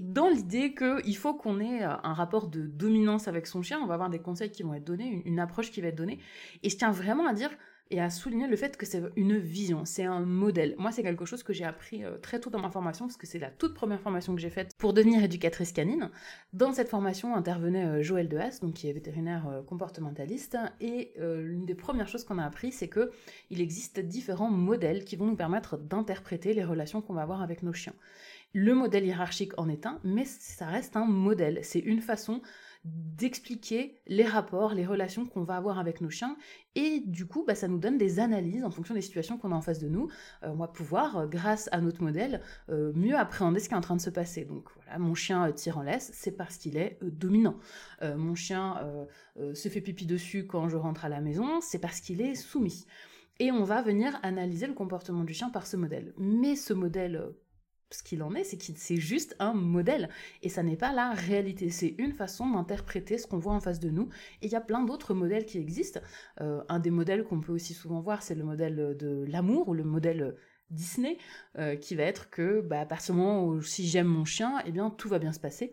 Dans 0.00 0.28
l'idée 0.28 0.74
qu'il 0.74 1.16
faut 1.16 1.34
qu'on 1.34 1.60
ait 1.60 1.84
euh, 1.84 1.94
un 2.02 2.14
rapport 2.14 2.48
de 2.48 2.66
dominance 2.66 3.28
avec 3.28 3.46
son 3.46 3.62
chien, 3.62 3.78
on 3.80 3.86
va 3.86 3.94
avoir 3.94 4.08
des 4.08 4.20
conseils 4.20 4.50
qui 4.50 4.62
vont 4.62 4.74
être 4.74 4.84
donnés, 4.84 5.22
une, 5.26 5.38
approche 5.38 5.70
qui 5.70 5.80
va 5.80 5.88
être 5.88 5.96
donnée. 5.96 6.18
Et 6.62 6.70
je 6.70 6.76
tiens 6.76 6.90
vraiment 6.90 7.26
à 7.26 7.34
dire, 7.34 7.50
et 7.90 8.00
à 8.00 8.08
souligner 8.08 8.46
le 8.46 8.56
fait 8.56 8.76
que 8.76 8.86
c'est 8.86 9.02
une 9.16 9.36
vision, 9.36 9.84
c'est 9.84 10.04
un 10.04 10.20
modèle. 10.20 10.74
Moi, 10.78 10.92
c'est 10.92 11.02
quelque 11.02 11.26
chose 11.26 11.42
que 11.42 11.52
j'ai 11.52 11.64
appris 11.64 12.04
euh, 12.04 12.16
très 12.18 12.40
tôt 12.40 12.48
dans 12.48 12.60
ma 12.60 12.70
formation, 12.70 13.06
parce 13.06 13.18
que 13.18 13.26
c'est 13.26 13.38
la 13.38 13.50
toute 13.50 13.74
première 13.74 14.00
formation 14.00 14.34
que 14.34 14.40
j'ai 14.40 14.50
faite 14.50 14.72
pour 14.78 14.94
devenir 14.94 15.22
éducatrice 15.22 15.72
canine. 15.72 16.10
Dans 16.52 16.72
cette 16.72 16.88
formation 16.88 17.36
intervenait 17.36 17.84
euh, 17.84 18.02
Joël 18.02 18.28
Dehaas, 18.28 18.60
donc 18.62 18.74
qui 18.74 18.88
est 18.88 18.92
vétérinaire 18.92 19.46
euh, 19.48 19.62
comportementaliste, 19.62 20.56
et 20.80 21.12
l'une 21.18 21.66
des 21.66 21.74
premières 21.74 22.08
choses 22.08 22.24
qu'on 22.24 22.38
a 22.38 22.44
appris, 22.44 22.72
c'est 22.72 22.88
que 22.88 23.10
il 23.50 23.60
existe 23.60 24.00
différents 24.00 24.50
modèles 24.50 25.04
qui 25.04 25.16
vont 25.16 25.26
nous 25.26 25.36
permettre 25.36 25.76
d'interpréter 25.76 26.54
les 26.54 26.64
relations 26.64 27.02
qu'on 27.02 27.14
va 27.14 27.22
avoir 27.22 27.42
avec 27.42 27.62
nos 27.62 27.72
chiens. 27.72 27.94
Le 28.54 28.74
modèle 28.74 29.06
hiérarchique 29.06 29.58
en 29.58 29.68
est 29.68 29.86
un, 29.86 29.98
mais 30.04 30.24
ça 30.24 30.66
reste 30.66 30.96
un 30.96 31.06
modèle. 31.06 31.60
C'est 31.62 31.78
une 31.78 32.02
façon 32.02 32.42
d'expliquer 32.84 34.00
les 34.08 34.24
rapports, 34.24 34.74
les 34.74 34.84
relations 34.84 35.24
qu'on 35.26 35.44
va 35.44 35.56
avoir 35.56 35.78
avec 35.78 36.00
nos 36.00 36.10
chiens. 36.10 36.36
Et 36.74 37.00
du 37.06 37.26
coup, 37.26 37.44
bah, 37.46 37.54
ça 37.54 37.68
nous 37.68 37.78
donne 37.78 37.96
des 37.96 38.18
analyses 38.18 38.64
en 38.64 38.70
fonction 38.70 38.94
des 38.94 39.02
situations 39.02 39.38
qu'on 39.38 39.52
a 39.52 39.54
en 39.54 39.60
face 39.60 39.78
de 39.78 39.88
nous. 39.88 40.08
Euh, 40.42 40.48
on 40.48 40.56
va 40.56 40.66
pouvoir, 40.66 41.18
euh, 41.18 41.26
grâce 41.26 41.68
à 41.70 41.80
notre 41.80 42.02
modèle, 42.02 42.40
euh, 42.70 42.92
mieux 42.94 43.16
appréhender 43.16 43.60
ce 43.60 43.68
qui 43.68 43.74
est 43.74 43.78
en 43.78 43.82
train 43.82 43.96
de 43.96 44.00
se 44.00 44.10
passer. 44.10 44.44
Donc 44.44 44.68
voilà, 44.74 44.98
mon 44.98 45.14
chien 45.14 45.52
tire 45.52 45.78
en 45.78 45.82
laisse, 45.82 46.10
c'est 46.12 46.32
parce 46.32 46.56
qu'il 46.56 46.76
est 46.76 46.98
dominant. 47.02 47.56
mon 48.02 48.34
chien 48.34 48.78
se 49.54 49.68
fait 49.68 49.80
pipi 49.80 50.06
dessus 50.06 50.46
quand 50.46 50.68
je 50.68 50.76
rentre 50.76 51.04
à 51.04 51.08
la 51.08 51.20
maison, 51.20 51.60
c'est 51.60 51.78
parce 51.78 52.00
qu'il 52.00 52.20
est 52.20 52.34
soumis. 52.34 52.84
Et 53.38 53.50
on 53.52 53.64
va 53.64 53.82
venir 53.82 54.18
analyser 54.22 54.66
le 54.66 54.74
comportement 54.74 55.24
du 55.24 55.34
chien 55.34 55.50
par 55.50 55.66
ce 55.66 55.76
modèle. 55.76 56.12
Mais 56.18 56.56
ce 56.56 56.72
modèle 56.72 57.32
ce 57.94 58.02
qu'il 58.02 58.22
en 58.22 58.34
est, 58.34 58.44
c'est 58.44 58.56
que 58.56 58.64
c'est 58.76 58.96
juste 58.96 59.36
un 59.38 59.54
modèle. 59.54 60.08
Et 60.42 60.48
ça 60.48 60.62
n'est 60.62 60.76
pas 60.76 60.92
la 60.92 61.12
réalité. 61.12 61.70
C'est 61.70 61.94
une 61.98 62.12
façon 62.12 62.48
d'interpréter 62.50 63.18
ce 63.18 63.26
qu'on 63.26 63.38
voit 63.38 63.54
en 63.54 63.60
face 63.60 63.80
de 63.80 63.90
nous. 63.90 64.08
Et 64.42 64.46
il 64.46 64.52
y 64.52 64.56
a 64.56 64.60
plein 64.60 64.82
d'autres 64.82 65.14
modèles 65.14 65.46
qui 65.46 65.58
existent. 65.58 66.00
Euh, 66.40 66.62
un 66.68 66.78
des 66.78 66.90
modèles 66.90 67.24
qu'on 67.24 67.40
peut 67.40 67.52
aussi 67.52 67.74
souvent 67.74 68.00
voir, 68.00 68.22
c'est 68.22 68.34
le 68.34 68.44
modèle 68.44 68.96
de 68.98 69.24
l'amour 69.28 69.68
ou 69.68 69.74
le 69.74 69.84
modèle 69.84 70.36
Disney, 70.72 71.18
euh, 71.58 71.76
qui 71.76 71.94
va 71.94 72.04
être 72.04 72.30
que 72.30 72.60
bah, 72.60 72.80
à 72.80 72.86
partir 72.86 73.14
du 73.14 73.20
moment 73.20 73.46
où 73.46 73.62
si 73.62 73.86
j'aime 73.86 74.06
mon 74.06 74.24
chien, 74.24 74.60
eh 74.66 74.72
bien 74.72 74.90
tout 74.90 75.08
va 75.08 75.18
bien 75.18 75.32
se 75.32 75.40
passer. 75.40 75.72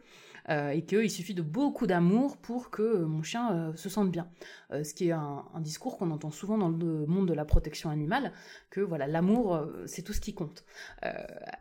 Euh, 0.49 0.71
et 0.71 0.81
qu'il 0.81 1.11
suffit 1.11 1.35
de 1.35 1.43
beaucoup 1.43 1.85
d'amour 1.85 2.37
pour 2.37 2.71
que 2.71 3.03
mon 3.03 3.21
chien 3.21 3.51
euh, 3.51 3.75
se 3.75 3.87
sente 3.87 4.09
bien. 4.09 4.27
Euh, 4.71 4.83
ce 4.83 4.95
qui 4.95 5.09
est 5.09 5.11
un, 5.11 5.43
discours 5.59 5.97
qu'on 5.97 6.09
entend 6.09 6.31
souvent 6.31 6.57
dans 6.57 6.69
le 6.69 7.05
monde 7.05 7.27
de 7.27 7.33
la 7.33 7.45
protection 7.45 7.91
animale, 7.91 8.31
que 8.71 8.81
voilà, 8.81 9.05
l'amour, 9.05 9.61
c'est 9.85 10.01
tout 10.01 10.13
ce 10.13 10.21
qui 10.21 10.33
compte. 10.33 10.63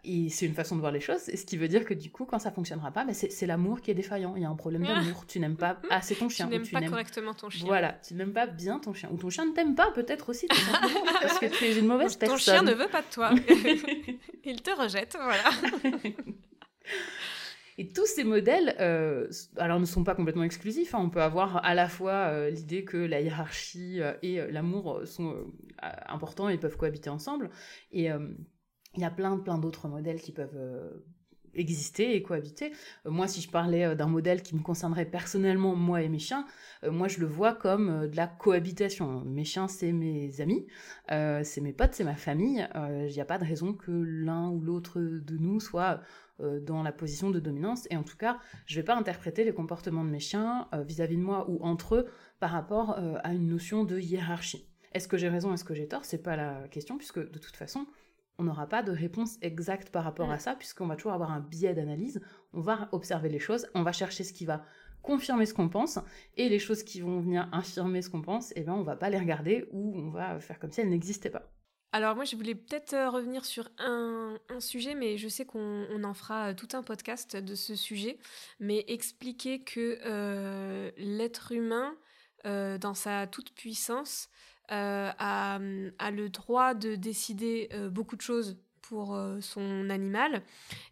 et 0.04 0.30
c'est 0.30 0.46
une 0.46 0.54
façon 0.54 0.76
de 0.76 0.80
voir 0.80 0.92
les 0.92 1.00
choses, 1.00 1.20
ce 1.22 1.44
qui 1.44 1.56
veut 1.56 1.68
dire 1.68 1.84
que 1.84 1.94
du 1.94 2.10
coup, 2.10 2.24
quand 2.24 2.38
ça 2.38 2.50
fonctionnera 2.50 2.90
pas, 2.90 3.04
bah, 3.04 3.12
c'est 3.12 3.46
l'amour 3.46 3.80
qui 3.80 3.90
est 3.90 3.94
défaillant. 3.94 4.34
Il 4.36 4.42
y 4.42 4.46
a 4.46 4.48
un 4.48 4.56
problème 4.56 4.86
ah. 4.88 4.94
d'amour. 4.94 5.26
Tu 5.26 5.40
n'aimes 5.40 5.56
pas 5.56 5.80
assez 5.90 6.14
ton 6.14 6.28
chien. 6.28 6.46
Tu 6.46 6.52
n'aimes 6.52 6.68
pas 6.68 6.82
correctement 6.82 7.34
ton 7.34 7.50
chien. 7.50 7.66
Voilà, 7.66 7.92
tu 8.06 8.14
n'aimes 8.14 8.32
pas 8.32 8.46
bien 8.46 8.78
ton 8.78 8.94
chien. 8.94 9.10
Ou 9.12 9.16
ton 9.16 9.30
chien 9.30 9.46
ne 9.46 9.52
t'aime 9.52 9.74
pas 9.74 9.90
peut-être 9.90 10.30
aussi, 10.30 10.46
parce 11.20 11.38
que 11.38 11.46
tu 11.46 11.64
es 11.64 11.78
une 11.78 11.86
mauvaise 11.86 12.16
personne. 12.16 12.36
Ton 12.36 12.42
chien 12.42 12.62
ne 12.62 12.72
veut 12.72 12.88
pas 12.88 13.02
de 13.02 13.10
toi. 13.10 13.30
Il 14.44 14.62
te 14.62 14.70
rejette, 14.70 15.16
voilà. 15.20 15.50
Et 17.80 17.88
tous 17.88 18.06
ces 18.06 18.24
modèles, 18.24 18.74
euh, 18.80 19.28
alors 19.56 19.78
ne 19.78 19.84
sont 19.84 20.02
pas 20.02 20.16
complètement 20.16 20.42
exclusifs. 20.42 20.96
Hein. 20.96 20.98
On 21.00 21.10
peut 21.10 21.22
avoir 21.22 21.64
à 21.64 21.76
la 21.76 21.88
fois 21.88 22.32
euh, 22.32 22.50
l'idée 22.50 22.84
que 22.84 22.96
la 22.96 23.20
hiérarchie 23.20 24.02
euh, 24.02 24.14
et 24.22 24.40
l'amour 24.50 25.02
sont 25.04 25.46
importants 25.80 26.48
et 26.48 26.58
peuvent 26.58 26.76
cohabiter 26.76 27.08
ensemble. 27.08 27.50
Et 27.92 28.08
il 28.08 29.00
y 29.00 29.04
a 29.04 29.10
plein, 29.10 29.38
plein 29.38 29.58
d'autres 29.58 29.86
modèles 29.86 30.20
qui 30.20 30.32
peuvent 30.32 30.58
exister 31.54 32.16
et 32.16 32.22
cohabiter. 32.22 32.72
moi, 33.04 33.28
si 33.28 33.40
je 33.40 33.48
parlais 33.48 33.94
d'un 33.94 34.08
modèle 34.08 34.42
qui 34.42 34.56
me 34.56 34.60
concernerait 34.60 35.06
personnellement, 35.06 35.76
moi 35.76 36.02
et 36.02 36.08
mes 36.08 36.18
chiens, 36.18 36.46
moi 36.82 37.06
je 37.06 37.20
le 37.20 37.26
vois 37.26 37.54
comme 37.54 38.08
de 38.08 38.16
la 38.16 38.26
cohabitation. 38.26 39.22
Mes 39.24 39.44
chiens, 39.44 39.68
c'est 39.68 39.92
mes 39.92 40.40
amis, 40.40 40.66
c'est 41.08 41.60
mes 41.60 41.72
potes, 41.72 41.94
c'est 41.94 42.04
ma 42.04 42.16
famille. 42.16 42.66
Il 42.74 43.12
n'y 43.12 43.20
a 43.20 43.24
pas 43.24 43.38
de 43.38 43.44
raison 43.44 43.72
que 43.72 43.92
l'un 43.92 44.50
ou 44.50 44.60
l'autre 44.60 44.98
de 44.98 45.36
nous 45.36 45.60
soit 45.60 46.00
dans 46.40 46.82
la 46.82 46.92
position 46.92 47.30
de 47.30 47.40
dominance. 47.40 47.86
Et 47.90 47.96
en 47.96 48.02
tout 48.02 48.16
cas, 48.16 48.38
je 48.66 48.76
ne 48.76 48.80
vais 48.80 48.84
pas 48.84 48.96
interpréter 48.96 49.44
les 49.44 49.52
comportements 49.52 50.04
de 50.04 50.10
mes 50.10 50.20
chiens 50.20 50.68
euh, 50.74 50.82
vis-à-vis 50.82 51.16
de 51.16 51.22
moi 51.22 51.48
ou 51.48 51.62
entre 51.62 51.96
eux 51.96 52.06
par 52.40 52.50
rapport 52.50 52.98
euh, 52.98 53.14
à 53.24 53.32
une 53.32 53.48
notion 53.48 53.84
de 53.84 53.98
hiérarchie. 53.98 54.68
Est-ce 54.92 55.08
que 55.08 55.16
j'ai 55.16 55.28
raison, 55.28 55.52
est-ce 55.52 55.64
que 55.64 55.74
j'ai 55.74 55.88
tort? 55.88 56.04
C'est 56.04 56.22
pas 56.22 56.36
la 56.36 56.66
question, 56.68 56.96
puisque 56.96 57.18
de 57.18 57.38
toute 57.38 57.56
façon, 57.56 57.86
on 58.38 58.44
n'aura 58.44 58.68
pas 58.68 58.82
de 58.82 58.92
réponse 58.92 59.36
exacte 59.42 59.90
par 59.90 60.04
rapport 60.04 60.30
à 60.30 60.36
mm. 60.36 60.40
ça, 60.40 60.54
puisqu'on 60.54 60.86
va 60.86 60.96
toujours 60.96 61.12
avoir 61.12 61.32
un 61.32 61.40
biais 61.40 61.74
d'analyse. 61.74 62.20
On 62.52 62.60
va 62.60 62.88
observer 62.92 63.28
les 63.28 63.38
choses, 63.38 63.66
on 63.74 63.82
va 63.82 63.92
chercher 63.92 64.24
ce 64.24 64.32
qui 64.32 64.46
va 64.46 64.64
confirmer 65.02 65.46
ce 65.46 65.54
qu'on 65.54 65.68
pense, 65.68 65.98
et 66.36 66.48
les 66.48 66.58
choses 66.58 66.82
qui 66.82 67.00
vont 67.00 67.20
venir 67.20 67.48
infirmer 67.52 68.02
ce 68.02 68.10
qu'on 68.10 68.22
pense, 68.22 68.52
eh 68.56 68.62
ben 68.62 68.72
on 68.72 68.82
va 68.82 68.96
pas 68.96 69.10
les 69.10 69.18
regarder 69.18 69.68
ou 69.70 69.96
on 69.96 70.10
va 70.10 70.40
faire 70.40 70.58
comme 70.58 70.72
si 70.72 70.80
elles 70.80 70.90
n'existaient 70.90 71.30
pas. 71.30 71.52
Alors 71.92 72.14
moi, 72.14 72.24
je 72.24 72.36
voulais 72.36 72.54
peut-être 72.54 72.92
euh, 72.92 73.08
revenir 73.08 73.46
sur 73.46 73.70
un, 73.78 74.36
sujet, 74.60 74.94
mais 74.94 75.16
je 75.16 75.28
sais 75.28 75.46
qu'on 75.46 76.04
en 76.04 76.14
fera 76.14 76.48
euh, 76.48 76.54
tout 76.54 76.68
un 76.74 76.82
podcast 76.82 77.36
de 77.36 77.54
ce 77.54 77.74
sujet, 77.76 78.18
mais 78.60 78.84
expliquer 78.88 79.62
que 79.62 79.98
euh, 80.04 80.90
l'être 80.96 81.52
humain, 81.52 81.94
dans 82.44 82.94
sa 82.94 83.26
toute-puissance, 83.26 84.30
a, 84.70 85.58
le 85.60 86.28
droit 86.28 86.72
de 86.72 86.94
décider 86.94 87.68
beaucoup 87.90 88.16
de 88.16 88.22
choses 88.22 88.56
pour 88.80 89.20
son 89.40 89.90
animal, 89.90 90.42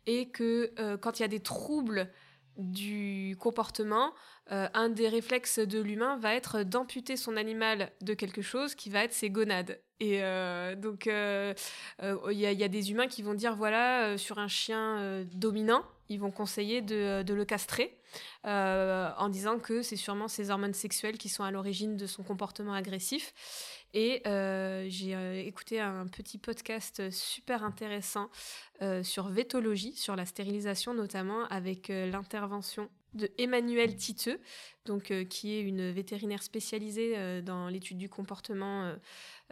et 0.06 0.28
que 0.28 0.74
quand 0.96 1.18
il 1.18 1.22
y 1.22 1.24
a 1.24 1.28
des 1.28 1.40
troubles 1.40 2.10
du 2.58 3.36
comportement, 3.40 4.12
un 4.48 4.90
des 4.90 5.08
réflexes 5.08 5.60
de 5.60 5.80
l'humain 5.80 6.18
va 6.18 6.34
être 6.34 6.62
d'amputer 6.62 7.16
son 7.16 7.38
animal 7.38 7.90
de 8.02 8.12
quelque 8.12 8.42
chose 8.42 8.74
qui 8.74 8.90
va 8.90 9.04
être 9.04 9.14
ses 9.14 9.30
gonades. 9.30 9.80
Et 9.98 10.22
euh, 10.22 10.74
donc, 10.74 11.06
euh, 11.06 11.54
euh, 12.02 12.18
il 12.30 12.38
y, 12.38 12.64
a 12.64 12.68
des 12.68 12.90
humains 12.90 13.06
qui 13.06 13.22
vont 13.22 13.34
dire 13.34 13.56
voilà, 13.56 14.18
sur 14.18 14.38
un 14.38 14.48
chien 14.48 15.24
dominant, 15.32 15.84
ils 16.08 16.20
vont 16.20 16.30
conseiller 16.30 16.82
de, 16.82 17.24
le 17.26 17.44
castrer 17.44 17.96
en 18.44 19.28
disant 19.28 19.58
que 19.58 19.82
c'est 19.82 19.96
sûrement 19.96 20.28
ses 20.28 20.50
hormones 20.50 20.74
sexuelles 20.74 21.18
qui 21.18 21.28
sont 21.28 21.44
à 21.44 21.50
l'origine 21.50 21.96
de 21.96 22.06
son 22.06 22.22
comportement 22.22 22.74
agressif. 22.74 23.32
Et 23.94 24.22
j'ai 24.88 25.46
écouté 25.46 25.80
un 25.80 26.06
petit 26.06 26.36
podcast 26.36 27.10
super 27.10 27.64
intéressant 27.64 28.28
sur 29.02 29.28
vétologie, 29.28 29.94
sur 29.94 30.14
la 30.14 30.26
stérilisation 30.26 30.92
notamment, 30.92 31.46
avec 31.46 31.88
l'intervention 31.88 32.90
de 33.14 33.30
Emmanuel 33.38 33.96
Titeux, 33.96 34.38
donc, 34.84 35.12
qui 35.30 35.54
est 35.54 35.62
une 35.62 35.90
vétérinaire 35.90 36.42
spécialisée 36.42 37.40
dans 37.40 37.68
l'étude 37.68 37.96
du 37.96 38.10
comportement 38.10 38.94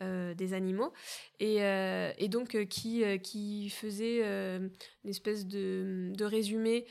des 0.01 0.55
animaux, 0.55 0.93
et, 1.41 1.63
euh, 1.63 2.13
donc 2.29 2.55
euh, 2.55 2.65
qui, 2.65 3.03
qui 3.23 3.71
faisait 3.71 4.23
une 4.23 4.71
espèce 5.11 5.47
de 5.47 6.25
résumé 6.25 6.87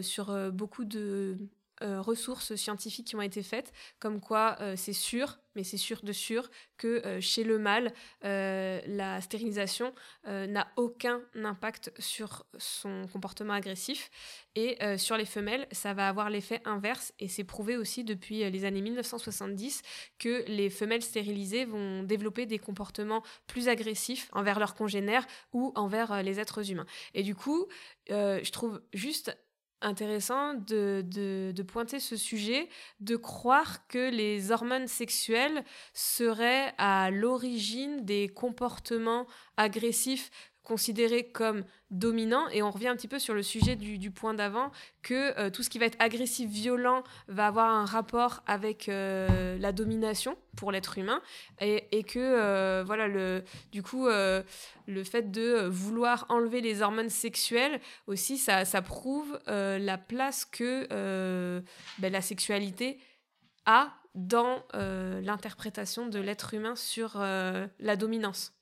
sur 0.00 0.52
beaucoup 0.52 0.84
de 0.84 1.36
euh, 1.82 2.00
ressources 2.00 2.54
scientifiques 2.54 3.08
qui 3.08 3.16
ont 3.16 3.22
été 3.22 3.42
faites, 3.42 3.70
comme 3.98 4.18
quoi 4.20 4.56
euh, 4.60 4.76
c'est 4.76 4.94
sûr, 4.94 5.38
mais 5.54 5.62
c'est 5.62 5.76
sûr 5.76 6.00
de 6.02 6.12
sûr, 6.12 6.50
que 6.78 7.04
euh, 7.04 7.20
chez 7.20 7.44
le 7.44 7.58
mâle, 7.58 7.92
la 8.22 9.20
stérilisation 9.20 9.94
n'a 10.24 10.68
aucun 10.76 11.20
impact 11.34 11.92
sur 11.98 12.44
son 12.58 13.06
comportement 13.12 13.52
agressif. 13.52 14.10
Et 14.54 14.78
sur 14.96 15.16
les 15.16 15.24
femelles, 15.24 15.66
ça 15.70 15.94
va 15.94 16.08
avoir 16.08 16.30
l'effet 16.30 16.60
inverse. 16.64 17.12
Et 17.18 17.28
c'est 17.28 17.44
prouvé 17.44 17.76
aussi 17.76 18.04
depuis 18.04 18.50
les 18.50 18.64
années 18.64 18.80
1970 18.80 19.82
que 20.18 20.44
les 20.48 20.70
femelles 20.70 21.02
stérilisées 21.02 21.64
vont 21.64 22.02
développer 22.02 22.46
des 22.46 22.58
comportements 22.58 23.22
plus 23.46 23.68
agressifs 23.68 24.28
envers 24.32 24.58
leurs 24.58 24.74
congénères 24.74 25.26
ou 25.52 25.72
envers 25.76 26.22
les 26.22 26.40
êtres 26.40 26.70
humains. 26.70 26.86
Et 27.14 27.22
du 27.22 27.34
coup, 27.34 27.66
je 28.08 28.50
trouve 28.50 28.82
juste 28.92 29.36
intéressant 29.82 30.54
de, 30.54 31.62
pointer 31.66 32.00
ce 32.00 32.16
sujet, 32.16 32.68
de 33.00 33.16
croire 33.16 33.86
que 33.88 34.10
les 34.10 34.50
hormones 34.50 34.88
sexuelles 34.88 35.64
seraient 35.92 36.74
à 36.78 37.10
l'origine 37.10 38.04
des 38.04 38.28
comportements 38.28 39.26
agressifs 39.56 40.30
considérés 40.66 41.28
comme 41.28 41.64
dominants. 41.90 42.48
Et 42.48 42.60
on 42.60 42.70
revient 42.70 42.88
un 42.88 42.96
petit 42.96 43.08
peu 43.08 43.20
sur 43.20 43.34
le 43.34 43.42
sujet 43.42 43.76
du, 43.76 44.10
point 44.10 44.34
d'avant, 44.34 44.72
que 45.02 45.38
euh, 45.38 45.48
tout 45.48 45.62
ce 45.62 45.70
qui 45.70 45.78
va 45.78 45.86
être 45.86 45.96
agressif, 46.00 46.50
violent, 46.50 47.04
va 47.28 47.46
avoir 47.46 47.70
un 47.70 47.84
rapport 47.84 48.42
avec 48.46 48.88
euh, 48.88 49.56
la 49.58 49.72
domination 49.72 50.36
pour 50.56 50.72
l'être 50.72 50.98
humain. 50.98 51.22
Et, 51.60 52.02
que, 52.02 52.18
euh, 52.18 52.82
voilà, 52.84 53.06
le, 53.06 53.44
du 53.70 53.82
coup, 53.82 54.06
le 54.08 55.04
fait 55.04 55.30
de 55.30 55.66
vouloir 55.68 56.26
enlever 56.28 56.60
les 56.60 56.82
hormones 56.82 57.10
sexuelles, 57.10 57.80
aussi, 58.08 58.36
ça, 58.36 58.64
ça 58.64 58.82
prouve 58.82 59.38
la 59.46 59.98
place 59.98 60.44
que 60.44 61.62
ben, 61.98 62.12
la 62.12 62.22
sexualité 62.22 62.98
a 63.66 63.92
dans 64.14 64.64
l'interprétation 64.72 66.06
de 66.06 66.18
l'être 66.18 66.54
humain 66.54 66.74
sur 66.74 67.18
la 67.18 67.96
dominance 67.96 68.55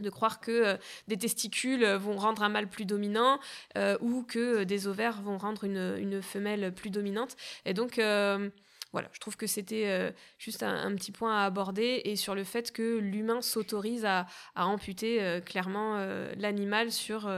de 0.00 0.10
croire 0.10 0.40
que 0.40 0.50
euh, 0.50 0.76
des 1.08 1.16
testicules 1.16 1.84
vont 1.84 2.16
rendre 2.16 2.42
un 2.42 2.48
mâle 2.48 2.68
plus 2.68 2.84
dominant 2.84 3.38
euh, 3.76 3.96
ou 4.00 4.22
que 4.22 4.64
des 4.64 4.86
ovaires 4.86 5.22
vont 5.22 5.38
rendre 5.38 5.64
une, 5.64 6.22
femelle 6.22 6.72
plus 6.74 6.90
dominante. 6.90 7.36
Et 7.64 7.74
donc, 7.74 7.98
euh, 7.98 8.48
voilà, 8.92 9.08
je 9.12 9.20
trouve 9.20 9.36
que 9.36 9.46
c'était 9.46 10.14
juste 10.38 10.62
un, 10.62 10.94
petit 10.94 11.10
point 11.10 11.36
à 11.36 11.44
aborder 11.44 12.02
et 12.04 12.14
sur 12.14 12.36
le 12.36 12.44
fait 12.44 12.70
que 12.70 12.98
l'humain 12.98 13.42
s'autorise 13.42 14.04
à, 14.04 14.26
amputer 14.54 15.40
clairement 15.44 15.98
l'animal 16.36 16.92
sur 16.92 17.28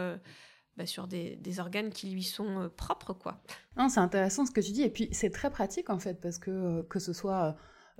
bah, 0.76 0.84
sur 0.84 1.06
des, 1.06 1.58
organes 1.58 1.88
qui 1.88 2.10
lui 2.10 2.22
sont 2.22 2.60
euh, 2.60 2.68
propres, 2.68 3.14
quoi. 3.14 3.40
c'est 3.88 3.98
intéressant 3.98 4.44
ce 4.44 4.50
que 4.50 4.60
tu 4.60 4.72
dis, 4.72 4.82
et 4.82 4.90
puis 4.90 5.08
c'est 5.10 5.30
très 5.30 5.50
pratique 5.50 5.88
en 5.88 5.98
fait, 5.98 6.20
parce 6.20 6.38
que 6.38 6.50
euh, 6.50 6.82
que 6.82 6.98
ce 6.98 7.14
soit 7.14 7.44
euh, 7.44 7.52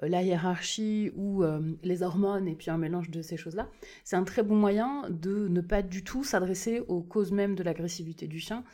la 0.02 0.22
hiérarchie 0.22 1.10
ou 1.16 1.42
les 1.82 2.02
hormones 2.02 2.48
et 2.48 2.54
puis 2.54 2.70
un 2.70 2.78
mélange 2.78 3.10
de 3.10 3.22
ces 3.22 3.36
choses-là, 3.36 3.68
c'est 4.04 4.16
un 4.16 4.24
très 4.24 4.42
bon 4.42 4.56
moyen 4.56 5.08
de 5.10 5.48
ne 5.48 5.60
pas 5.60 5.82
du 5.82 6.04
tout 6.04 6.24
s'adresser 6.24 6.80
aux 6.88 7.02
causes 7.02 7.32
mêmes 7.32 7.54
de 7.54 7.62
l'agressivité 7.62 8.26
du 8.26 8.38
chien, 8.38 8.64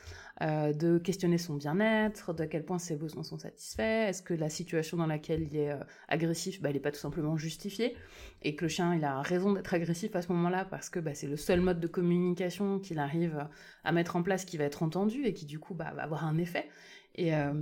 euh, 0.41 0.73
de 0.73 0.99
questionner 0.99 1.39
son 1.39 1.55
bien-être, 1.55 2.33
de 2.33 2.45
quel 2.47 2.65
point 2.65 2.79
ses 2.79 2.97
besoins 2.97 3.23
sont 3.23 3.39
satisfaits, 3.39 4.09
est-ce 4.09 4.23
que 4.23 4.35
la 4.35 4.49
situation 4.49 4.97
dans 4.97 5.07
laquelle 5.07 5.43
il 5.43 5.57
est 5.57 5.71
euh, 5.71 5.79
agressif, 6.09 6.61
bah, 6.61 6.73
n'est 6.73 6.81
pas 6.81 6.91
tout 6.91 6.99
simplement 6.99 7.37
justifiée, 7.37 7.95
et 8.43 8.57
que 8.57 8.65
le 8.65 8.69
chien 8.69 8.95
il 8.95 9.05
a 9.05 9.21
raison 9.21 9.53
d'être 9.53 9.73
agressif 9.75 10.17
à 10.17 10.23
ce 10.23 10.33
moment-là 10.33 10.65
parce 10.65 10.89
que 10.89 10.99
bah, 10.99 11.15
c'est 11.15 11.29
le 11.29 11.37
seul 11.37 11.61
mode 11.61 11.81
de 11.81 11.87
communication 11.87 12.81
qu'il 12.81 12.99
arrive 12.99 13.47
à 13.85 13.93
mettre 13.93 14.17
en 14.17 14.23
place 14.23 14.45
qui 14.45 14.57
va 14.57 14.65
être 14.65 14.83
entendu 14.83 15.25
et 15.27 15.35
qui 15.35 15.45
du 15.45 15.61
coup 15.61 15.75
bah, 15.75 15.93
va 15.95 16.03
avoir 16.03 16.25
un 16.25 16.39
effet. 16.39 16.67
Et, 17.15 17.35
euh, 17.35 17.53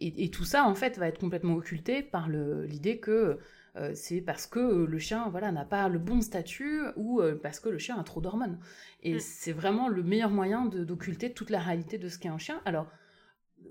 et, 0.00 0.24
et, 0.24 0.30
tout 0.30 0.44
ça 0.44 0.64
en 0.64 0.74
fait 0.74 0.98
va 0.98 1.08
être 1.08 1.18
complètement 1.18 1.54
occulté 1.54 2.02
par 2.02 2.28
l'idée 2.28 2.98
que 2.98 3.38
euh, 3.76 3.90
c'est 3.94 4.22
parce 4.22 4.46
que 4.46 4.86
le 4.86 4.98
chien 4.98 5.28
voilà 5.28 5.52
n'a 5.52 5.64
pas 5.64 5.88
le 5.88 5.98
bon 5.98 6.22
statut 6.22 6.80
ou 6.96 7.20
euh, 7.20 7.34
parce 7.34 7.60
que 7.60 7.68
le 7.68 7.76
chien 7.76 7.98
a 7.98 8.04
trop 8.04 8.22
d'hormones. 8.22 8.58
Et 9.02 9.16
mm. 9.16 9.20
c'est 9.20 9.52
vraiment 9.52 9.88
le 9.88 10.02
meilleur 10.02 10.30
moyen 10.30 10.64
d'occulter 10.64 11.32
toute 11.32 11.50
la 11.50 11.60
réalité 11.60 11.98
de 11.98 12.08
ce 12.08 12.18
qu'est 12.18 12.28
un 12.28 12.38
chien. 12.38 12.62
Alors 12.64 12.86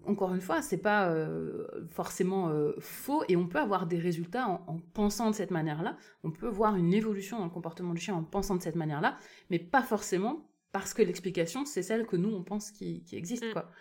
encore 0.05 0.35
une 0.35 0.41
fois, 0.41 0.61
c'est 0.61 0.81
pas 0.81 1.15
forcément 1.91 2.51
faux 2.79 3.23
et 3.29 3.37
on 3.37 3.47
peut 3.47 3.59
avoir 3.59 3.85
des 3.85 3.99
résultats 3.99 4.49
en, 4.49 4.79
pensant 4.93 5.29
de 5.29 5.35
cette 5.35 5.51
manière-là. 5.51 5.97
On 6.23 6.31
peut 6.31 6.49
voir 6.49 6.75
une 6.75 6.93
évolution 6.93 7.37
dans 7.37 7.45
le 7.45 7.51
comportement 7.51 7.93
du 7.93 8.01
chien 8.01 8.15
en 8.15 8.23
pensant 8.23 8.55
de 8.55 8.61
cette 8.61 8.75
manière-là, 8.75 9.17
mais 9.49 9.59
pas 9.59 9.83
forcément 9.83 10.49
parce 10.73 10.93
que 10.93 11.03
l'explication 11.03 11.63
c'est 11.65 11.83
celle 11.83 12.05
que 12.05 12.17
nous 12.17 12.33
on 12.33 12.43
pense 12.43 12.71
qui, 12.71 13.03
existe 13.13 13.45
mm. 13.45 13.53
quoi. 13.53 13.71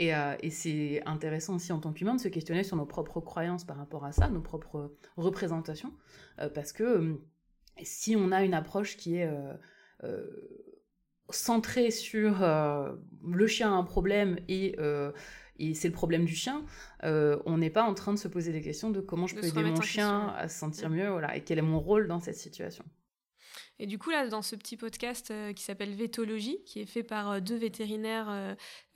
Euh, 0.00 0.36
et, 0.40 0.50
c'est 0.50 1.02
intéressant 1.06 1.56
aussi 1.56 1.72
en 1.72 1.78
tant 1.78 1.92
qu'humain 1.92 2.14
de 2.14 2.20
se 2.20 2.28
questionner 2.28 2.64
sur 2.64 2.76
nos 2.76 2.86
propres 2.86 3.20
croyances 3.20 3.64
par 3.64 3.76
rapport 3.76 4.04
à 4.04 4.12
ça, 4.12 4.28
nos 4.28 4.40
propres 4.40 4.94
représentations, 5.16 5.92
euh, 6.38 6.48
parce 6.48 6.72
que 6.72 6.82
euh, 6.82 7.14
si 7.82 8.16
on 8.16 8.32
a 8.32 8.42
une 8.42 8.54
approche 8.54 8.96
qui 8.96 9.16
est 9.16 9.30
centrée 11.30 11.90
sur 11.90 12.44
le 13.24 13.46
chien 13.46 13.72
a 13.72 13.74
un 13.74 13.84
problème 13.84 14.38
et 14.48 14.76
et 15.58 15.74
c'est 15.74 15.88
le 15.88 15.94
problème 15.94 16.24
du 16.24 16.34
chien, 16.34 16.64
on 17.02 17.58
n'est 17.58 17.70
pas 17.70 17.84
en 17.84 17.94
train 17.94 18.12
de 18.12 18.18
se 18.18 18.28
poser 18.28 18.52
des 18.52 18.60
questions 18.60 18.90
de 18.90 19.00
comment 19.00 19.26
je 19.26 19.36
peux 19.36 19.46
aider 19.46 19.62
mon 19.62 19.80
chien 19.80 20.28
à 20.36 20.48
se 20.48 20.58
sentir 20.58 20.90
mm. 20.90 20.94
mieux, 20.94 21.08
voilà, 21.08 21.36
et 21.36 21.42
quel 21.42 21.58
est 21.58 21.62
mon 21.62 21.80
rôle 21.80 22.06
dans 22.06 22.20
cette 22.20 22.36
situation? 22.36 22.84
Et 23.80 23.86
du 23.86 23.98
coup, 23.98 24.10
là, 24.10 24.28
dans 24.28 24.42
ce 24.42 24.56
petit 24.56 24.76
podcast 24.76 25.30
euh, 25.30 25.54
qui 25.54 25.62
s'appelle 25.62 25.94
Vétologie, 25.94 26.58
qui 26.66 26.80
est 26.80 26.86
fait 26.86 27.02
par 27.02 27.30
euh, 27.30 27.40
deux 27.40 27.56
vétérinaires 27.56 28.28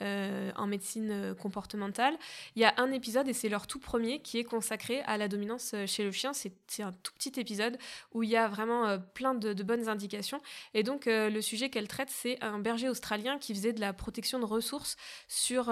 euh, 0.02 0.52
en 0.56 0.66
médecine 0.66 1.34
comportementale, 1.40 2.14
il 2.54 2.60
y 2.60 2.66
a 2.66 2.74
un 2.76 2.92
épisode, 2.92 3.26
et 3.26 3.32
c'est 3.32 3.48
leur 3.48 3.66
tout 3.66 3.78
premier, 3.78 4.20
qui 4.20 4.38
est 4.38 4.44
consacré 4.44 5.00
à 5.06 5.16
la 5.16 5.26
dominance 5.26 5.74
chez 5.86 6.04
le 6.04 6.12
chien. 6.12 6.32
C'est 6.34 6.82
un 6.82 6.92
tout 6.92 7.14
petit 7.14 7.40
épisode 7.40 7.78
où 8.12 8.22
il 8.22 8.28
y 8.28 8.36
a 8.36 8.46
vraiment 8.46 8.98
plein 9.14 9.34
de, 9.34 9.54
bonnes 9.62 9.88
indications. 9.88 10.42
Et 10.74 10.82
donc, 10.82 11.06
le 11.06 11.40
sujet 11.40 11.70
qu'elle 11.70 11.88
traite, 11.88 12.10
c'est 12.10 12.42
un 12.42 12.58
berger 12.58 12.90
australien 12.90 13.38
qui 13.38 13.54
faisait 13.54 13.72
de 13.72 13.80
la 13.80 13.94
protection 13.94 14.38
de 14.38 14.44
ressources 14.44 14.96
sur, 15.26 15.64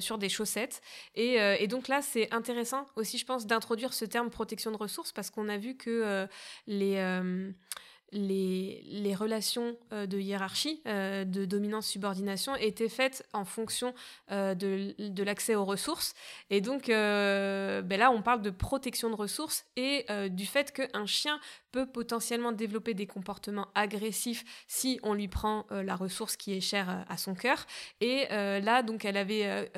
sur 0.00 0.16
des 0.16 0.30
chaussettes. 0.30 0.80
Et, 1.14 1.34
et 1.34 1.66
donc 1.66 1.88
là, 1.88 2.00
c'est 2.00 2.32
intéressant 2.32 2.86
aussi, 2.96 3.18
je 3.18 3.26
pense, 3.26 3.46
d'introduire 3.46 3.92
ce 3.92 4.06
terme 4.06 4.30
protection 4.30 4.70
de 4.70 4.78
ressources 4.78 5.12
parce 5.12 5.28
qu'on 5.28 5.50
a 5.50 5.58
vu 5.58 5.76
que 5.76 6.26
les 6.66 6.96
les, 8.12 9.14
relations 9.14 9.76
euh, 9.92 10.06
de 10.06 10.18
hiérarchie, 10.18 10.80
euh, 10.86 11.24
de 11.24 11.44
dominance-subordination 11.44 12.54
étaient 12.56 12.88
faites 12.88 13.26
en 13.32 13.44
fonction 13.44 13.94
euh, 14.30 14.54
de, 14.54 15.22
l'accès 15.22 15.54
aux 15.54 15.64
ressources. 15.64 16.14
Et 16.50 16.60
donc 16.60 16.86
ben 16.86 17.98
là, 17.98 18.10
on 18.10 18.22
parle 18.22 18.42
de 18.42 18.50
protection 18.50 19.10
de 19.10 19.14
ressources 19.14 19.64
et 19.76 20.06
du 20.30 20.46
fait 20.46 20.72
qu'un 20.72 21.06
chien 21.06 21.40
peut 21.72 21.86
potentiellement 21.86 22.52
développer 22.52 22.94
des 22.94 23.06
comportements 23.06 23.68
agressifs 23.74 24.44
si 24.68 25.00
on 25.02 25.14
lui 25.14 25.28
prend 25.28 25.66
la 25.70 25.96
ressource 25.96 26.36
qui 26.36 26.56
est 26.56 26.60
chère 26.60 27.04
à 27.08 27.16
son 27.16 27.34
cœur. 27.34 27.66
Et 28.00 28.26
là, 28.28 28.82
donc, 28.82 29.04
elle 29.04 29.16
avait 29.16 29.70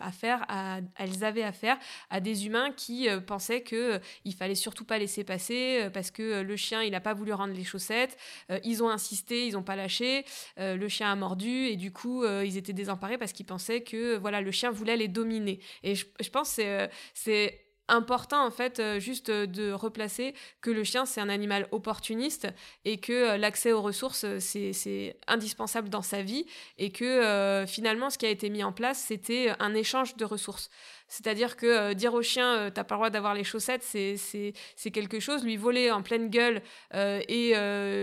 affaire 0.00 0.44
à, 0.48 0.78
elles 0.96 1.24
avaient 1.24 1.42
affaire 1.42 1.76
à 2.08 2.20
des 2.20 2.46
humains 2.46 2.72
qui 2.72 3.08
pensaient 3.26 3.62
que 3.62 4.00
il 4.24 4.34
fallait 4.34 4.54
surtout 4.54 4.84
pas 4.84 4.98
laisser 4.98 5.24
passer 5.24 5.88
parce 5.92 6.10
que 6.10 6.40
le 6.40 6.56
chien, 6.56 6.82
il 6.82 6.92
n'a 6.92 7.00
pas 7.00 7.14
voulu 7.14 7.32
rendre 7.32 7.52
les 7.52 7.64
chaussettes. 7.74 8.16
ils 8.62 8.82
ont 8.82 8.88
insisté, 8.88 9.46
ils 9.46 9.54
n'ont 9.54 9.62
pas 9.62 9.76
lâché. 9.76 10.24
le 10.56 10.88
chien 10.88 11.10
a 11.10 11.16
mordu 11.16 11.66
et 11.66 11.76
du 11.76 11.92
coup, 11.92 12.24
ils 12.24 12.56
étaient 12.56 12.72
désemparés 12.72 13.18
parce 13.18 13.32
qu'ils 13.32 13.46
pensaient 13.46 13.82
que 13.82 14.16
voilà, 14.16 14.40
le 14.40 14.50
chien 14.50 14.70
voulait 14.70 14.96
les 14.96 15.08
dominer. 15.08 15.60
Et 15.82 15.94
je, 15.94 16.30
pense 16.30 16.56
que 16.56 16.88
c'est 17.14 17.64
important 17.88 18.46
en 18.46 18.50
fait 18.50 18.80
euh, 18.80 18.98
juste 18.98 19.28
euh, 19.28 19.46
de 19.46 19.72
replacer 19.72 20.34
que 20.60 20.70
le 20.70 20.84
chien 20.84 21.04
c'est 21.04 21.20
un 21.20 21.28
animal 21.28 21.68
opportuniste 21.70 22.48
et 22.84 22.98
que 22.98 23.12
euh, 23.12 23.36
l'accès 23.36 23.72
aux 23.72 23.82
ressources 23.82 24.24
c'est 24.38 25.16
indispensable 25.26 25.88
dans 25.88 26.02
sa 26.02 26.22
vie 26.22 26.46
et 26.78 26.90
que 26.90 27.64
finalement 27.66 28.10
ce 28.10 28.18
qui 28.18 28.26
a 28.26 28.30
été 28.30 28.48
mis 28.48 28.64
en 28.64 28.72
place 28.72 29.04
c'était 29.06 29.52
un 29.58 29.74
échange 29.74 30.16
de 30.16 30.24
ressources 30.24 30.70
c'est-à-dire 31.14 31.56
que 31.56 31.66
euh, 31.66 31.94
dire 31.94 32.12
au 32.12 32.22
chien, 32.22 32.56
euh, 32.56 32.70
t'as 32.74 32.82
pas 32.82 32.96
le 32.96 32.98
droit 32.98 33.10
d'avoir 33.10 33.34
les 33.34 33.44
chaussettes, 33.44 33.84
c'est 33.84 34.90
quelque 34.90 35.20
chose. 35.20 35.44
Lui 35.44 35.56
voler 35.56 35.92
en 35.92 36.02
pleine 36.02 36.28
gueule 36.28 36.60
euh, 36.94 37.20
et 37.28 37.54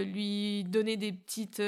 lui 0.06 0.64
donner 0.64 0.96
des 0.96 1.12
petites 1.12 1.62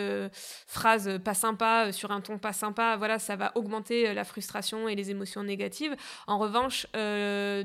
phrases 0.68 1.20
pas 1.24 1.34
sympas 1.34 1.92
sur 1.92 2.12
un 2.12 2.22
ton 2.22 2.38
pas 2.38 2.54
sympa, 2.54 2.96
voilà, 2.96 3.20
ça 3.20 3.36
va 3.36 3.52
augmenter 3.56 4.14
la 4.14 4.24
frustration 4.24 4.88
et 4.88 4.96
les 4.96 5.12
émotions 5.12 5.44
négatives. 5.44 5.96
En 6.28 6.38
revanche, 6.38 6.88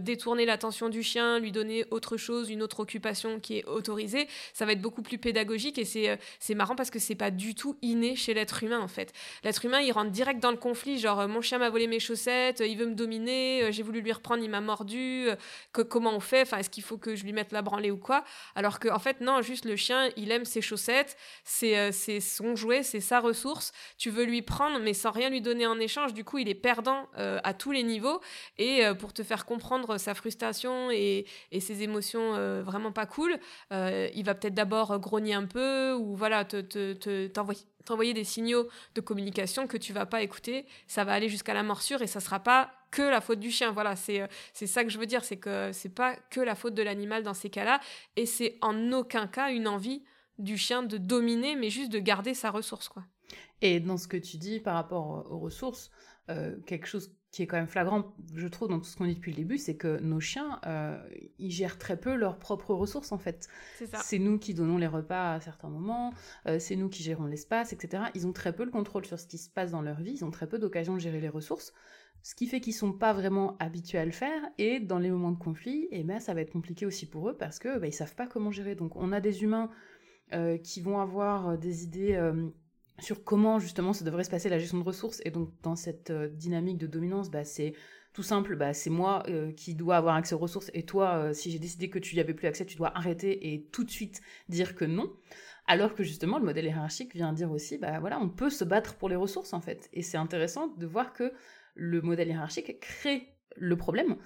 détourner 0.01 0.45
l'attention 0.45 0.89
du 0.89 1.03
chien, 1.03 1.39
lui 1.39 1.53
donner 1.53 1.85
autre 1.91 2.16
chose, 2.16 2.51
une 2.51 2.62
autre 2.62 2.81
occupation 2.81 3.39
qui 3.39 3.59
est 3.59 3.64
autorisée, 3.66 4.26
ça 4.53 4.66
va 4.66 4.72
être 4.72 4.81
beaucoup 4.81 5.03
plus 5.03 5.18
pédagogique 5.18 5.79
et 5.79 5.85
c'est 5.85 6.55
marrant 6.55 6.74
parce 6.74 6.91
que 6.91 6.99
c'est 6.99 7.14
pas 7.14 7.31
du 7.31 7.55
tout 7.55 7.76
inné 7.83 8.16
chez 8.16 8.35
l'être 8.35 8.62
humain 8.64 8.81
en 8.81 8.89
fait. 8.89 9.12
L'être 9.45 9.64
humain, 9.64 9.81
il 9.81 9.93
rentre 9.93 10.11
direct 10.11 10.41
dans 10.41 10.51
le 10.51 10.57
conflit, 10.57 10.99
genre 10.99 11.29
mon 11.29 11.41
chien 11.41 11.59
m'a 11.59 11.70
volé 11.70 11.87
mes 11.87 12.01
chaussettes, 12.01 12.62
il 12.66 12.76
veut 12.76 12.87
me 12.87 12.95
dominer, 12.95 13.68
j'ai 13.71 13.83
voulu 13.83 14.01
lui 14.01 14.12
reprendre, 14.12 14.43
il 14.43 14.51
m'a 14.51 14.61
mordu, 14.61 15.29
euh, 15.29 15.37
que, 15.73 15.83
comment 15.83 16.14
on 16.14 16.21
fait, 16.21 16.43
enfin, 16.43 16.59
est-ce 16.59 16.71
qu'il 16.71 16.83
faut 16.83 16.99
que 16.99 17.14
je 17.14 17.25
lui 17.25 17.33
mette 17.33 17.53
la 17.53 17.62
branlée 17.62 17.91
ou 17.91 17.97
quoi? 17.97 18.25
Alors 18.55 18.79
qu'en 18.79 18.97
en 18.97 18.99
fait, 18.99 19.21
non, 19.21 19.43
juste 19.43 19.64
le 19.64 19.77
chien, 19.77 20.09
il 20.16 20.31
aime 20.31 20.45
ses 20.45 20.61
chaussettes, 20.61 21.16
c'est 21.45 21.79
euh, 21.79 22.21
son 22.21 22.57
jouet, 22.57 22.83
c'est 22.83 23.01
sa 23.01 23.21
ressource, 23.21 23.73
tu 23.97 24.11
veux 24.11 24.25
lui 24.25 24.43
prendre, 24.43 24.79
mais 24.81 24.95
sans 24.95 25.11
rien 25.11 25.31
lui 25.31 25.41
donner 25.41 25.66
en 25.66 25.79
échange, 25.79 26.14
du 26.14 26.25
coup, 26.25 26.39
il 26.39 26.49
est 26.49 26.55
perdant 26.55 27.09
à 27.14 27.55
tous 27.55 27.73
les 27.73 27.83
niveaux, 27.83 28.21
et 28.59 28.83
pour 28.99 29.12
te 29.12 29.23
faire 29.23 29.45
comprendre 29.45 29.99
sa 29.99 30.14
frustration 30.14 30.91
et, 30.91 31.27
ses 31.61 31.83
émotions 31.83 32.33
vraiment 32.62 32.93
pas 32.93 33.07
cool, 33.07 33.39
il 33.71 34.23
va 34.25 34.35
peut-être 34.35 34.55
d'abord 34.55 34.99
grogner 34.99 35.35
un 35.35 35.47
peu, 35.47 35.95
ou 35.95 36.16
voilà, 36.16 36.45
te, 36.45 36.61
te, 36.61 37.27
t'envoyer 37.27 37.62
t'envoyer 37.89 38.12
des 38.12 38.25
signaux 38.25 38.69
de 38.95 39.01
communication 39.01 39.66
que 39.66 39.79
tu 39.79 39.95
vas 39.95 40.05
pas 40.05 40.23
écouter, 40.23 40.66
ça 40.87 41.05
va 41.05 41.14
aller 41.14 41.29
jusqu'à 41.29 41.55
la 41.55 41.62
morsure 41.62 42.03
et 42.03 42.07
ça 42.07 42.21
sera 42.21 42.39
pas 42.39 42.71
que 42.91 43.03
la 43.03 43.20
faute 43.20 43.41
du 43.41 43.51
chien. 43.51 43.72
Voilà, 43.72 43.97
c'est 43.97 44.20
euh, 44.20 44.26
c'est 44.53 44.66
ça 44.66 44.84
que 44.84 44.91
je 44.91 44.99
veux 44.99 45.07
dire, 45.07 45.24
c'est 45.24 45.36
que 45.36 45.70
c'est 45.72 45.95
pas 45.95 46.16
que 46.30 46.41
la 46.41 46.55
faute 46.55 46.74
de 46.74 46.82
l'animal 46.82 47.22
dans 47.22 47.34
ces 47.34 47.51
cas-là 47.51 47.80
et 48.16 48.26
c'est 48.26 48.57
en 48.61 48.93
aucun 48.93 49.26
cas 49.26 49.51
une 49.53 49.68
envie 49.68 50.03
du 50.39 50.57
chien 50.57 50.82
de 50.82 50.99
dominer 50.99 51.57
mais 51.57 51.70
juste 51.70 51.91
de 51.91 51.99
garder 51.99 52.34
sa 52.34 52.51
ressource 52.51 52.89
quoi. 52.89 53.05
Et 53.61 53.80
dans 53.80 53.97
ce 53.97 54.07
que 54.07 54.16
tu 54.16 54.36
dis 54.36 54.61
par 54.61 54.74
rapport 54.74 55.26
aux 55.30 55.39
ressources, 55.39 55.91
euh, 56.30 56.57
quelque 56.66 56.86
chose 56.86 57.12
qui 57.30 57.43
est 57.43 57.47
quand 57.47 57.57
même 57.57 57.68
flagrant, 57.68 58.14
je 58.34 58.49
trouve, 58.49 58.68
dans 58.68 58.78
tout 58.78 58.86
ce 58.86 58.97
qu'on 58.97 59.05
dit 59.05 59.14
depuis 59.14 59.32
le 59.32 59.36
début, 59.36 59.59
c'est 59.59 59.76
que 59.76 60.01
nos 60.01 60.18
chiens, 60.18 60.61
euh, 60.66 60.99
ils 61.39 61.51
gèrent 61.51 61.76
très 61.76 61.99
peu 61.99 62.14
leurs 62.14 62.39
propres 62.39 62.74
ressources, 62.74 63.12
en 63.12 63.18
fait. 63.18 63.49
C'est 64.03 64.18
nous 64.18 64.39
qui 64.39 64.55
donnons 64.55 64.78
les 64.78 64.86
repas 64.86 65.34
à 65.34 65.41
certains 65.41 65.68
moments, 65.68 66.14
euh, 66.47 66.59
c'est 66.59 66.76
nous 66.76 66.89
qui 66.89 67.03
gérons 67.03 67.26
l'espace, 67.26 67.72
etc. 67.72 68.05
Ils 68.14 68.26
ont 68.26 68.32
très 68.32 68.55
peu 68.55 68.64
le 68.64 68.70
contrôle 68.70 69.05
sur 69.05 69.18
ce 69.18 69.26
qui 69.26 69.36
se 69.36 69.51
passe 69.51 69.72
dans 69.72 69.82
leur 69.82 70.01
vie, 70.01 70.12
ils 70.12 70.24
ont 70.24 70.30
très 70.30 70.47
peu 70.47 70.59
d'occasion 70.59 70.95
de 70.95 71.01
gérer 71.01 71.20
les 71.20 71.28
ressources, 71.28 71.74
ce 72.23 72.35
qui 72.35 72.47
fait 72.47 72.61
qu'ils 72.61 72.75
sont 72.75 72.93
pas 72.93 73.12
vraiment 73.12 73.57
habitués 73.59 73.99
à 73.99 74.05
le 74.05 74.11
faire, 74.11 74.43
et 74.59 74.81
dans 74.81 74.99
les 74.99 75.11
moments 75.11 75.33
de 75.33 75.39
conflit, 75.39 75.89
eh 75.91 76.03
ben, 76.03 76.21
ça 76.21 76.35
va 76.35 76.41
être 76.41 76.53
compliqué 76.53 76.87
aussi 76.87 77.07
pour 77.07 77.29
eux, 77.29 77.37
parce 77.37 77.59
que 77.59 77.79
bah, 77.79 77.87
ils 77.87 77.93
savent 77.93 78.14
pas 78.14 78.27
comment 78.27 78.51
gérer. 78.51 78.75
Donc 78.75 78.97
on 78.97 79.12
a 79.12 79.21
des 79.21 79.43
humains 79.43 79.71
euh, 80.33 80.59
qui 80.59 80.81
vont 80.81 81.01
avoir 81.01 81.57
des 81.57 81.85
idées 81.85 82.16
sur 83.01 83.25
comment 83.25 83.59
justement 83.59 83.93
ça 83.93 84.05
devrait 84.05 84.25
se 84.25 84.31
passer 84.31 84.49
la 84.49 84.59
gestion 84.59 84.79
de 84.79 84.85
ressources. 84.85 85.21
Et 85.25 85.31
donc 85.31 85.51
dans 85.62 85.77
cette 85.77 86.11
euh, 86.11 86.29
dynamique 86.29 86.79
de 86.79 86.87
dominance, 86.87 87.31
bah, 87.31 87.45
c'est 87.45 87.75
tout 88.12 88.23
simple, 88.23 88.57
bah, 88.57 88.75
c'est 88.75 88.91
moi 88.91 89.23
euh, 89.29 89.53
qui 89.53 89.75
dois 89.75 89.97
avoir 89.97 90.16
accès 90.16 90.35
aux 90.35 90.39
ressources 90.39 90.71
et 90.75 90.85
toi, 90.85 91.14
euh, 91.14 91.33
si 91.33 91.51
j'ai 91.51 91.59
décidé 91.59 91.89
que 91.91 91.99
tu 91.99 92.14
n'y 92.14 92.21
avais 92.21 92.35
plus 92.35 92.49
accès, 92.49 92.66
tu 92.66 92.77
dois 92.77 92.97
arrêter 92.97 93.53
et 93.53 93.64
tout 93.73 93.85
de 93.85 93.91
suite 93.91 94.21
dire 94.49 94.75
que 94.75 94.85
non. 94.85 95.12
Alors 95.66 95.95
que 95.95 96.03
justement, 96.03 96.39
le 96.39 96.47
modèle 96.47 96.64
hiérarchique 96.64 97.14
vient 97.14 97.33
dire 97.35 97.51
aussi, 97.51 97.77
bah 97.77 98.01
voilà, 98.01 98.19
on 98.21 98.31
peut 98.31 98.49
se 98.49 98.64
battre 98.64 98.97
pour 98.97 99.09
les 99.09 99.16
ressources 99.16 99.53
en 99.53 99.61
fait. 99.61 99.89
Et 99.93 100.03
c'est 100.03 100.16
intéressant 100.16 100.69
de 100.69 100.87
voir 100.87 101.12
que 101.12 101.33
le 101.79 102.03
modèle 102.03 102.29
hiérarchique 102.29 102.81
crée 102.81 103.35
le 103.57 103.76
problème 103.76 104.16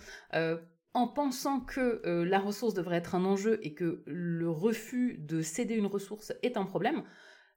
en 0.94 1.08
pensant 1.08 1.60
que 1.60 2.02
euh, 2.06 2.24
la 2.24 2.38
ressource 2.38 2.74
devrait 2.74 2.96
être 2.96 3.14
un 3.14 3.24
enjeu 3.24 3.58
et 3.62 3.72
que 3.74 4.02
le 4.06 4.50
refus 4.50 5.16
de 5.18 5.40
céder 5.40 5.74
une 5.74 5.86
ressource 5.86 6.32
est 6.42 6.56
un 6.56 6.64
problème, 6.64 7.02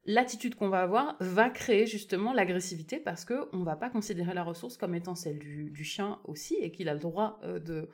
l'attitude 0.05 0.55
qu'on 0.55 0.69
va 0.69 0.81
avoir 0.81 1.17
va 1.19 1.49
créer 1.49 1.85
justement 1.85 2.31
l'agressivité 2.31 2.97
parce 2.97 3.25
qu'on 3.25 3.57
ne 3.57 3.65
va 3.65 3.75
pas 3.75 3.89
considérer 3.89 4.33
la 4.33 4.43
ressource 4.43 4.77
comme 4.77 4.95
étant 4.95 5.15
celle 5.15 5.39
du, 5.39 5.83
chien 5.83 6.19
aussi 6.23 6.55
et 6.55 6.71
qu'il 6.71 6.87
a 6.87 6.93
le 6.93 6.99
droit 6.99 7.39
euh, 7.43 7.59
de, 7.59 7.89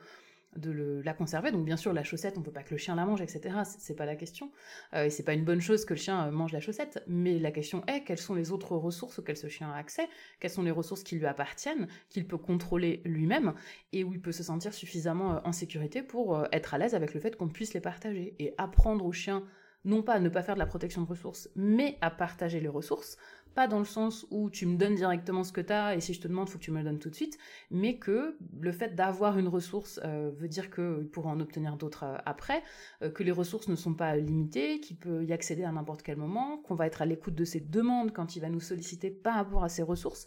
de 0.56 1.02
la 1.04 1.14
conserver. 1.14 1.50
Donc 1.50 1.64
bien 1.64 1.76
sûr, 1.76 1.92
la 1.92 2.04
chaussette, 2.04 2.36
on 2.36 2.40
ne 2.40 2.46
veut 2.46 2.52
pas 2.52 2.62
que 2.62 2.72
le 2.72 2.78
chien 2.78 2.94
la 2.94 3.04
mange, 3.04 3.20
etc. 3.20 3.60
C'est 3.64 3.94
pas 3.94 4.06
la 4.06 4.16
question. 4.16 4.50
Euh, 4.94 5.04
et 5.04 5.10
c'est 5.10 5.22
pas 5.22 5.34
une 5.34 5.44
bonne 5.44 5.60
chose 5.60 5.84
que 5.84 5.94
le 5.94 5.98
chien 5.98 6.26
euh, 6.26 6.30
mange 6.30 6.52
la 6.52 6.60
chaussette. 6.60 7.02
Mais 7.06 7.38
la 7.38 7.50
question 7.50 7.84
est 7.86 8.04
quelles 8.04 8.18
sont 8.18 8.34
les 8.34 8.52
autres 8.52 8.76
ressources 8.76 9.18
auxquelles 9.18 9.36
ce 9.36 9.48
chien 9.48 9.70
a 9.70 9.76
accès? 9.76 10.08
Quelles 10.40 10.50
sont 10.50 10.62
les 10.62 10.70
ressources 10.70 11.02
qui 11.02 11.16
lui 11.16 11.26
appartiennent, 11.26 11.88
qu'il 12.08 12.26
peut 12.26 12.38
contrôler 12.38 13.02
lui-même 13.04 13.54
et 13.92 14.04
où 14.04 14.12
il 14.12 14.20
peut 14.20 14.32
se 14.32 14.42
sentir 14.42 14.74
suffisamment 14.74 15.40
en 15.44 15.52
sécurité 15.52 16.02
pour 16.02 16.46
être 16.52 16.74
à 16.74 16.78
l'aise 16.78 16.94
avec 16.94 17.14
le 17.14 17.20
fait 17.20 17.36
qu'on 17.36 17.48
puisse 17.48 17.74
les 17.74 17.80
partager? 17.80 18.34
Et 18.38 18.54
apprendre 18.58 19.04
au 19.04 19.12
chien 19.12 19.44
non 19.84 20.02
pas 20.02 20.14
à 20.14 20.20
ne 20.20 20.28
pas 20.28 20.42
faire 20.42 20.54
de 20.54 20.60
la 20.60 20.66
protection 20.66 21.02
de 21.02 21.08
ressources, 21.08 21.48
mais 21.56 21.98
à 22.00 22.10
partager 22.10 22.60
les 22.60 22.68
ressources, 22.68 23.16
pas 23.54 23.68
dans 23.68 23.78
le 23.78 23.84
sens 23.84 24.26
où 24.30 24.50
tu 24.50 24.66
me 24.66 24.76
donnes 24.76 24.94
directement 24.94 25.44
ce 25.44 25.52
que 25.52 25.60
tu 25.60 25.72
as 25.72 25.94
et 25.94 26.00
si 26.00 26.14
je 26.14 26.20
te 26.20 26.28
demande, 26.28 26.48
faut 26.48 26.58
que 26.58 26.64
tu 26.64 26.70
me 26.70 26.78
le 26.78 26.84
donnes 26.84 26.98
tout 26.98 27.10
de 27.10 27.14
suite, 27.14 27.38
mais 27.70 27.96
que 27.96 28.36
le 28.60 28.72
fait 28.72 28.94
d'avoir 28.94 29.38
une 29.38 29.48
ressource 29.48 30.00
euh, 30.04 30.30
veut 30.34 30.48
dire 30.48 30.70
qu'il 30.70 31.08
pourra 31.10 31.30
en 31.30 31.40
obtenir 31.40 31.76
d'autres 31.76 32.04
euh, 32.04 32.16
après, 32.24 32.62
euh, 33.02 33.10
que 33.10 33.22
les 33.22 33.32
ressources 33.32 33.68
ne 33.68 33.76
sont 33.76 33.94
pas 33.94 34.16
limitées, 34.16 34.80
qu'il 34.80 34.96
peut 34.96 35.24
y 35.24 35.32
accéder 35.32 35.64
à 35.64 35.72
n'importe 35.72 36.02
quel 36.02 36.16
moment, 36.16 36.58
qu'on 36.58 36.74
va 36.74 36.86
être 36.86 37.02
à 37.02 37.06
l'écoute 37.06 37.34
de 37.34 37.44
ses 37.44 37.60
demandes 37.60 38.12
quand 38.12 38.36
il 38.36 38.40
va 38.40 38.48
nous 38.48 38.60
solliciter 38.60 39.10
par 39.10 39.34
rapport 39.34 39.64
à 39.64 39.68
ses 39.68 39.82
ressources. 39.82 40.26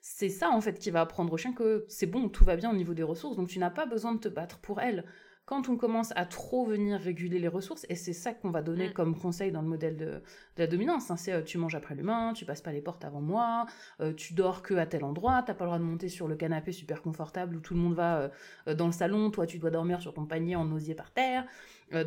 C'est 0.00 0.28
ça 0.28 0.50
en 0.50 0.60
fait 0.60 0.78
qui 0.78 0.90
va 0.90 1.00
apprendre 1.00 1.32
au 1.32 1.36
chien 1.36 1.52
que 1.52 1.84
c'est 1.88 2.06
bon, 2.06 2.28
tout 2.28 2.44
va 2.44 2.56
bien 2.56 2.70
au 2.70 2.76
niveau 2.76 2.94
des 2.94 3.02
ressources, 3.02 3.36
donc 3.36 3.48
tu 3.48 3.58
n'as 3.58 3.70
pas 3.70 3.86
besoin 3.86 4.14
de 4.14 4.20
te 4.20 4.28
battre 4.28 4.58
pour 4.58 4.80
elles 4.80 5.04
quand 5.46 5.68
on 5.68 5.76
commence 5.76 6.12
à 6.16 6.26
trop 6.26 6.66
venir 6.66 7.00
réguler 7.00 7.38
les 7.38 7.48
ressources, 7.48 7.86
et 7.88 7.94
c'est 7.94 8.12
ça 8.12 8.34
qu'on 8.34 8.50
va 8.50 8.62
donner 8.62 8.88
mm. 8.88 8.92
comme 8.92 9.16
conseil 9.16 9.52
dans 9.52 9.62
le 9.62 9.68
modèle 9.68 9.96
de, 9.96 10.20
la 10.58 10.66
dominance, 10.66 11.10
hein, 11.10 11.16
c'est 11.16 11.32
euh, 11.32 11.42
tu 11.42 11.56
manges 11.56 11.76
après 11.76 11.94
l'humain, 11.94 12.32
tu 12.34 12.44
passes 12.44 12.60
pas 12.60 12.72
les 12.72 12.80
portes 12.80 13.04
avant 13.04 13.20
moi, 13.20 13.66
euh, 14.00 14.12
tu 14.12 14.34
dors 14.34 14.62
que 14.62 14.74
à 14.74 14.86
tel 14.86 15.04
endroit, 15.04 15.42
t'as 15.46 15.54
pas 15.54 15.64
le 15.64 15.68
droit 15.68 15.78
de 15.78 15.84
monter 15.84 16.08
sur 16.08 16.26
le 16.26 16.34
canapé 16.34 16.72
super 16.72 17.00
confortable 17.00 17.56
où 17.56 17.60
tout 17.60 17.74
le 17.74 17.80
monde 17.80 17.94
va 17.94 18.30
euh, 18.66 18.74
dans 18.74 18.86
le 18.86 18.92
salon, 18.92 19.30
toi 19.30 19.46
tu 19.46 19.58
dois 19.58 19.70
dormir 19.70 20.02
sur 20.02 20.12
ton 20.12 20.26
panier 20.26 20.56
en 20.56 20.70
osier 20.72 20.94
par 20.94 21.12
terre. 21.12 21.46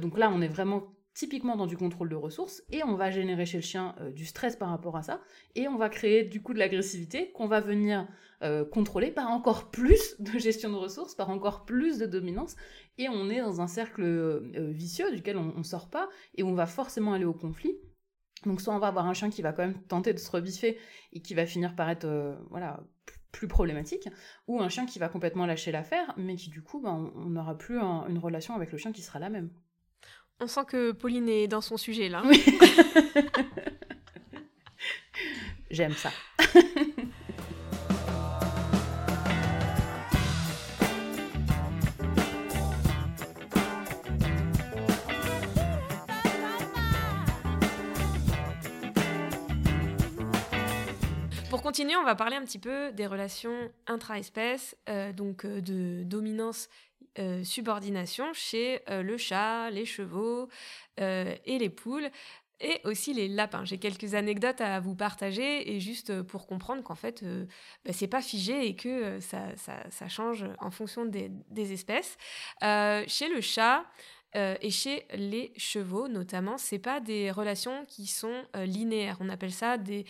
donc 0.02 0.18
là, 0.18 0.30
on 0.30 0.42
est 0.42 0.48
vraiment 0.50 0.84
typiquement 1.20 1.58
dans 1.58 1.68
du 1.68 1.76
contrôle 1.76 2.08
de 2.08 2.16
ressources, 2.16 2.64
et 2.72 2.82
on 2.84 2.96
va 2.96 3.12
générer 3.12 3.46
chez 3.46 3.58
le 3.58 3.64
chien 3.64 3.94
du 4.16 4.26
stress 4.26 4.56
par 4.56 4.70
rapport 4.70 4.96
à 4.96 5.04
ça, 5.04 5.22
et 5.56 5.68
on 5.68 5.76
va 5.76 5.90
créer 5.90 6.24
du 6.24 6.42
coup 6.42 6.54
de 6.54 6.60
l'agressivité 6.60 7.32
qu'on 7.34 7.48
va 7.48 7.60
venir 7.60 8.08
contrôler 8.72 9.12
par 9.12 9.30
encore 9.30 9.70
plus 9.70 10.16
de 10.20 10.40
gestion 10.40 10.70
de 10.70 10.78
ressources, 10.78 11.16
par 11.16 11.30
encore 11.30 11.66
plus 11.66 11.98
de 11.98 12.06
dominance, 12.06 12.56
et 13.00 13.08
on 13.10 13.30
est 13.30 13.40
dans 13.40 13.62
un 13.62 13.68
cercle 13.68 14.04
euh, 14.04 14.72
vicieux 14.72 15.10
duquel 15.16 15.38
on 15.38 15.58
ne 15.58 15.64
sort 15.64 15.90
pas 15.90 16.10
et 16.36 16.44
on 16.44 16.54
va 16.54 16.66
forcément 16.66 17.14
aller 17.14 17.26
au 17.26 17.34
conflit. 17.34 17.80
Donc 18.46 18.62
soit 18.62 18.76
on 18.76 18.80
va 18.80 18.88
avoir 18.88 19.08
un 19.08 19.14
chien 19.14 19.30
qui 19.30 19.42
va 19.42 19.54
quand 19.54 19.64
même 19.64 19.82
tenter 19.88 20.14
de 20.14 20.20
se 20.20 20.30
rebiffer 20.30 20.78
et 21.14 21.22
qui 21.22 21.34
va 21.34 21.46
finir 21.46 21.76
par 21.76 21.90
être 21.90 22.06
euh, 22.06 22.36
voilà 22.50 22.84
plus 23.32 23.48
problématique, 23.48 24.10
ou 24.48 24.60
un 24.60 24.70
chien 24.70 24.86
qui 24.86 25.00
va 25.00 25.08
complètement 25.08 25.46
lâcher 25.46 25.72
l'affaire, 25.72 26.14
mais 26.18 26.36
qui 26.36 26.50
du 26.50 26.62
coup 26.62 26.82
ben, 26.82 27.12
on 27.16 27.30
n'aura 27.30 27.58
plus 27.58 27.78
une 27.80 28.18
relation 28.18 28.56
avec 28.56 28.72
le 28.72 28.78
chien 28.78 28.92
qui 28.92 29.02
sera 29.02 29.20
la 29.20 29.30
même. 29.30 29.50
On 30.40 30.48
sent 30.48 30.66
que 30.68 30.92
Pauline 30.92 31.28
est 31.30 31.48
dans 31.48 31.62
son 31.62 31.78
sujet 31.78 32.10
là. 32.10 32.24
Oui. 32.26 32.44
J'aime 35.72 35.94
ça. 35.94 36.12
continuer, 51.70 51.96
on 51.98 52.04
va 52.04 52.16
parler 52.16 52.36
un 52.36 52.44
petit 52.44 52.58
peu 52.58 52.92
des 52.94 53.06
relations 53.06 53.72
intra-espèces, 53.86 54.76
euh, 54.90 55.14
donc 55.14 55.46
euh, 55.46 55.62
de 55.62 56.02
dominance 56.04 56.68
euh, 57.20 57.44
subordination 57.44 58.34
chez 58.34 58.82
le 58.90 59.18
chat, 59.18 59.70
les 59.72 59.86
chevaux 59.86 60.50
et 60.98 61.58
les 61.60 61.70
poules 61.70 62.10
et 62.62 62.82
aussi 62.84 63.14
les 63.14 63.30
lapins. 63.30 63.64
J'ai 63.64 63.78
quelques 63.78 64.16
anecdotes 64.16 64.60
à 64.60 64.80
vous 64.80 64.96
partager 64.96 65.74
et 65.74 65.80
juste 65.80 66.22
pour 66.24 66.46
comprendre 66.46 66.84
qu'en 66.84 66.96
fait, 66.96 67.24
bah, 67.86 67.94
c'est 67.94 68.08
pas 68.08 68.22
figé 68.22 68.68
et 68.68 68.76
que 68.76 69.20
ça, 69.22 70.10
change 70.10 70.46
en 70.60 70.72
fonction 70.72 71.06
des, 71.06 71.32
espèces. 71.72 72.18
chez 72.62 73.30
le 73.30 73.42
chat, 73.42 73.86
euh, 74.36 74.56
et 74.62 74.70
chez 74.70 75.06
les 75.16 75.52
chevaux, 75.58 76.08
notamment, 76.08 76.58
c'est 76.58 76.80
pas 76.80 77.00
des 77.00 77.32
relations 77.32 77.86
qui 77.88 78.06
sont 78.06 78.44
euh, 78.56 78.66
linéaires. 78.66 79.18
On 79.20 79.30
appelle 79.30 79.52
ça 79.52 79.78
des, 79.78 80.06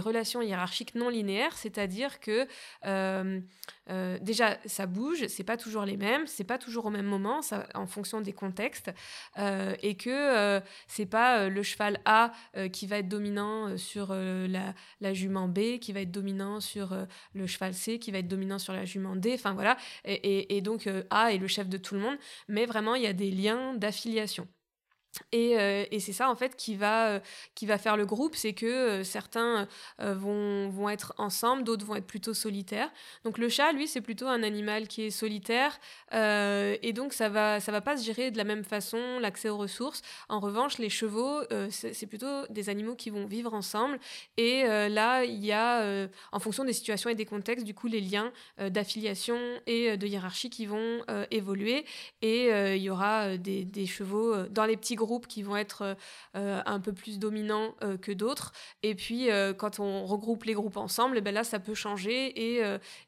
relations 0.00 0.42
hiérarchiques 0.42 0.94
non 0.96 1.08
linéaires, 1.08 1.56
c'est-à-dire 1.56 2.18
que 2.18 2.48
euh, 2.86 3.40
déjà 3.88 4.58
ça 4.66 4.86
bouge, 4.86 5.26
c'est 5.26 5.44
pas 5.44 5.56
toujours 5.56 5.84
les 5.84 5.96
mêmes, 5.96 6.26
c'est 6.26 6.44
pas 6.44 6.58
toujours 6.58 6.86
au 6.86 6.90
même 6.90 7.06
moment, 7.06 7.42
ça, 7.42 7.66
en 7.74 7.86
fonction 7.86 8.20
des 8.20 8.32
contextes, 8.32 8.90
et 9.38 9.96
que 9.96 10.60
c'est 10.86 11.06
pas 11.06 11.48
le 11.48 11.62
cheval 11.62 12.00
A 12.04 12.32
qui 12.72 12.86
va 12.86 12.98
être 12.98 13.08
dominant 13.08 13.76
sur 13.76 14.14
la, 14.14 15.14
jument 15.14 15.48
B, 15.48 15.78
qui 15.78 15.92
va 15.92 16.00
être 16.00 16.10
dominant 16.10 16.60
sur 16.60 16.96
le 17.34 17.46
cheval 17.46 17.74
C, 17.74 17.98
qui 17.98 18.10
va 18.10 18.18
être 18.18 18.28
dominant 18.28 18.58
sur 18.58 18.72
la 18.72 18.84
jument 18.84 19.16
D. 19.16 19.32
Enfin 19.34 19.52
voilà, 19.54 19.76
et 20.04 20.60
donc 20.60 20.88
A 21.10 21.32
est 21.32 21.38
le 21.38 21.48
chef 21.48 21.68
de 21.68 21.78
tout 21.78 21.94
le 21.94 22.00
monde, 22.00 22.16
mais 22.48 22.66
vraiment 22.66 22.94
il 22.94 23.02
y 23.02 23.06
a 23.06 23.12
des 23.12 23.30
liens 23.30 23.74
d'affiliation. 23.74 24.46
Euh, 25.34 25.84
et, 25.90 26.00
c'est 26.00 26.12
ça 26.12 26.30
en 26.30 26.36
fait 26.36 26.56
qui 26.56 26.76
va, 26.76 27.08
euh, 27.08 27.20
qui 27.54 27.66
va 27.66 27.78
faire 27.78 27.96
le 27.96 28.06
groupe, 28.06 28.34
c'est 28.34 28.54
que 28.54 28.66
euh, 28.66 29.04
certains 29.04 29.68
vont, 29.98 30.68
vont 30.68 30.88
être 30.88 31.14
ensemble, 31.18 31.64
d'autres 31.64 31.84
vont 31.84 31.96
être 31.96 32.06
plutôt 32.06 32.34
solitaires. 32.34 32.90
Donc 33.24 33.38
le 33.38 33.48
chat, 33.48 33.72
lui, 33.72 33.86
c'est 33.86 34.00
plutôt 34.00 34.26
un 34.26 34.42
animal 34.42 34.88
qui 34.88 35.02
est 35.02 35.10
solitaire 35.10 35.78
et 36.12 36.92
donc 36.94 37.12
ça 37.12 37.28
va, 37.28 37.60
ça 37.60 37.72
va 37.72 37.80
pas 37.80 37.96
se 37.96 38.04
gérer 38.04 38.30
de 38.30 38.36
la 38.36 38.44
même 38.44 38.64
façon 38.64 39.18
l'accès 39.20 39.48
aux 39.48 39.56
ressources. 39.56 40.02
En 40.28 40.40
revanche, 40.40 40.78
les 40.78 40.88
chevaux, 40.88 41.42
c'est 41.70 42.06
plutôt 42.06 42.46
des 42.50 42.68
animaux 42.68 42.94
qui 42.94 43.10
vont 43.10 43.26
vivre 43.26 43.54
ensemble 43.54 43.98
et 44.36 44.64
là 44.64 45.24
il 45.24 45.44
y 45.44 45.52
a, 45.52 46.08
en 46.32 46.38
fonction 46.38 46.64
des 46.64 46.72
situations 46.72 47.10
et 47.10 47.14
des 47.14 47.26
contextes, 47.26 47.64
du 47.64 47.74
coup 47.74 47.86
les 47.86 48.00
liens 48.00 48.32
d'affiliation 48.58 49.38
et 49.66 49.96
de 49.96 50.06
hiérarchie 50.06 50.50
qui 50.50 50.66
vont 50.66 51.04
évoluer 51.30 51.84
et 52.22 52.48
il 52.76 52.82
y 52.82 52.90
aura 52.90 53.36
des, 53.36 53.64
des 53.64 53.86
chevaux 53.86 54.46
dans 54.48 54.64
les 54.64 54.76
petits 54.76 54.96
groupes 54.96 55.01
qui 55.26 55.42
vont 55.42 55.56
être 55.56 55.82
euh, 55.82 55.94
euh, 56.36 56.62
un 56.66 56.80
peu 56.80 56.92
plus 56.92 57.18
dominants 57.18 57.74
euh, 57.82 57.96
que 57.96 58.12
d'autres. 58.12 58.52
Et 58.82 58.94
puis, 58.94 59.28
quand 59.58 59.80
on 59.80 60.04
regroupe 60.06 60.44
les 60.44 60.54
groupes 60.54 60.76
ensemble, 60.76 61.18
eh 61.18 61.20
ben 61.20 61.34
là, 61.34 61.44
ça 61.44 61.58
peut 61.58 61.74
changer. 61.74 62.58
Et, 62.58 62.62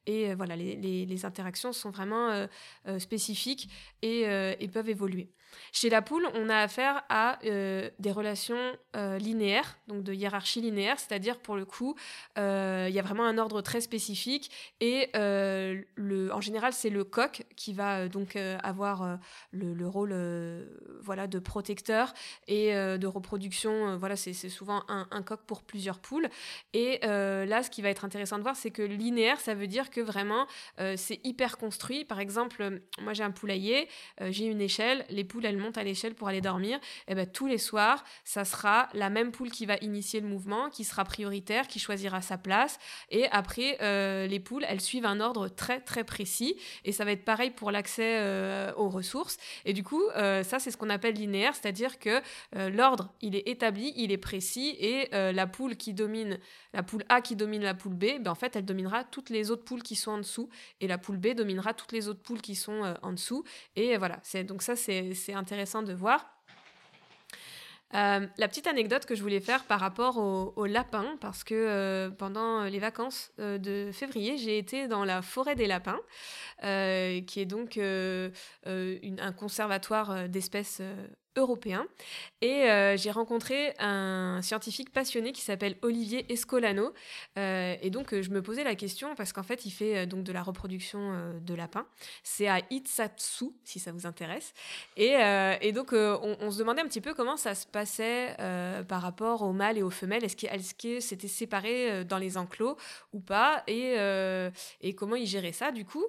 et 0.06 0.34
voilà, 0.34 0.56
les, 0.56 0.76
les, 1.06 1.24
interactions 1.24 1.72
sont 1.72 1.90
vraiment 1.90 2.46
spécifiques 2.98 3.68
et, 4.02 4.22
et 4.22 4.68
peuvent 4.68 4.88
évoluer. 4.88 5.30
Chez 5.72 5.90
la 5.90 6.02
poule, 6.02 6.28
on 6.34 6.48
a 6.48 6.58
affaire 6.58 7.02
à 7.08 7.38
euh, 7.44 7.90
des 7.98 8.12
relations 8.12 8.76
euh, 8.96 9.18
linéaires, 9.18 9.78
donc 9.88 10.02
de 10.02 10.12
hiérarchie 10.12 10.60
linéaire, 10.60 10.98
c'est-à-dire 10.98 11.38
pour 11.38 11.56
le 11.56 11.64
coup, 11.64 11.94
euh, 12.38 12.86
il 12.88 12.94
y 12.94 12.98
a 12.98 13.02
vraiment 13.02 13.24
un 13.24 13.38
ordre 13.38 13.60
très 13.60 13.80
spécifique 13.80 14.50
et 14.80 15.10
le, 15.14 16.30
en 16.32 16.40
général, 16.40 16.72
c'est 16.72 16.90
le 16.90 17.04
coq 17.04 17.44
qui 17.56 17.72
va 17.72 18.08
donc 18.08 18.36
avoir 18.36 19.18
le, 19.50 19.86
rôle 19.86 20.14
voilà, 21.00 21.26
de 21.26 21.38
protecteur 21.38 22.12
et 22.46 22.72
de 22.72 23.06
reproduction. 23.06 23.96
voilà, 23.96 24.16
c'est 24.16 24.32
souvent 24.32 24.82
un, 24.88 25.06
un, 25.10 25.22
coq 25.22 25.40
pour 25.46 25.62
plusieurs 25.62 25.98
poules. 25.98 26.28
Et 26.72 26.98
là, 27.02 27.62
ce 27.62 27.70
qui 27.70 27.82
va 27.82 27.90
être 27.90 28.04
intéressant 28.04 28.38
de 28.38 28.42
voir, 28.42 28.56
c'est 28.56 28.70
que 28.70 28.82
linéaire, 28.82 29.40
ça 29.40 29.54
veut 29.54 29.66
dire 29.66 29.90
que 29.90 30.00
vraiment, 30.00 30.46
c'est 30.96 31.20
hyper 31.24 31.58
construit. 31.58 32.04
Par 32.04 32.20
exemple, 32.20 32.80
moi 33.00 33.12
j'ai 33.12 33.24
un 33.24 33.30
poulailler, 33.30 33.88
j'ai 34.20 34.46
une 34.46 34.60
échelle, 34.60 35.04
les 35.08 35.24
poules 35.24 35.43
elle 35.44 35.58
monte 35.58 35.78
à 35.78 35.84
l'échelle 35.84 36.14
pour 36.14 36.28
aller 36.28 36.40
dormir, 36.40 36.76
et 36.76 37.12
eh 37.12 37.14
ben, 37.14 37.26
tous 37.26 37.46
les 37.46 37.58
soirs, 37.58 38.04
ça 38.24 38.44
sera 38.44 38.88
la 38.94 39.10
même 39.10 39.32
poule 39.32 39.50
qui 39.50 39.66
va 39.66 39.76
initier 39.80 40.20
le 40.20 40.26
mouvement, 40.26 40.70
qui 40.70 40.84
sera 40.84 41.04
prioritaire, 41.04 41.68
qui 41.68 41.78
choisira 41.78 42.20
sa 42.22 42.38
place. 42.38 42.78
Et 43.10 43.26
après, 43.30 43.78
euh, 43.82 44.26
les 44.26 44.40
poules, 44.40 44.64
elles 44.68 44.80
suivent 44.80 45.06
un 45.06 45.20
ordre 45.20 45.48
très 45.48 45.80
très 45.80 46.04
précis. 46.04 46.56
Et 46.84 46.92
ça 46.92 47.04
va 47.04 47.12
être 47.12 47.24
pareil 47.24 47.50
pour 47.50 47.70
l'accès 47.70 48.18
euh, 48.18 48.72
aux 48.76 48.88
ressources. 48.88 49.36
Et 49.64 49.72
du 49.72 49.82
coup, 49.82 50.02
euh, 50.16 50.42
ça, 50.42 50.58
c'est 50.58 50.70
ce 50.70 50.76
qu'on 50.76 50.90
appelle 50.90 51.14
linéaire, 51.14 51.54
c'est-à-dire 51.54 51.98
que 51.98 52.20
l'ordre, 52.52 53.12
il 53.20 53.36
est 53.36 53.48
établi, 53.48 53.92
il 53.96 54.12
est 54.12 54.18
précis, 54.18 54.76
et 54.78 55.08
la 55.12 55.46
poule 55.46 55.76
qui 55.76 55.92
domine, 55.92 56.38
la 56.72 56.82
poule 56.82 57.04
A 57.08 57.20
qui 57.20 57.36
domine 57.36 57.62
la 57.62 57.74
poule 57.74 57.94
B, 57.94 58.04
ben, 58.20 58.28
en 58.28 58.34
fait, 58.34 58.56
elle 58.56 58.64
dominera 58.64 59.04
toutes 59.04 59.30
les 59.30 59.50
autres 59.50 59.64
poules 59.64 59.82
qui 59.82 59.96
sont 59.96 60.12
en 60.12 60.18
dessous, 60.18 60.48
et 60.80 60.86
la 60.86 60.98
poule 60.98 61.16
B 61.16 61.28
dominera 61.34 61.74
toutes 61.74 61.92
les 61.92 62.08
autres 62.08 62.22
poules 62.22 62.40
qui 62.40 62.54
sont 62.54 62.94
en 63.02 63.12
dessous. 63.12 63.44
Et 63.76 63.96
voilà, 63.96 64.20
donc 64.46 64.62
ça, 64.62 64.76
c'est 64.76 65.33
intéressant 65.34 65.82
de 65.82 65.92
voir. 65.92 66.34
Euh, 67.94 68.26
la 68.38 68.48
petite 68.48 68.66
anecdote 68.66 69.06
que 69.06 69.14
je 69.14 69.22
voulais 69.22 69.40
faire 69.40 69.64
par 69.64 69.78
rapport 69.78 70.16
au, 70.18 70.66
lapin, 70.66 71.16
parce 71.20 71.44
que 71.44 71.54
euh, 71.54 72.10
pendant 72.10 72.64
les 72.64 72.80
vacances 72.80 73.30
euh, 73.38 73.56
de 73.56 73.92
février, 73.92 74.36
j'ai 74.36 74.58
été 74.58 74.88
dans 74.88 75.04
la 75.04 75.22
forêt 75.22 75.54
des 75.54 75.66
lapins, 75.66 76.00
qui 76.60 77.40
est 77.40 77.46
donc 77.46 77.78
un 77.78 79.32
conservatoire 79.36 80.28
d'espèces 80.28 80.82
européen. 81.36 81.86
Et 82.40 82.70
euh, 82.70 82.96
j'ai 82.96 83.10
rencontré 83.10 83.74
un 83.78 84.40
scientifique 84.42 84.92
passionné 84.92 85.32
qui 85.32 85.40
s'appelle 85.40 85.76
Olivier 85.82 86.30
Escolano. 86.32 86.92
Euh, 87.38 87.76
et 87.80 87.90
donc, 87.90 88.12
euh, 88.12 88.22
je 88.22 88.30
me 88.30 88.42
posais 88.42 88.64
la 88.64 88.74
question, 88.74 89.14
parce 89.14 89.32
qu'en 89.32 89.42
fait, 89.42 89.64
il 89.66 89.70
fait 89.70 90.06
donc 90.06 90.24
de 90.24 90.32
la 90.32 90.42
reproduction 90.42 91.34
de 91.40 91.54
lapins. 91.54 91.86
C'est 92.22 92.48
à 92.48 92.60
Itsatsu, 92.70 93.46
si 93.64 93.78
ça 93.78 93.92
vous 93.92 94.06
intéresse. 94.06 94.52
Et, 94.96 95.14
et 95.60 95.72
donc, 95.72 95.92
on, 95.92 96.50
se 96.50 96.58
demandait 96.58 96.82
un 96.82 96.86
petit 96.86 97.00
peu 97.00 97.14
comment 97.14 97.36
ça 97.36 97.54
se 97.54 97.66
passait 97.66 98.36
par 98.88 99.02
rapport 99.02 99.42
aux 99.42 99.52
mâles 99.52 99.78
et 99.78 99.82
aux 99.82 99.90
femelles. 99.90 100.24
Est-ce 100.24 100.74
que 100.74 101.00
c'était 101.00 101.28
séparé 101.28 102.04
dans 102.04 102.18
les 102.18 102.36
enclos 102.36 102.76
ou 103.12 103.20
pas? 103.20 103.62
Et, 103.66 103.96
et 104.80 104.94
comment 104.94 105.16
il 105.16 105.26
gérait 105.26 105.52
ça, 105.52 105.70
du 105.70 105.84
coup? 105.84 106.04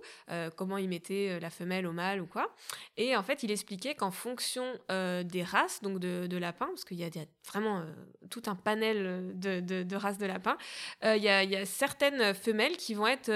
Comment 0.55 0.77
il 0.77 0.89
mettait 0.89 1.39
la 1.39 1.49
femelle 1.49 1.87
au 1.87 1.91
mâle 1.91 2.21
ou 2.21 2.27
quoi? 2.27 2.53
Et 2.97 3.15
en 3.15 3.23
fait, 3.23 3.43
il 3.43 3.51
expliquait 3.51 3.95
qu'en 3.95 4.11
fonction 4.11 4.65
euh, 4.91 5.14
des 5.23 5.43
races 5.43 5.81
donc 5.81 5.99
de, 5.99 6.37
lapins, 6.37 6.67
parce 6.67 6.85
qu'il 6.85 6.97
y, 6.99 7.03
a 7.03 7.09
vraiment 7.47 7.79
euh, 7.79 7.83
tout 8.29 8.43
un 8.47 8.55
panel 8.55 9.33
de, 9.35 9.95
races 9.95 10.17
de 10.17 10.25
lapins. 10.25 10.57
Euh, 11.03 11.15
il 11.15 11.23
y, 11.23 11.29
a, 11.29 11.65
certaines 11.65 12.33
femelles 12.33 12.77
qui 12.77 12.93
vont 12.93 13.07
être... 13.07 13.29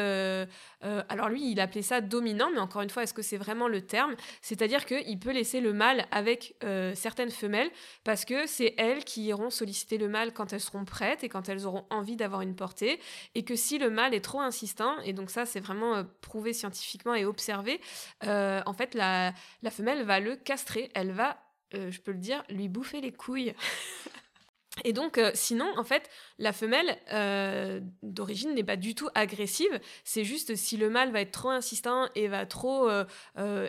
alors 0.81 1.29
lui, 1.29 1.51
il 1.51 1.59
appelait 1.59 1.81
ça 1.81 2.01
dominant, 2.01 2.49
mais 2.53 2.59
encore 2.59 2.81
une 2.81 2.89
fois, 2.89 3.03
est-ce 3.03 3.13
que 3.13 3.21
c'est 3.21 3.37
vraiment 3.37 3.67
le 3.67 3.81
terme? 3.81 4.15
C'est-à-dire 4.41 4.85
qu'il 4.85 5.19
peut 5.19 5.31
laisser 5.31 5.61
le 5.61 5.73
mâle 5.73 6.05
avec 6.11 6.55
certaines 6.95 7.31
femelles, 7.31 7.69
parce 8.03 8.25
que 8.25 8.47
c'est 8.47 8.73
elles 8.77 9.03
qui 9.03 9.23
iront 9.23 9.49
solliciter 9.49 9.97
le 9.97 10.07
mâle 10.07 10.33
quand 10.33 10.53
elles 10.53 10.59
seront 10.59 10.85
prêtes 10.85 11.23
et 11.23 11.29
quand 11.29 11.49
elles 11.49 11.65
auront 11.65 11.85
envie 11.89 12.15
d'avoir 12.15 12.41
une 12.41 12.55
portée, 12.55 12.99
et 13.35 13.43
que 13.43 13.55
si 13.55 13.77
le 13.77 13.89
mâle 13.89 14.13
est 14.13 14.23
trop 14.23 14.41
insistant, 14.41 14.99
et 15.01 15.13
donc 15.13 15.29
ça 15.29 15.45
c'est 15.45 15.59
vraiment 15.59 16.03
prouvé 16.21 16.53
scientifiquement 16.53 17.15
et 17.15 17.25
observé, 17.25 17.79
en 18.23 18.73
fait 18.73 18.93
la 18.93 19.33
femelle 19.71 20.03
va 20.03 20.19
le 20.19 20.35
castrer, 20.35 20.89
elle 20.93 21.11
va 21.11 21.37
euh, 21.75 21.91
je 21.91 22.01
peux 22.01 22.11
le 22.11 22.17
dire, 22.17 22.43
lui 22.49 22.67
bouffer 22.67 23.01
les 23.01 23.11
couilles. 23.11 23.53
Et 24.85 24.93
donc, 24.93 25.17
euh, 25.17 25.31
sinon, 25.33 25.69
en 25.77 25.83
fait, 25.83 26.09
la 26.37 26.53
femelle 26.53 26.97
euh, 27.11 27.81
d'origine 28.01 28.53
n'est 28.53 28.63
pas 28.63 28.77
du 28.77 28.95
tout 28.95 29.09
agressive. 29.13 29.79
C'est 30.05 30.23
juste 30.23 30.55
si 30.55 30.77
le 30.77 30.89
mâle 30.89 31.11
va 31.11 31.19
être 31.19 31.31
trop 31.31 31.49
insistant 31.49 32.07
et 32.15 32.29
va 32.29 32.45
trop 32.45 32.89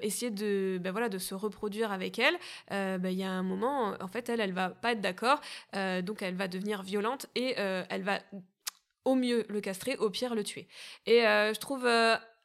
essayer 0.03 0.31
de, 0.31 0.79
ben 0.81 0.93
voilà, 0.93 1.09
de 1.09 1.19
se 1.19 1.35
reproduire 1.35 1.91
avec 1.91 2.21
elle, 2.21 2.37
ben, 2.69 3.09
il 3.09 3.19
y 3.19 3.25
a 3.25 3.31
un 3.31 3.43
moment, 3.43 3.95
en 4.01 4.07
fait, 4.07 4.29
elle, 4.29 4.41
elle 4.41 4.53
va 4.53 4.71
pas 4.71 4.93
être 4.93 5.01
d'accord. 5.01 5.41
donc, 5.73 6.23
elle 6.23 6.37
va 6.37 6.47
devenir 6.47 6.83
violente 6.83 7.27
et 7.35 7.55
elle 7.57 8.03
va 8.03 8.21
au 9.05 9.17
mieux 9.17 9.47
le 9.49 9.61
castrer, 9.61 9.97
au 9.97 10.11
pire 10.11 10.37
le 10.37 10.45
tuer. 10.45 10.69
Et 11.07 11.23
je 11.23 11.59
trouve 11.59 11.89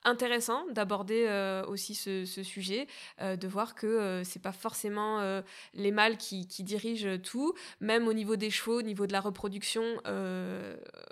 intéressant 0.05 0.65
d'aborder 0.71 1.25
euh, 1.27 1.65
aussi 1.65 1.95
ce, 1.95 2.25
sujet, 2.43 2.87
euh, 3.21 3.35
de 3.35 3.47
voir 3.47 3.73
que 3.73 3.87
euh, 3.87 4.23
c'est 4.23 4.41
pas 4.41 4.51
forcément 4.51 5.05
les 5.73 5.91
mâles 5.91 6.17
qui, 6.17 6.45
dirigent 6.59 7.17
tout, 7.17 7.53
même 7.81 8.07
au 8.07 8.13
niveau 8.13 8.35
des 8.35 8.49
chevaux, 8.49 8.79
au 8.79 8.81
niveau 8.81 9.07
de 9.07 9.13
la 9.13 9.19
reproduction. 9.19 9.83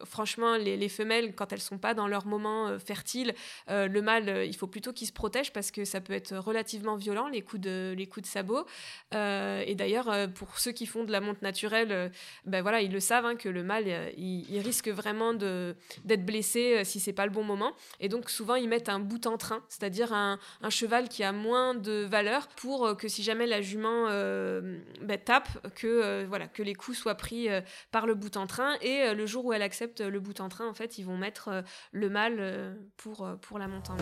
franchement, 0.06 0.56
les, 0.58 0.90
femelles, 0.90 1.34
quand 1.36 1.52
elles 1.52 1.62
sont 1.62 1.78
pas 1.78 1.94
dans 1.94 2.08
leur 2.08 2.26
moment 2.26 2.78
fertile, 2.80 3.34
le 3.68 4.00
mâle, 4.02 4.46
il 4.46 4.56
faut 4.56 4.68
plutôt 4.68 4.94
qu'il 4.94 5.08
se 5.08 5.14
protège 5.14 5.52
parce 5.52 5.72
que 5.72 5.86
ça 5.86 6.02
peut 6.02 6.14
être 6.14 6.36
relativement 6.36 6.96
violent 6.96 7.28
les 7.28 7.42
coups 7.42 7.62
de 7.62 7.94
les 7.98 8.06
coups 8.06 8.28
de 8.28 8.32
sabot. 8.32 8.66
et 9.14 9.76
d'ailleurs, 9.76 10.12
pour 10.34 10.60
ceux 10.60 10.72
qui 10.72 10.86
font 10.86 11.04
de 11.04 11.12
la 11.12 11.22
monte 11.22 11.42
naturelle, 11.42 12.12
ben 12.46 12.62
voilà, 12.62 12.82
ils 12.82 12.92
le 12.92 13.00
savent 13.00 13.26
hein, 13.26 13.36
que 13.36 13.50
le 13.50 13.64
mâle, 13.64 14.14
il, 14.18 14.60
risque 14.60 14.90
vraiment 14.90 15.34
d'être 15.34 16.26
blessé 16.26 16.84
si 16.84 17.00
c'est 17.00 17.14
pas 17.14 17.26
le 17.26 17.32
bon 17.32 17.44
moment. 17.44 17.74
Et 18.00 18.10
donc 18.10 18.30
souvent 18.30 18.56
ils 18.56 18.70
mettent 18.70 18.83
un 18.90 19.00
bout 19.00 19.28
en 19.28 19.38
train, 19.38 19.64
c'est-à-dire 19.70 20.14
un, 20.14 20.40
cheval 20.70 21.10
qui 21.10 21.24
a 21.24 21.32
moins 21.32 21.76
de 21.76 22.04
valeur 22.04 22.48
pour 22.48 22.86
euh, 22.86 22.96
que 22.96 23.08
si 23.08 23.24
jamais 23.24 23.46
la 23.46 23.62
jument 23.62 24.08
euh, 24.10 24.80
ben, 25.02 25.20
tape, 25.20 25.50
que, 25.76 25.88
euh, 25.88 26.26
voilà, 26.28 26.48
que 26.48 26.64
les 26.64 26.74
coups 26.74 26.98
soient 26.98 27.16
pris 27.16 27.48
par 27.92 28.06
le 28.06 28.16
bout 28.16 28.38
en 28.38 28.48
train. 28.48 28.76
Et 28.82 29.14
le 29.14 29.26
jour 29.26 29.46
où 29.46 29.54
elle 29.54 29.62
accepte 29.62 30.02
le 30.02 30.20
bout 30.20 30.40
en 30.40 30.50
train, 30.50 30.68
en 30.68 30.74
fait, 30.74 30.98
ils 30.98 31.06
vont 31.06 31.18
mettre 31.18 31.64
le 31.92 32.10
mâle 32.10 32.78
pour, 32.98 33.28
pour 33.42 33.60
la 33.60 33.68
montagne. 33.68 33.98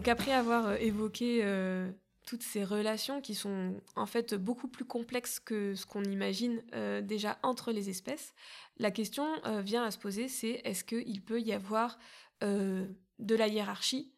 Donc 0.00 0.08
après 0.08 0.32
avoir 0.32 0.66
euh, 0.66 0.76
évoqué 0.76 1.40
euh, 1.42 1.92
toutes 2.24 2.42
ces 2.42 2.64
relations 2.64 3.20
qui 3.20 3.34
sont 3.34 3.74
en 3.96 4.06
fait 4.06 4.34
beaucoup 4.34 4.66
plus 4.66 4.86
complexes 4.86 5.38
que 5.38 5.74
ce 5.74 5.84
qu'on 5.84 6.04
imagine 6.04 6.62
euh, 6.74 7.02
déjà 7.02 7.38
entre 7.42 7.70
les 7.70 7.90
espèces, 7.90 8.32
la 8.78 8.90
question 8.90 9.26
vient 9.62 9.84
à 9.84 9.90
se 9.90 9.98
poser, 9.98 10.28
c'est 10.28 10.62
est-ce 10.64 10.84
qu'il 10.84 11.22
peut 11.22 11.42
y 11.42 11.52
avoir 11.52 11.98
de 12.40 13.34
la 13.34 13.48
hiérarchie 13.48 14.10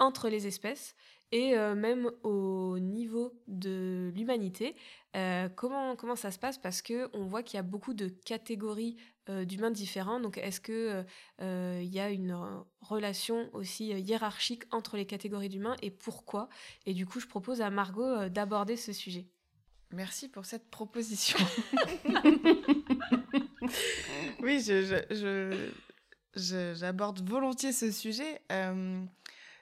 entre 0.00 0.28
les 0.28 0.48
espèces 0.48 0.96
et 1.32 1.54
même 1.74 2.10
au 2.22 2.78
niveau 2.78 3.32
de 3.46 4.10
l'humanité. 4.14 4.74
comment, 5.56 5.96
comment 5.96 6.16
ça 6.16 6.30
se 6.30 6.38
passe? 6.38 6.58
Parce 6.58 6.82
qu'on 6.82 7.26
voit 7.26 7.42
qu'il 7.42 7.56
y 7.56 7.60
a 7.60 7.62
beaucoup 7.62 7.94
de 7.94 8.08
catégories 8.08 8.96
d'humains 9.28 9.70
différents. 9.70 10.20
Donc 10.20 10.38
est-ce 10.38 10.60
qu'il 10.60 11.04
il 11.40 11.94
y 11.94 12.00
a 12.00 12.10
une 12.10 12.36
relation 12.80 13.50
aussi 13.52 13.88
hiérarchique 13.88 14.64
entre 14.70 14.96
les 14.96 15.06
catégories 15.06 15.50
d'humains 15.50 15.76
et 15.82 15.90
pourquoi? 15.90 16.48
Et 16.86 16.94
du 16.94 17.06
coup, 17.06 17.20
je 17.20 17.26
propose 17.26 17.60
à 17.60 17.70
Margot 17.70 18.28
d'aborder 18.28 18.76
ce 18.76 18.92
sujet. 18.92 19.26
Merci 19.90 20.28
pour 20.28 20.44
cette 20.44 20.68
proposition. 20.70 21.38
oui, 24.42 24.60
je, 24.60 25.70
j'aborde 26.34 27.26
volontiers 27.26 27.72
ce 27.72 27.90
sujet. 27.90 28.40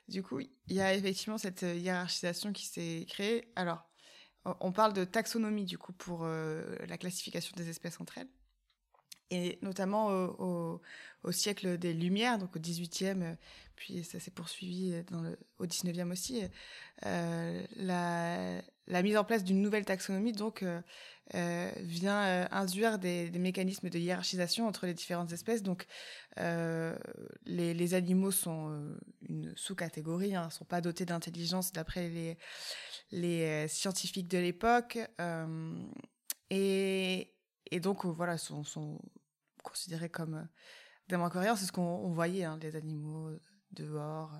Du 0.08 0.22
coup, 0.22 0.40
il 0.40 0.50
y 0.68 0.80
a 0.80 0.94
effectivement 0.94 1.38
cette 1.38 1.64
euh, 1.64 1.74
hiérarchisation 1.74 2.52
qui 2.52 2.66
s'est 2.66 3.06
créée. 3.08 3.52
Alors, 3.56 3.84
on 4.60 4.72
parle 4.72 4.92
de 4.92 5.04
taxonomie, 5.04 5.64
du 5.64 5.78
coup, 5.78 5.92
pour 5.92 6.20
euh, 6.24 6.76
la 6.86 6.98
classification 6.98 7.52
des 7.56 7.68
espèces 7.68 8.00
entre 8.00 8.18
elles. 8.18 8.28
Et 9.30 9.58
notamment 9.62 10.08
au, 10.08 10.80
siècle 11.32 11.76
des 11.78 11.92
Lumières, 11.92 12.38
donc 12.38 12.54
au 12.54 12.60
18e, 12.60 13.22
euh, 13.22 13.34
puis 13.74 14.04
ça 14.04 14.20
s'est 14.20 14.30
poursuivi 14.30 14.92
le, 15.10 15.36
au 15.58 15.66
19e 15.66 16.12
aussi, 16.12 16.42
la, 17.02 18.62
la, 18.86 19.02
mise 19.02 19.16
en 19.16 19.24
place 19.24 19.42
d'une 19.42 19.60
nouvelle 19.60 19.84
taxonomie 19.84 20.32
donc, 20.32 20.64
vient 21.34 22.48
induire 22.52 22.98
des, 22.98 23.30
mécanismes 23.32 23.90
de 23.90 23.98
hiérarchisation 23.98 24.66
entre 24.66 24.86
les 24.86 24.94
différentes 24.94 25.32
espèces. 25.32 25.62
Donc, 25.62 25.86
euh, 26.38 26.94
les, 27.46 27.94
animaux 27.94 28.30
sont 28.30 28.70
euh, 28.70 28.98
une 29.28 29.52
sous-catégorie, 29.56 30.32
ne 30.32 30.36
hein, 30.36 30.50
sont 30.50 30.64
pas 30.64 30.80
dotés 30.80 31.06
d'intelligence 31.06 31.72
d'après 31.72 32.08
les, 32.08 32.36
les 33.10 33.44
euh, 33.44 33.68
scientifiques 33.68 34.28
de 34.28 34.38
l'époque. 34.38 34.98
Et, 36.50 37.32
et, 37.70 37.80
donc, 37.80 38.04
voilà, 38.04 38.38
sont, 38.38 38.64
sont 38.64 39.00
considérés 39.62 40.10
comme 40.10 40.48
des 41.08 41.16
manqueriens. 41.16 41.56
C'est 41.56 41.66
ce 41.66 41.72
qu'on 41.72 42.12
voyait, 42.12 42.44
hein, 42.44 42.58
les 42.60 42.76
animaux 42.76 43.30
dehors, 43.72 44.32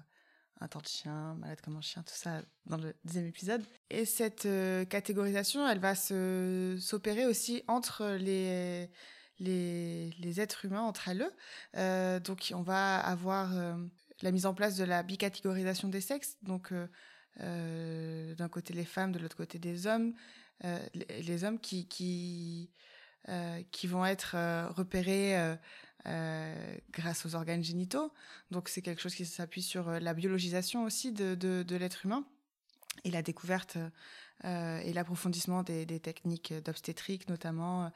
un 0.61 0.69
temps 0.69 0.81
de 0.81 0.87
chien, 0.87 1.35
malade 1.35 1.61
comme 1.61 1.77
un 1.77 1.81
chien, 1.81 2.03
tout 2.03 2.15
ça 2.15 2.43
dans 2.65 2.79
le 2.79 2.95
deuxième 3.05 3.27
épisode. 3.27 3.65
Et 3.91 4.05
cette 4.05 4.49
catégorisation, 4.89 5.69
elle 5.69 5.81
va 5.81 5.95
s'opérer 5.95 7.27
aussi 7.27 7.63
entre 7.69 8.17
les 8.19 8.91
êtres 10.41 10.65
humains 10.65 10.83
entre 10.83 11.09
elles. 11.09 11.31
Euh, 11.77 12.21
donc 12.21 12.53
on 12.55 12.63
va 12.63 12.99
avoir 12.99 13.57
euh, 13.57 13.75
la 14.23 14.31
mise 14.31 14.47
en 14.47 14.55
place 14.55 14.77
de 14.77 14.85
la 14.85 15.03
bicatégorisation 15.03 15.89
des 15.89 16.01
sexes, 16.01 16.39
donc 16.43 16.73
euh, 17.41 18.35
d'un 18.35 18.49
côté 18.49 18.73
les 18.73 18.85
femmes, 18.85 19.13
de 19.13 19.19
l'autre 19.19 19.37
côté 19.37 19.59
des 19.59 19.87
hommes, 19.87 20.15
les, 20.95 21.45
hommes 21.45 21.61
qui, 21.61 22.71
qui 23.71 23.87
vont 23.87 24.05
être 24.07 24.37
repérés 24.75 25.57
grâce 26.05 27.27
aux 27.27 27.35
organes 27.35 27.65
génitaux. 27.65 28.13
Donc 28.51 28.69
c'est 28.69 28.83
quelque 28.83 29.01
chose 29.01 29.15
qui 29.15 29.27
s'appuie 29.27 29.63
sur 29.63 29.91
la 29.91 30.15
biologisation 30.15 30.85
aussi 30.85 31.13
de, 31.13 31.65
l'être 31.77 32.05
humain 32.07 32.25
et 33.05 33.11
la 33.11 33.23
découverte 33.23 33.79
et 34.45 34.93
l'approfondissement 34.93 35.63
des, 35.63 36.01
techniques 36.01 36.55
d'obstétrique 36.65 37.29
notamment. 37.29 37.91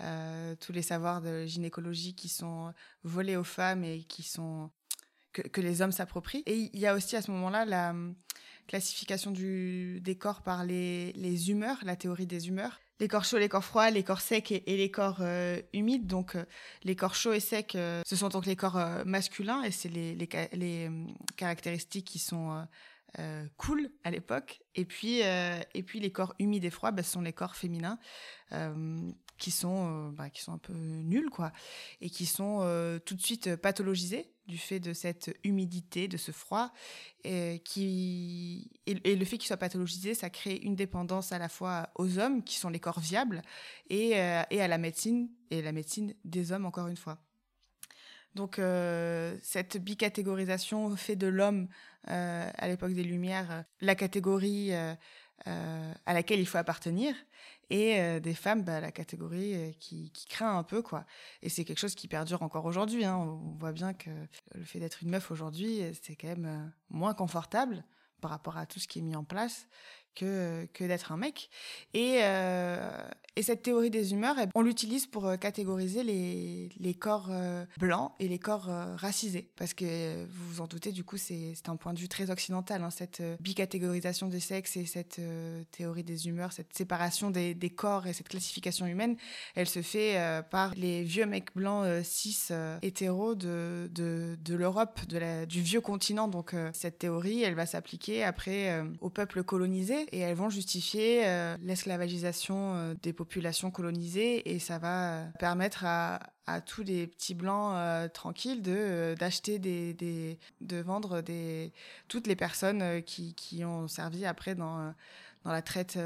Euh, 0.00 0.54
tous 0.56 0.72
les 0.72 0.82
savoirs 0.82 1.20
de 1.20 1.44
gynécologie 1.44 2.14
qui 2.14 2.28
sont 2.28 2.72
volés 3.04 3.36
aux 3.36 3.44
femmes 3.44 3.84
et 3.84 4.04
qui 4.04 4.22
sont 4.22 4.70
que, 5.32 5.60
les 5.60 5.82
hommes 5.82 5.92
s'approprient. 5.92 6.42
Et 6.46 6.70
il 6.72 6.80
y 6.80 6.86
a 6.86 6.94
aussi 6.94 7.14
à 7.16 7.22
ce 7.22 7.30
moment-là 7.30 7.64
la 7.64 7.94
classification 8.66 9.30
du, 9.30 10.00
des 10.00 10.16
corps 10.16 10.42
par 10.42 10.64
les 10.64 11.50
humeurs, 11.50 11.78
la 11.84 11.96
théorie 11.96 12.26
des 12.26 12.48
humeurs. 12.48 12.80
Les 13.00 13.08
corps 13.08 13.24
chauds, 13.24 13.38
les 13.38 13.48
corps 13.48 13.64
froids, 13.64 13.90
les 13.90 14.04
corps 14.04 14.20
secs 14.20 14.52
et, 14.52 14.62
les 14.66 14.90
corps 14.90 15.18
euh, 15.20 15.60
humides. 15.72 16.06
Donc, 16.06 16.36
euh, 16.36 16.44
les 16.84 16.96
corps 16.96 17.14
chauds 17.14 17.32
et 17.32 17.40
secs, 17.40 17.74
euh, 17.74 18.02
ce 18.06 18.16
sont 18.16 18.28
donc 18.28 18.46
les 18.46 18.56
corps 18.56 18.78
masculins 19.04 19.62
et 19.62 19.70
c'est 19.70 19.88
les, 19.88 20.90
caractéristiques 21.36 22.06
qui 22.06 22.18
sont 22.18 22.66
cool 23.56 23.90
à 24.04 24.10
l'époque. 24.10 24.62
Et 24.74 24.84
puis, 24.84 25.20
et 25.20 25.82
puis, 25.84 26.00
les 26.00 26.12
corps 26.12 26.34
humides 26.38 26.64
et 26.64 26.70
froids, 26.70 26.92
bah, 26.92 27.02
ce 27.02 27.12
sont 27.12 27.20
les 27.20 27.32
corps 27.32 27.56
féminins 27.56 27.98
qui 29.42 29.50
sont, 29.50 30.10
bah, 30.10 30.30
qui 30.30 30.40
sont 30.40 30.52
un 30.52 30.58
peu 30.58 30.72
nuls, 30.72 31.28
quoi, 31.28 31.52
et 32.00 32.10
qui 32.10 32.26
sont 32.26 32.60
tout 33.04 33.16
de 33.16 33.20
suite 33.20 33.56
pathologisés 33.56 34.32
du 34.46 34.58
fait 34.58 34.80
de 34.80 34.92
cette 34.92 35.36
humidité, 35.44 36.06
de 36.06 36.16
ce 36.16 36.30
froid, 36.30 36.72
et, 37.24 37.60
qui, 37.64 38.70
et, 38.86 39.16
le 39.16 39.24
fait 39.24 39.38
qu'il 39.38 39.46
soit 39.46 39.56
pathologisé, 39.56 40.14
ça 40.14 40.30
crée 40.30 40.56
une 40.56 40.76
dépendance 40.76 41.32
à 41.32 41.38
la 41.38 41.48
fois 41.48 41.90
aux 41.96 42.18
hommes, 42.18 42.44
qui 42.44 42.56
sont 42.56 42.68
les 42.68 42.80
corps 42.80 43.00
viables, 43.00 43.42
et, 43.88 44.20
euh, 44.20 44.42
et 44.50 44.60
à 44.60 44.68
la 44.68 44.78
médecine, 44.78 45.28
et 45.50 45.60
la 45.60 45.72
médecine 45.72 46.14
des 46.24 46.52
hommes, 46.52 46.66
encore 46.66 46.88
une 46.88 46.96
fois. 46.96 47.18
Donc 48.34 48.58
euh, 48.58 49.36
cette 49.42 49.76
bicatégorisation 49.76 50.96
fait 50.96 51.16
de 51.16 51.26
l'homme, 51.26 51.68
euh, 52.08 52.50
à 52.56 52.68
l'époque 52.68 52.94
des 52.94 53.04
Lumières, 53.04 53.64
la 53.80 53.94
catégorie 53.94 54.72
à 55.44 56.14
laquelle 56.14 56.38
il 56.38 56.46
faut 56.46 56.58
appartenir, 56.58 57.14
et 57.70 58.00
euh, 58.00 58.20
des 58.20 58.34
femmes, 58.34 58.62
bah, 58.62 58.80
la 58.80 58.92
catégorie 58.92 59.54
euh, 59.54 59.72
qui, 59.78 60.10
qui, 60.12 60.26
craint 60.26 60.58
un 60.58 60.62
peu, 60.62 60.82
quoi. 60.82 61.04
Et 61.42 61.48
c'est 61.48 61.64
quelque 61.64 61.78
chose 61.78 61.94
qui 61.94 62.08
perdure 62.08 62.42
encore 62.42 62.64
aujourd'hui. 62.64 63.04
Hein. 63.04 63.16
On 63.16 63.56
voit 63.58 63.72
bien 63.72 63.94
que 63.94 64.10
le 64.54 64.64
fait 64.64 64.78
d'être 64.78 65.02
une 65.02 65.10
meuf 65.10 65.30
aujourd'hui, 65.30 65.82
c'est 66.02 66.16
quand 66.16 66.28
même 66.28 66.46
euh, 66.46 66.68
moins 66.90 67.14
confortable 67.14 67.84
par 68.20 68.30
rapport 68.30 68.56
à 68.56 68.66
tout 68.66 68.78
ce 68.78 68.86
qui 68.86 69.00
est 69.00 69.02
mis 69.02 69.16
en 69.16 69.24
place 69.24 69.66
que, 70.14 70.66
que 70.74 70.84
d'être 70.84 71.12
un 71.12 71.16
mec. 71.16 71.50
Et, 71.94 72.18
euh, 72.22 73.08
et 73.36 73.42
cette 73.42 73.62
théorie 73.62 73.90
des 73.90 74.12
humeurs, 74.12 74.36
eh, 74.38 74.46
on 74.54 74.62
l'utilise 74.62 75.06
pour 75.06 75.26
euh, 75.26 75.36
catégoriser 75.36 76.02
les, 76.04 76.94
corps 76.94 77.28
euh, 77.30 77.64
blancs 77.78 78.12
et 78.20 78.28
les 78.28 78.38
corps 78.38 78.68
racisés. 78.96 79.48
Parce 79.56 79.74
que 79.74 80.24
vous 80.26 80.52
vous 80.52 80.60
en 80.60 80.66
doutez, 80.66 80.92
du 80.92 81.04
coup, 81.04 81.16
c'est 81.16 81.54
un 81.68 81.76
point 81.76 81.94
de 81.94 81.98
vue 81.98 82.08
très 82.08 82.30
occidental, 82.30 82.82
hein, 82.82 82.90
cette 82.90 83.22
bicatégorisation 83.40 84.28
des 84.28 84.40
sexes 84.40 84.76
et 84.76 84.84
cette 84.84 85.20
théorie 85.70 86.04
des 86.04 86.28
humeurs, 86.28 86.52
cette 86.52 86.74
séparation 86.74 87.30
des, 87.30 87.56
corps 87.74 88.06
et 88.06 88.12
cette 88.12 88.28
classification 88.28 88.86
humaine, 88.86 89.16
elle 89.54 89.68
se 89.68 89.80
fait 89.80 90.42
par 90.50 90.74
les 90.74 91.02
vieux 91.02 91.24
mecs 91.24 91.54
blancs 91.54 91.86
cis 92.04 92.48
hétéros 92.82 93.34
de, 93.34 93.90
de, 93.92 94.54
l'Europe, 94.54 95.00
du 95.48 95.62
vieux 95.62 95.80
continent. 95.80 96.28
Donc 96.28 96.54
cette 96.74 96.98
théorie, 96.98 97.42
elle 97.42 97.54
va 97.54 97.66
s'appliquer 97.66 98.22
après 98.24 98.84
au 99.00 99.08
peuple 99.08 99.42
colonisé 99.42 100.06
et 100.12 100.18
elles 100.18 100.36
vont 100.36 100.50
justifier 100.50 101.22
euh, 101.24 101.56
l'esclavagisation 101.62 102.74
euh, 102.74 102.94
des 103.02 103.12
populations 103.12 103.21
colonisées 103.70 104.52
et 104.52 104.58
ça 104.58 104.78
va 104.78 105.12
euh, 105.12 105.30
permettre 105.38 105.84
à, 105.84 106.20
tous 106.66 106.82
les 106.82 107.06
petits 107.06 107.34
blancs 107.34 107.74
tranquilles 108.12 108.60
de 108.60 109.14
d'acheter 109.18 109.58
des, 109.58 109.94
des, 109.94 110.38
de 110.60 110.76
vendre 110.82 111.22
des 111.22 111.72
toutes 112.08 112.26
les 112.26 112.36
personnes 112.36 113.02
qui, 113.04 113.32
qui 113.34 113.64
ont 113.64 113.88
servi 113.88 114.26
après 114.26 114.54
dans 114.54 114.92
dans 115.44 115.52
la 115.52 115.62
traite 115.62 115.98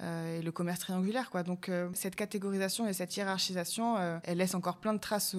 et 0.00 0.42
le 0.42 0.52
commerce 0.52 0.80
triangulaire 0.80 1.30
quoi 1.30 1.42
donc 1.42 1.70
cette 1.94 2.14
catégorisation 2.14 2.86
et 2.86 2.92
cette 2.92 3.16
hiérarchisation 3.16 3.96
elle 4.22 4.38
laisse 4.38 4.54
encore 4.54 4.78
plein 4.78 4.94
de 4.94 5.00
traces 5.00 5.34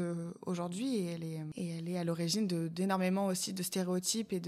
aujourd'hui 0.45 0.97
et 0.97 1.05
elle 1.14 1.24
est 1.24 1.39
et 1.55 1.78
elle 1.78 1.89
est 1.89 1.97
à 1.97 2.03
l'origine 2.03 2.47
d'énormément 2.47 3.28
aussi 3.28 3.53
de 3.53 3.64
stéréotypes 3.64 4.34
et 4.34 4.41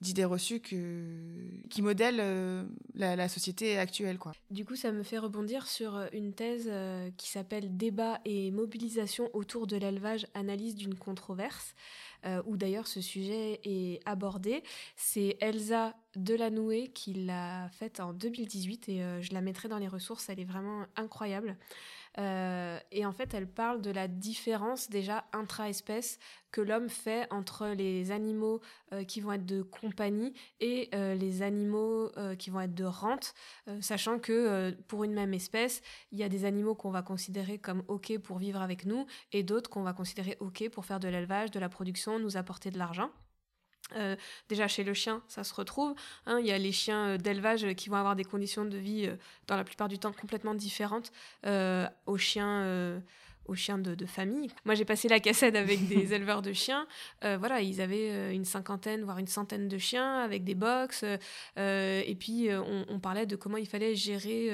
d'idées 0.00 0.24
reçues 0.24 0.60
qui 0.60 1.82
modèlent 1.82 2.20
euh, 2.20 2.64
la, 2.94 3.28
société 3.28 3.78
actuelle. 3.78 4.18
Quoi. 4.18 4.32
Du 4.50 4.64
coup, 4.64 4.76
ça 4.76 4.92
me 4.92 5.02
fait 5.02 5.18
rebondir 5.18 5.66
sur 5.66 5.96
euh, 5.96 6.06
une 6.12 6.32
thèse 6.32 6.68
euh, 6.68 7.10
qui 7.16 7.28
s'appelle 7.28 7.76
Débat 7.76 8.20
et 8.24 8.50
mobilisation 8.50 9.28
autour 9.32 9.66
de 9.66 9.76
l'élevage, 9.76 10.26
analyse 10.34 10.74
d'une 10.74 10.94
controverse, 10.94 11.74
où 12.46 12.56
d'ailleurs 12.56 12.86
ce 12.86 13.00
sujet 13.00 13.60
est 13.64 14.00
abordé. 14.06 14.62
C'est 14.96 15.36
Elsa 15.40 15.94
Delanoué 16.16 16.88
qui 16.88 17.14
l'a 17.14 17.68
faite 17.70 18.00
en 18.00 18.12
2018 18.12 18.88
et 18.88 19.22
je 19.22 19.32
la 19.32 19.40
mettrai 19.40 19.68
dans 19.68 19.78
les 19.78 19.88
ressources, 19.88 20.28
elle 20.28 20.40
est 20.40 20.44
vraiment 20.44 20.86
incroyable. 20.96 21.56
Euh, 22.18 22.78
et 22.90 23.04
en 23.06 23.12
fait, 23.12 23.34
elle 23.34 23.48
parle 23.48 23.80
de 23.80 23.90
la 23.90 24.08
différence 24.08 24.90
déjà 24.90 25.24
intra-espèce 25.32 26.18
que 26.50 26.60
l'homme 26.60 26.88
fait 26.88 27.30
entre 27.30 27.68
les 27.68 28.10
animaux 28.10 28.60
euh, 28.92 29.04
qui 29.04 29.20
vont 29.20 29.32
être 29.32 29.44
de 29.44 29.62
compagnie 29.62 30.32
et 30.60 30.88
euh, 30.94 31.14
les 31.14 31.42
animaux 31.42 32.10
qui 32.38 32.50
vont 32.50 32.60
être 32.60 32.74
de 32.74 32.84
rente, 32.84 33.34
sachant 33.80 34.18
que 34.18 34.70
pour 34.88 35.04
une 35.04 35.12
même 35.12 35.34
espèce, 35.34 35.82
il 36.12 36.18
y 36.18 36.22
a 36.22 36.28
des 36.28 36.44
animaux 36.44 36.74
qu'on 36.74 36.90
va 36.90 37.02
considérer 37.02 37.58
comme 37.58 37.82
OK 37.88 38.16
pour 38.18 38.38
vivre 38.38 38.60
avec 38.60 38.86
nous 38.86 39.06
et 39.32 39.42
d'autres 39.42 39.70
qu'on 39.70 39.82
va 39.82 39.92
considérer 39.92 40.36
OK 40.40 40.68
pour 40.70 40.84
faire 40.84 41.00
de 41.00 41.08
l'élevage, 41.08 41.50
de 41.50 41.60
la 41.60 41.68
production, 41.68 42.18
nous 42.18 42.36
apporter 42.36 42.70
de 42.70 42.78
l'argent. 42.78 43.10
Euh, 43.96 44.16
déjà 44.48 44.68
chez 44.68 44.84
le 44.84 44.94
chien, 44.94 45.22
ça 45.28 45.44
se 45.44 45.54
retrouve. 45.54 45.94
Hein. 46.26 46.38
il 46.40 46.46
y 46.46 46.52
a 46.52 46.58
les 46.58 46.72
chiens 46.72 47.10
euh, 47.10 47.18
d'élevage 47.18 47.66
qui 47.74 47.88
vont 47.88 47.96
avoir 47.96 48.16
des 48.16 48.24
conditions 48.24 48.64
de 48.64 48.76
vie 48.76 49.06
euh, 49.06 49.16
dans 49.46 49.56
la 49.56 49.64
plupart 49.64 49.88
du 49.88 49.98
temps 49.98 50.12
complètement 50.12 50.54
différentes 50.54 51.12
aux 52.06 52.18
chiens 52.18 53.00
aux 53.46 53.54
chiens 53.54 53.78
de, 53.78 54.04
famille. 54.04 54.50
Moi, 54.66 54.74
j'ai 54.74 54.84
passé 54.84 55.08
la 55.08 55.20
cassette 55.20 55.56
avec 55.56 55.88
des 55.88 56.12
éleveurs 56.14 56.42
de 56.42 56.52
chiens. 56.52 56.86
voilà, 57.22 57.62
ils 57.62 57.80
avaient 57.80 58.34
une 58.34 58.44
cinquantaine, 58.44 59.04
voire 59.04 59.18
une 59.18 59.26
centaine 59.26 59.68
de 59.68 59.78
chiens 59.78 60.18
avec 60.18 60.44
des 60.44 60.54
box. 60.54 61.02
et 61.56 62.16
puis, 62.20 62.48
on, 62.50 62.84
on, 62.88 63.00
parlait 63.00 63.24
de 63.24 63.36
comment 63.36 63.56
il 63.56 63.66
fallait 63.66 63.94
gérer 63.94 64.50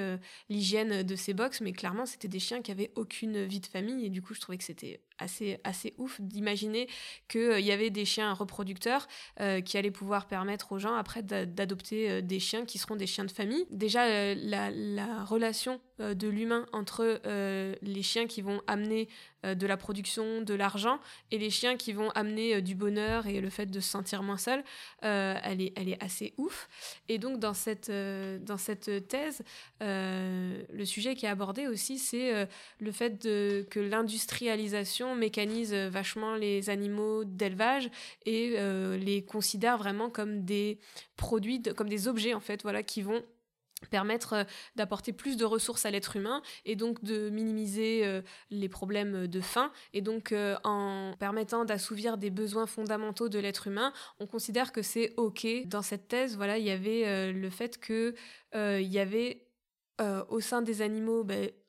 l'hygiène 0.49 1.03
de 1.03 1.17
ces 1.17 1.35
box. 1.35 1.61
Mais 1.61 1.73
clairement, 1.73 2.07
c'était 2.07 2.29
des 2.29 2.39
chiens 2.39 2.63
qui 2.63 2.71
avaient 2.71 2.93
aucune 2.95 3.45
vie 3.45 3.61
de 3.61 3.67
famille. 3.67 4.07
Et 4.07 4.11
du 4.11 4.23
coup, 4.23 4.35
je 4.35 4.41
trouvais 4.41 4.59
que 4.59 4.65
c'était 4.65 5.01
assez, 5.19 5.59
assez 5.65 5.95
ouf 5.99 6.21
d'imaginer 6.21 6.89
qu'il 7.29 7.41
euh, 7.41 7.61
y 7.61 7.73
avait 7.73 7.91
des 7.91 8.05
chiens 8.05 8.33
reproducteurs 8.33 9.07
euh, 9.41 9.61
qui 9.61 9.79
allaient 9.79 9.91
pouvoir 9.91 10.27
permettre 10.27 10.73
aux 10.73 10.79
gens 10.79 10.95
après 10.95 11.23
d'adopter 11.23 12.11
euh, 12.11 12.21
des 12.21 12.41
chiens 12.41 12.65
qui 12.65 12.79
seront 12.79 12.97
des 12.97 13.07
chiens 13.07 13.25
de 13.25 13.31
famille. 13.31 13.67
Déjà, 13.71 14.35
la, 14.35 14.71
la, 14.71 15.25
relation 15.25 15.81
de 15.99 16.29
l'humain 16.29 16.67
entre 16.73 17.21
les 17.83 18.03
chiens 18.03 18.27
qui 18.27 18.43
vont 18.43 18.61
amener 18.67 19.09
de 19.45 19.67
la 19.67 19.77
production, 19.77 20.43
de 20.43 20.55
l'argent, 20.55 20.99
et 21.31 21.39
les 21.39 21.51
chiens 21.51 21.77
qui 21.77 21.93
vont 21.93 22.11
amener 22.11 22.61
du 22.63 22.75
bonheur 22.75 23.27
et 23.27 23.41
le 23.41 23.49
fait 23.49 23.67
de 23.67 23.81
se 23.81 23.89
sentir 23.89 24.23
moins 24.23 24.37
seul, 24.37 24.65
elle, 25.03 25.61
est, 25.61 25.73
elle 25.77 25.89
est 25.89 26.03
assez 26.03 26.35
ouf. 26.37 26.69
Et 27.09 27.19
donc, 27.19 27.39
dans 27.39 27.55
cette, 27.55 27.91
dans 27.91 28.57
cette 28.57 29.09
thèse, 29.09 29.43
le 29.81 30.85
sujet 30.85 31.15
qui 31.15 31.27
est 31.27 31.31
abordé 31.31 31.69
aussi, 31.69 31.99
c'est 31.99 32.49
le 32.79 32.93
fait 32.93 33.23
que 33.23 33.81
l'industrialisation 33.81 35.04
mécanise 35.15 35.75
vachement 35.75 36.35
les 36.37 36.71
animaux 36.71 37.25
d'élevage 37.25 37.91
et 38.25 38.55
euh, 38.57 38.97
les 38.97 39.25
considère 39.25 39.79
vraiment 39.79 40.11
comme 40.11 40.45
des 40.45 40.79
produits, 41.17 41.63
comme 41.63 41.89
des 41.89 42.09
objets 42.09 42.35
en 42.35 42.41
fait, 42.41 42.63
voilà, 42.63 42.83
qui 42.83 43.03
vont 43.03 43.23
permettre 43.91 44.33
euh, 44.33 44.45
d'apporter 44.77 45.13
plus 45.13 45.37
de 45.37 45.45
ressources 45.45 45.85
à 45.85 45.91
l'être 45.91 46.17
humain 46.17 46.41
et 46.65 46.77
donc 46.77 47.03
de 47.05 47.29
minimiser 47.29 48.07
euh, 48.07 48.23
les 48.51 48.69
problèmes 48.69 49.27
de 49.27 49.41
faim. 49.41 49.73
Et 49.93 50.01
donc 50.01 50.35
en 50.65 51.15
permettant 51.19 51.65
d'assouvir 51.65 52.17
des 52.17 52.31
besoins 52.31 52.67
fondamentaux 52.67 53.29
de 53.29 53.39
l'être 53.39 53.67
humain 53.67 53.93
on 54.21 54.27
considère 54.27 54.73
que 54.73 54.83
c'est 54.83 55.13
ok. 55.17 55.47
Dans 55.67 55.83
cette 55.83 56.09
thèse 56.09 56.37
voilà 56.37 56.59
il 56.59 56.65
y 56.65 56.71
avait 56.71 57.33
le 57.33 57.51
fait 57.51 57.79
que 57.79 58.15
il 58.55 58.93
y 58.93 58.99
avait 58.99 59.47
au 60.29 60.41
sein 60.41 60.63
des 60.63 60.83
animaux 60.83 61.25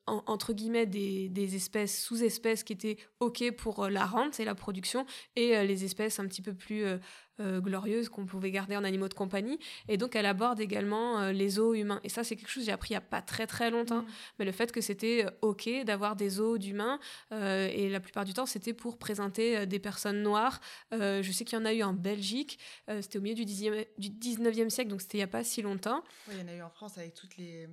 entre 0.06 0.52
guillemets 0.52 0.86
des, 0.86 1.56
espèces 1.56 2.02
sous-espèces 2.02 2.64
qui 2.64 2.72
étaient 2.72 2.96
ok 3.20 3.52
pour 3.56 3.84
euh, 3.84 3.90
la 3.90 4.04
rente 4.04 4.40
et 4.40 4.44
la 4.44 4.54
production 4.54 5.06
et 5.36 5.56
euh, 5.56 5.64
les 5.64 5.84
espèces 5.84 6.18
un 6.18 6.26
petit 6.26 6.42
peu 6.42 6.54
plus 6.54 6.84
euh, 6.84 7.60
glorieuses 7.60 8.08
qu'on 8.08 8.24
pouvait 8.24 8.50
garder 8.50 8.76
en 8.76 8.84
animaux 8.84 9.08
de 9.08 9.14
compagnie. 9.14 9.58
Et 9.88 9.96
donc 9.96 10.16
elle 10.16 10.26
aborde 10.26 10.60
également 10.60 11.30
les 11.30 11.50
zoos 11.50 11.74
humains. 11.74 12.00
Et 12.02 12.08
ça 12.08 12.24
c'est 12.24 12.34
quelque 12.36 12.48
chose 12.48 12.62
que 12.62 12.66
j'ai 12.66 12.72
appris 12.72 12.90
il 12.90 12.94
y 12.94 12.96
a 12.96 13.02
pas 13.02 13.20
très 13.20 13.46
très 13.46 13.70
longtemps. 13.70 14.02
Mmh. 14.02 14.06
mais 14.38 14.44
le 14.44 14.52
fait 14.52 14.72
que 14.72 14.80
c'était 14.80 15.26
ok 15.42 15.68
d'avoir 15.84 16.16
des 16.16 16.30
zoos 16.30 16.58
d'humains 16.58 16.98
et 17.30 17.90
la 17.90 18.00
plupart 18.00 18.24
du 18.24 18.32
temps 18.32 18.46
c'était 18.46 18.72
pour 18.72 18.96
présenter 18.96 19.66
des 19.66 19.78
personnes 19.78 20.22
noires. 20.22 20.60
Je 20.92 21.30
sais 21.30 21.44
qu'il 21.44 21.58
y 21.58 21.60
en 21.60 21.66
a 21.66 21.74
eu 21.74 21.82
en 21.82 21.92
Belgique. 21.92 22.58
C'était 22.88 23.18
au 23.18 23.22
milieu 23.22 23.34
du, 23.34 23.44
10e, 23.44 23.86
du 23.98 24.08
19e 24.08 24.70
siècle 24.70 24.90
donc 24.90 25.02
c'était 25.02 25.18
il 25.18 25.20
y 25.20 25.24
a 25.24 25.26
pas 25.26 25.44
si 25.44 25.60
longtemps. 25.60 26.02
Il 26.32 26.38
y 26.38 26.42
en 26.42 26.48
a 26.48 26.54
eu 26.54 26.62
en 26.62 26.70
France 26.70 26.96
avec 26.96 27.12
toutes 27.12 27.36
les 27.36 27.68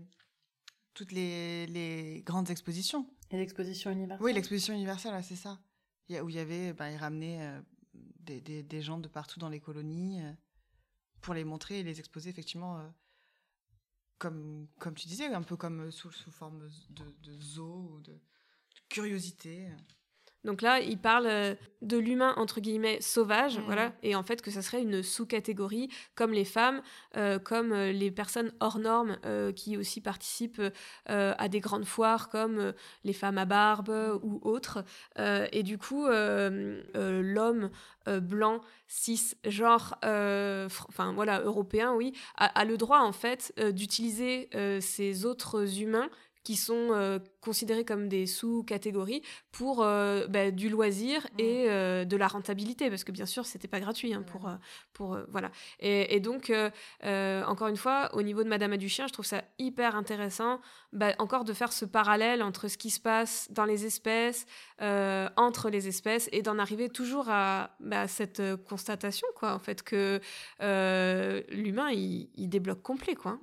toutes 0.94 1.12
les, 1.12 2.22
grandes 2.26 2.50
expositions. 2.50 3.08
Et 3.32 3.38
l'exposition 3.38 3.92
universelle 3.92 4.24
Oui, 4.24 4.34
l'exposition 4.34 4.74
universelle, 4.74 5.22
c'est 5.24 5.36
ça. 5.36 5.60
Où 6.10 6.30
il 6.30 6.36
y 6.36 6.40
avait, 6.40 6.74
ben, 6.74 6.90
ils 6.90 6.98
ramenaient 6.98 7.42
euh, 7.42 7.62
des, 8.64 8.82
gens 8.82 9.00
de 9.00 9.08
partout 9.08 9.40
dans 9.40 9.50
les 9.50 9.60
colonies 9.60 10.22
euh, 10.22 10.32
pour 11.22 11.34
les 11.34 11.44
montrer 11.44 11.80
et 11.80 11.84
les 11.84 12.00
exposer 12.00 12.30
effectivement, 12.30 12.78
euh, 12.78 12.88
comme, 14.20 14.68
comme 14.80 14.94
tu 14.94 15.08
disais, 15.08 15.26
un 15.26 15.42
peu 15.42 15.56
comme 15.56 15.92
sous, 15.92 16.12
sous 16.12 16.32
forme 16.32 16.70
de, 16.90 17.04
de 17.24 17.40
zoo 17.40 17.90
ou 17.94 18.02
de, 18.02 18.20
curiosité. 18.90 19.70
Donc 20.44 20.62
là, 20.62 20.80
il 20.80 20.98
parle 20.98 21.28
euh, 21.28 21.56
de 21.82 21.98
l'humain 21.98 22.34
entre 22.38 22.60
guillemets 22.60 23.00
sauvage, 23.02 23.58
Mm. 23.58 23.62
voilà, 23.66 23.94
et 24.04 24.16
en 24.16 24.24
fait 24.24 24.42
que 24.42 24.52
ça 24.52 24.62
serait 24.62 24.82
une 24.82 25.04
sous-catégorie 25.04 25.90
comme 26.16 26.32
les 26.34 26.46
femmes, 26.46 26.82
euh, 27.18 27.40
comme 27.40 27.72
euh, 27.72 27.92
les 27.92 28.12
personnes 28.12 28.52
hors 28.60 28.80
normes 28.80 29.18
euh, 29.26 29.52
qui 29.52 29.78
aussi 29.78 30.02
participent 30.02 30.62
euh, 31.10 31.34
à 31.38 31.48
des 31.48 31.60
grandes 31.60 31.86
foires 31.86 32.30
comme 32.30 32.74
les 33.04 33.14
femmes 33.14 33.38
à 33.38 33.46
barbe 33.46 34.20
ou 34.24 34.40
autres. 34.44 34.84
Et 35.18 35.64
du 35.64 35.78
coup, 35.78 36.08
l'homme 36.08 37.70
blanc, 38.22 38.62
cis, 38.88 39.36
genre, 39.46 39.96
enfin 40.02 41.14
voilà, 41.14 41.42
européen, 41.42 41.94
oui, 41.94 42.14
a, 42.38 42.46
a 42.46 42.66
le 42.66 42.78
droit 42.78 43.00
en 43.00 43.12
fait 43.12 43.54
d'utiliser 43.74 44.50
ces 44.82 45.26
autres 45.26 45.82
humains 45.82 46.10
qui 46.44 46.56
sont 46.56 46.90
euh, 46.92 47.20
considérés 47.42 47.86
comme 47.86 48.08
des 48.08 48.26
sous-catégories 48.26 49.22
pour 49.52 49.84
euh, 49.84 50.28
bah, 50.28 50.52
du 50.52 50.70
loisir 50.70 51.24
Mm. 51.34 51.40
et 51.40 51.66
euh, 51.70 52.06
de 52.06 52.18
la 52.18 52.28
rentabilité 52.28 52.90
parce 52.90 53.04
que 53.04 53.12
bien 53.12 53.26
sûr 53.26 53.46
c'était 53.46 53.68
pas 53.68 53.80
gratuit 53.80 54.14
hein, 54.14 54.24
pour 54.24 54.48
euh, 54.48 54.56
pour 54.94 55.18
voilà. 55.30 55.52
Et, 55.80 56.16
et 56.16 56.20
donc 56.20 56.52
encore 57.02 57.68
une 57.68 57.78
fois 57.78 58.10
au 58.14 58.22
niveau 58.22 58.44
de 58.44 58.50
Madame 58.50 58.74
Aduchien 58.74 59.08
je 59.08 59.14
trouve 59.14 59.26
ça 59.26 59.44
hyper 59.58 59.96
intéressant 59.96 60.60
bah, 60.92 61.14
encore 61.20 61.44
de 61.44 61.54
faire 61.54 61.74
ce 61.74 61.86
parallèle 61.86 62.44
entre 62.44 62.68
ce 62.68 62.78
qui 62.78 62.90
se 62.90 63.00
passe 63.00 63.48
dans 63.52 63.66
les 63.66 63.86
espèces 63.86 64.46
entre 64.80 65.70
les 65.70 65.88
espèces 65.88 66.30
et 66.32 66.42
d'en 66.42 66.60
arriver 66.60 66.90
toujours 66.90 67.30
à 67.30 67.76
bah, 67.80 68.08
cette 68.08 68.42
constatation 68.68 69.28
quoi 69.36 69.54
en 69.54 69.60
fait 69.60 69.82
que 69.84 70.20
l'humain 71.52 71.90
il, 71.92 72.30
il 72.36 72.50
débloque 72.50 72.82
complet 72.82 73.16
quoi 73.16 73.40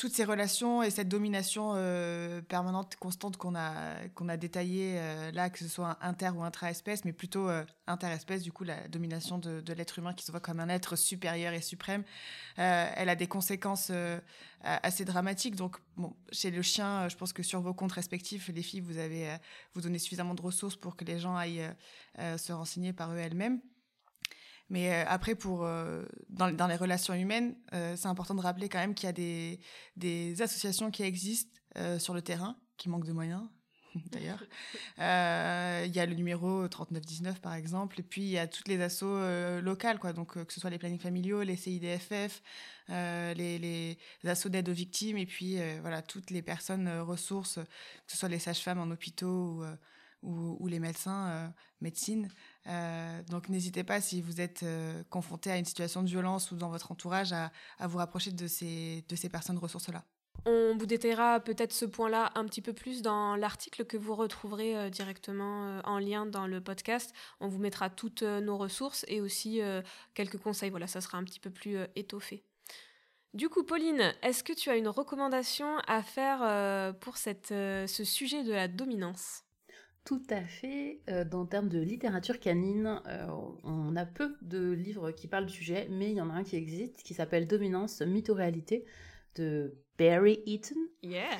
toutes 0.00 0.14
ces 0.14 0.24
relations 0.24 0.82
et 0.82 0.88
cette 0.88 1.08
domination 1.08 1.72
euh, 1.74 2.40
permanente, 2.40 2.96
constante 2.96 3.36
qu'on 3.36 3.54
a, 3.54 4.08
qu'on 4.14 4.30
a 4.30 4.38
détaillée 4.38 4.94
euh, 4.96 5.30
là, 5.32 5.50
que 5.50 5.58
ce 5.58 5.68
soit 5.68 5.98
inter 6.00 6.30
ou 6.34 6.42
intra-espèce, 6.42 7.04
mais 7.04 7.12
plutôt 7.12 7.50
euh, 7.50 7.66
inter-espèce, 7.86 8.42
du 8.42 8.50
coup, 8.50 8.64
la 8.64 8.88
domination 8.88 9.36
de, 9.36 9.62
l'être 9.74 9.98
humain 9.98 10.14
qui 10.14 10.24
se 10.24 10.30
voit 10.30 10.40
comme 10.40 10.58
un 10.58 10.70
être 10.70 10.96
supérieur 10.96 11.52
et 11.52 11.60
suprême, 11.60 12.02
elle 12.56 13.10
a 13.10 13.14
des 13.14 13.26
conséquences 13.26 13.92
assez 14.62 15.04
dramatiques. 15.04 15.54
Donc, 15.54 15.76
chez 16.32 16.50
le 16.50 16.62
chien, 16.62 17.08
je 17.08 17.16
pense 17.16 17.34
que 17.34 17.42
sur 17.42 17.60
vos 17.60 17.74
comptes 17.74 17.92
respectifs, 17.92 18.48
les 18.48 18.62
filles, 18.62 18.80
vous 18.80 18.98
avez 18.98 19.36
vous 19.74 19.82
donnez 19.82 19.98
suffisamment 19.98 20.34
de 20.34 20.42
ressources 20.42 20.76
pour 20.76 20.96
que 20.96 21.04
les 21.04 21.18
gens 21.18 21.36
aillent 21.36 21.70
se 22.18 22.52
renseigner 22.52 22.92
par 22.92 23.12
eux-mêmes. 23.12 23.60
Mais 24.70 24.92
euh, 24.92 25.04
après, 25.08 25.34
pour, 25.34 25.64
euh, 25.64 26.04
dans, 26.30 26.50
dans 26.54 26.66
les 26.66 26.76
relations 26.76 27.14
humaines, 27.14 27.56
euh, 27.74 27.96
c'est 27.96 28.08
important 28.08 28.34
de 28.34 28.40
rappeler 28.40 28.68
quand 28.68 28.78
même 28.78 28.94
qu'il 28.94 29.06
y 29.06 29.10
a 29.10 29.12
des, 29.12 29.60
des 29.96 30.40
associations 30.42 30.90
qui 30.90 31.02
existent 31.02 31.50
sur 31.98 32.14
le 32.14 32.22
terrain, 32.22 32.56
qui 32.76 32.88
manquent 32.88 33.06
de 33.06 33.12
moyens, 33.12 33.48
d'ailleurs. 34.12 34.42
Euh, 34.98 35.84
Il 35.86 35.94
y 35.94 36.00
a 36.00 36.06
le 36.06 36.14
numéro 36.14 36.68
3919, 36.68 37.40
par 37.40 37.54
exemple, 37.54 38.00
et 38.00 38.02
puis 38.02 38.22
il 38.22 38.28
y 38.28 38.38
a 38.38 38.46
toutes 38.46 38.68
les 38.68 38.80
assos 38.82 39.06
euh, 39.06 39.60
locales, 39.62 39.98
quoi. 39.98 40.12
Donc, 40.12 40.36
euh, 40.36 40.44
que 40.44 40.52
ce 40.52 40.60
soit 40.60 40.70
les 40.70 40.78
plannings 40.78 41.00
familiaux, 41.00 41.42
les 41.42 41.56
CIDFF, 41.56 42.42
les, 42.88 43.58
les 43.58 43.98
assos 44.24 44.50
d'aide 44.50 44.68
aux 44.68 44.74
victimes, 44.74 45.16
et 45.16 45.26
puis 45.26 45.56
voilà, 45.80 46.02
toutes 46.02 46.30
les 46.30 46.42
personnes 46.42 46.88
ressources, 47.00 47.54
que 47.54 48.12
ce 48.12 48.18
soit 48.18 48.28
les 48.28 48.38
sages-femmes 48.40 48.80
en 48.80 48.90
hôpitaux 48.90 49.62
ou, 49.62 49.64
ou, 50.22 50.56
ou 50.60 50.66
les 50.68 50.80
médecins, 50.80 51.52
médecine. 51.80 52.28
Euh, 52.70 53.22
donc 53.28 53.48
n'hésitez 53.48 53.82
pas 53.82 54.00
si 54.00 54.20
vous 54.20 54.40
êtes 54.40 54.62
euh, 54.62 55.02
confronté 55.10 55.50
à 55.50 55.56
une 55.56 55.64
situation 55.64 56.02
de 56.02 56.08
violence 56.08 56.50
ou 56.52 56.56
dans 56.56 56.68
votre 56.68 56.92
entourage 56.92 57.32
à, 57.32 57.50
vous 57.80 57.98
rapprocher 57.98 58.30
de 58.30 58.46
ces, 58.46 59.04
de 59.08 59.16
ces 59.16 59.28
personnes 59.28 59.58
ressources-là. 59.58 60.04
On 60.46 60.76
vous 60.76 60.86
détaillera 60.86 61.40
peut-être 61.40 61.72
ce 61.72 61.84
point-là 61.84 62.30
un 62.34 62.44
petit 62.44 62.62
peu 62.62 62.72
plus 62.72 63.02
dans 63.02 63.36
l'article 63.36 63.84
que 63.84 63.96
vous 63.96 64.14
retrouverez 64.14 64.76
euh, 64.76 64.88
directement 64.88 65.80
en 65.84 65.98
lien 65.98 66.26
dans 66.26 66.46
le 66.46 66.60
podcast. 66.60 67.12
On 67.40 67.48
vous 67.48 67.58
mettra 67.58 67.90
toutes 67.90 68.22
nos 68.22 68.56
ressources 68.56 69.04
et 69.08 69.20
aussi 69.20 69.60
quelques 70.14 70.38
conseils. 70.38 70.70
Voilà, 70.70 70.86
ça 70.86 71.00
sera 71.00 71.18
un 71.18 71.24
petit 71.24 71.40
peu 71.40 71.50
plus 71.50 71.76
étoffé. 71.96 72.44
Du 73.34 73.48
coup, 73.48 73.64
Pauline, 73.64 74.14
est-ce 74.22 74.42
que 74.42 74.52
tu 74.52 74.70
as 74.70 74.76
une 74.76 74.88
recommandation 74.88 75.78
à 75.86 76.02
faire 76.02 76.94
pour 77.00 77.16
cette, 77.16 77.48
ce 77.48 78.04
sujet 78.04 78.42
de 78.42 78.52
la 78.52 78.68
dominance? 78.68 79.44
Tout 80.04 80.22
à 80.30 80.42
fait. 80.42 81.00
Euh, 81.08 81.24
dans 81.24 81.42
le 81.42 81.48
terme 81.48 81.68
de 81.68 81.78
littérature 81.78 82.40
canine, 82.40 83.00
euh, 83.06 83.26
on 83.64 83.94
a 83.96 84.06
peu 84.06 84.36
de 84.42 84.72
livres 84.72 85.10
qui 85.12 85.28
parlent 85.28 85.46
du 85.46 85.52
sujet, 85.52 85.88
mais 85.90 86.10
il 86.10 86.16
y 86.16 86.20
en 86.20 86.30
a 86.30 86.34
un 86.34 86.44
qui 86.44 86.56
existe, 86.56 87.02
qui 87.02 87.14
s'appelle 87.14 87.46
Dominance, 87.46 88.00
mythe 88.00 88.30
ou 88.30 88.34
réalité, 88.34 88.84
de 89.36 89.74
Barry 89.98 90.40
Eaton. 90.46 90.76
Yeah 91.02 91.38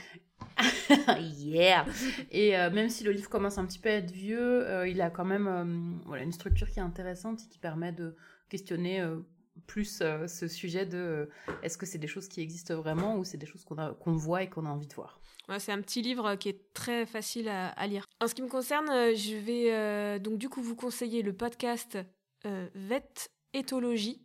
yeah 1.38 1.84
Et 2.30 2.56
euh, 2.56 2.70
même 2.70 2.88
si 2.88 3.04
le 3.04 3.12
livre 3.12 3.28
commence 3.28 3.58
un 3.58 3.66
petit 3.66 3.78
peu 3.78 3.88
à 3.88 3.94
être 3.94 4.10
vieux, 4.10 4.66
euh, 4.68 4.88
il 4.88 5.00
a 5.00 5.10
quand 5.10 5.24
même 5.24 6.00
voilà, 6.06 6.22
une 6.22 6.32
structure 6.32 6.68
qui 6.70 6.78
est 6.78 6.82
intéressante 6.82 7.42
et 7.42 7.48
qui 7.48 7.58
permet 7.58 7.92
de 7.92 8.14
questionner 8.48 9.02
plus 9.70 10.00
euh, 10.02 10.26
ce 10.26 10.48
sujet 10.48 10.84
de 10.84 10.98
euh, 10.98 11.26
est-ce 11.62 11.78
que 11.78 11.86
c'est 11.86 11.98
des 11.98 12.08
choses 12.08 12.28
qui 12.28 12.40
existent 12.40 12.74
vraiment 12.74 13.16
ou 13.16 13.24
c'est 13.24 13.38
des 13.38 13.46
choses 13.46 13.64
qu'on 13.64 14.16
voit 14.16 14.42
et 14.42 14.50
qu'on 14.50 14.66
a 14.66 14.68
envie 14.68 14.88
de 14.88 14.94
voir? 14.94 15.20
C'est 15.58 15.72
un 15.72 15.80
petit 15.80 16.02
livre 16.02 16.36
qui 16.36 16.48
est 16.48 16.72
très 16.74 17.06
facile 17.06 17.48
à, 17.48 17.86
lire. 17.86 18.04
En 18.20 18.28
ce 18.28 18.34
qui 18.34 18.42
me 18.42 18.48
concerne, 18.48 18.88
euh, 18.90 19.14
je 19.14 19.34
vais 19.36 19.72
euh, 19.72 20.18
donc 20.18 20.38
du 20.38 20.48
coup 20.48 20.62
vous 20.62 20.76
conseiller 20.76 21.22
le 21.22 21.32
podcast 21.32 21.98
euh, 22.46 22.68
Vet 22.74 23.28
Éthologie. 23.52 24.22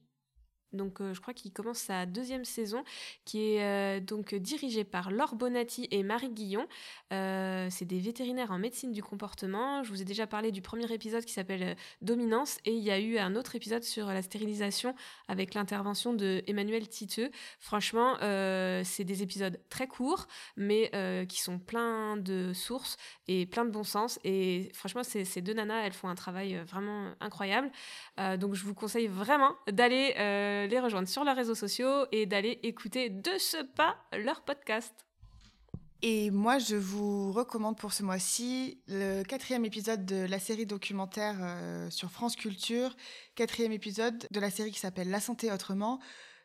Donc 0.75 1.01
euh, 1.01 1.13
je 1.13 1.21
crois 1.21 1.33
qu'il 1.33 1.51
commence 1.51 1.79
sa 1.79 2.05
deuxième 2.05 2.45
saison, 2.45 2.83
qui 3.23 3.53
est 3.53 3.63
euh, 3.63 3.99
donc 3.99 4.35
dirigée 4.35 4.83
par 4.83 5.11
Laure 5.11 5.35
Bonatti 5.35 5.87
et 5.91 6.03
Marie 6.03 6.29
Guillon. 6.29 6.67
Euh, 7.13 7.67
c'est 7.69 7.85
des 7.85 7.99
vétérinaires 7.99 8.51
en 8.51 8.59
médecine 8.59 8.91
du 8.91 9.01
comportement. 9.01 9.83
Je 9.83 9.89
vous 9.89 10.01
ai 10.01 10.05
déjà 10.05 10.27
parlé 10.27 10.51
du 10.51 10.61
premier 10.61 10.91
épisode 10.91 11.25
qui 11.25 11.33
s'appelle 11.33 11.75
Dominance 12.01 12.59
et 12.65 12.71
il 12.71 12.83
y 12.83 12.91
a 12.91 12.99
eu 12.99 13.17
un 13.17 13.35
autre 13.35 13.55
épisode 13.55 13.83
sur 13.83 14.07
la 14.07 14.21
stérilisation 14.21 14.95
avec 15.27 15.53
l'intervention 15.53 16.13
de 16.13 16.43
Emmanuel 16.47 16.87
Titeux. 16.87 17.29
Franchement, 17.59 18.17
c'est 18.19 19.03
des 19.03 19.23
épisodes 19.23 19.59
très 19.69 19.87
courts 19.87 20.27
mais 20.57 20.91
qui 21.29 21.41
sont 21.41 21.59
pleins 21.59 22.17
de 22.17 22.53
sources 22.53 22.97
et 23.27 23.45
plein 23.45 23.65
de 23.65 23.71
bon 23.71 23.83
sens. 23.83 24.19
Et 24.23 24.71
franchement, 24.73 25.03
ces, 25.03 25.41
deux 25.41 25.53
nanas, 25.53 25.85
elles 25.85 25.93
font 25.93 26.09
un 26.09 26.15
travail 26.15 26.55
vraiment 26.67 27.11
incroyable. 27.19 27.69
Donc, 28.39 28.55
je 28.55 28.63
vous 28.63 28.73
conseille 28.73 29.07
vraiment 29.07 29.55
d'aller 29.71 30.13
les 30.65 30.79
rejoindre 30.79 31.07
sur 31.07 31.23
leurs 31.23 31.35
réseaux 31.35 31.55
sociaux 31.55 32.05
et 32.11 32.25
d'aller 32.25 32.59
écouter 32.63 33.09
de 33.09 33.31
ce 33.37 33.63
pas 33.63 33.95
leur 34.13 34.41
podcast. 34.41 34.93
Et 36.01 36.29
moi, 36.29 36.59
je 36.59 36.75
vous 36.75 37.31
recommande 37.31 37.77
pour 37.77 37.93
ce 37.93 38.03
mois-ci 38.03 38.79
le 38.87 39.23
quatrième 39.23 39.65
épisode 39.65 40.05
de 40.05 40.25
la 40.25 40.39
série 40.39 40.65
documentaire 40.65 41.37
euh, 41.39 41.89
sur 41.89 42.11
France 42.11 42.35
Culture, 42.35 42.95
quatrième 43.33 43.71
épisode 43.71 44.27
de 44.29 44.39
la 44.39 44.51
série 44.51 44.71
qui 44.71 44.79
s'appelle 44.79 45.09
La 45.09 45.19
santé 45.19 45.51
autrement, 45.51 45.99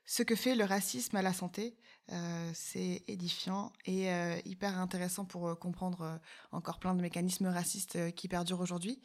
ce 0.07 0.23
que 0.23 0.35
fait 0.35 0.55
le 0.55 0.65
racisme 0.65 1.17
à 1.17 1.23
la 1.23 1.33
santé. 1.33 1.77
Euh, 2.13 2.51
c'est 2.55 3.05
édifiant 3.07 3.73
et 3.87 4.11
euh, 4.11 4.37
hyper 4.45 4.77
intéressant 4.79 5.25
pour 5.25 5.47
euh, 5.47 5.55
comprendre 5.55 6.19
encore 6.51 6.81
plein 6.81 6.95
de 6.95 7.01
mécanismes 7.01 7.47
racistes 7.47 8.13
qui 8.15 8.27
perdurent 8.27 8.61
aujourd'hui. 8.61 9.01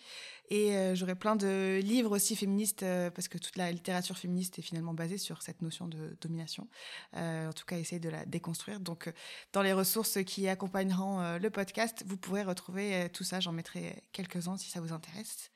Et 0.50 0.94
j'aurai 0.94 1.16
plein 1.16 1.36
de 1.36 1.80
livres 1.82 2.12
aussi 2.16 2.36
féministes, 2.36 2.86
parce 3.16 3.28
que 3.28 3.40
toute 3.40 3.56
la 3.56 3.72
littérature 3.72 4.16
féministe 4.16 4.60
est 4.60 4.62
finalement 4.62 4.94
basée 4.94 5.18
sur 5.18 5.42
cette 5.42 5.64
notion 5.64 5.88
de 5.88 6.16
domination. 6.22 6.68
En 7.14 7.52
tout 7.56 7.66
cas, 7.66 7.80
essayer 7.80 8.00
de 8.00 8.10
la 8.10 8.26
déconstruire. 8.26 8.80
Donc, 8.80 9.12
dans 9.54 9.64
les 9.64 9.74
ressources 9.74 10.24
qui 10.24 10.48
accompagneront 10.48 11.40
le 11.40 11.50
podcast, 11.50 12.04
vous 12.06 12.16
pourrez 12.16 12.44
retrouver 12.44 13.10
tout 13.12 13.24
ça. 13.24 13.40
J'en 13.40 13.54
mettrai 13.54 14.04
quelques-uns 14.12 14.58
si 14.58 14.70
ça 14.70 14.82
vous 14.82 14.94
intéresse. 14.94 15.50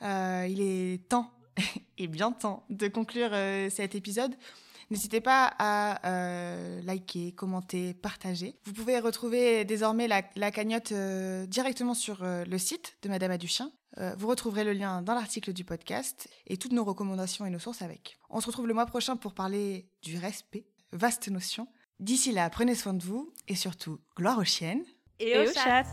Il 0.00 0.60
est 0.60 1.08
temps, 1.08 1.30
et 1.98 2.08
bien 2.08 2.32
temps, 2.32 2.66
de 2.70 2.88
conclure 2.88 3.30
cet 3.70 3.94
épisode. 3.94 4.34
N'hésitez 4.90 5.20
pas 5.20 5.52
à 5.58 6.06
euh, 6.08 6.80
liker, 6.82 7.32
commenter, 7.32 7.94
partager. 7.94 8.56
Vous 8.64 8.72
pouvez 8.72 8.98
retrouver 8.98 9.64
désormais 9.64 10.08
la, 10.08 10.22
la 10.36 10.50
cagnotte 10.50 10.92
euh, 10.92 11.46
directement 11.46 11.94
sur 11.94 12.22
euh, 12.22 12.44
le 12.44 12.58
site 12.58 12.96
de 13.02 13.08
Madame 13.08 13.30
Aduchien. 13.30 13.72
Euh, 13.98 14.14
vous 14.18 14.26
retrouverez 14.26 14.64
le 14.64 14.72
lien 14.72 15.02
dans 15.02 15.14
l'article 15.14 15.52
du 15.52 15.64
podcast 15.64 16.28
et 16.46 16.56
toutes 16.56 16.72
nos 16.72 16.84
recommandations 16.84 17.46
et 17.46 17.50
nos 17.50 17.58
sources 17.58 17.82
avec. 17.82 18.18
On 18.28 18.40
se 18.40 18.46
retrouve 18.46 18.66
le 18.66 18.74
mois 18.74 18.86
prochain 18.86 19.16
pour 19.16 19.34
parler 19.34 19.88
du 20.02 20.18
respect, 20.18 20.66
vaste 20.92 21.28
notion. 21.28 21.68
D'ici 22.00 22.32
là, 22.32 22.50
prenez 22.50 22.74
soin 22.74 22.94
de 22.94 23.02
vous 23.02 23.32
et 23.46 23.54
surtout, 23.54 24.00
gloire 24.16 24.38
aux 24.38 24.44
chiennes. 24.44 24.84
Et 25.20 25.38
au 25.38 25.52
chat. 25.52 25.84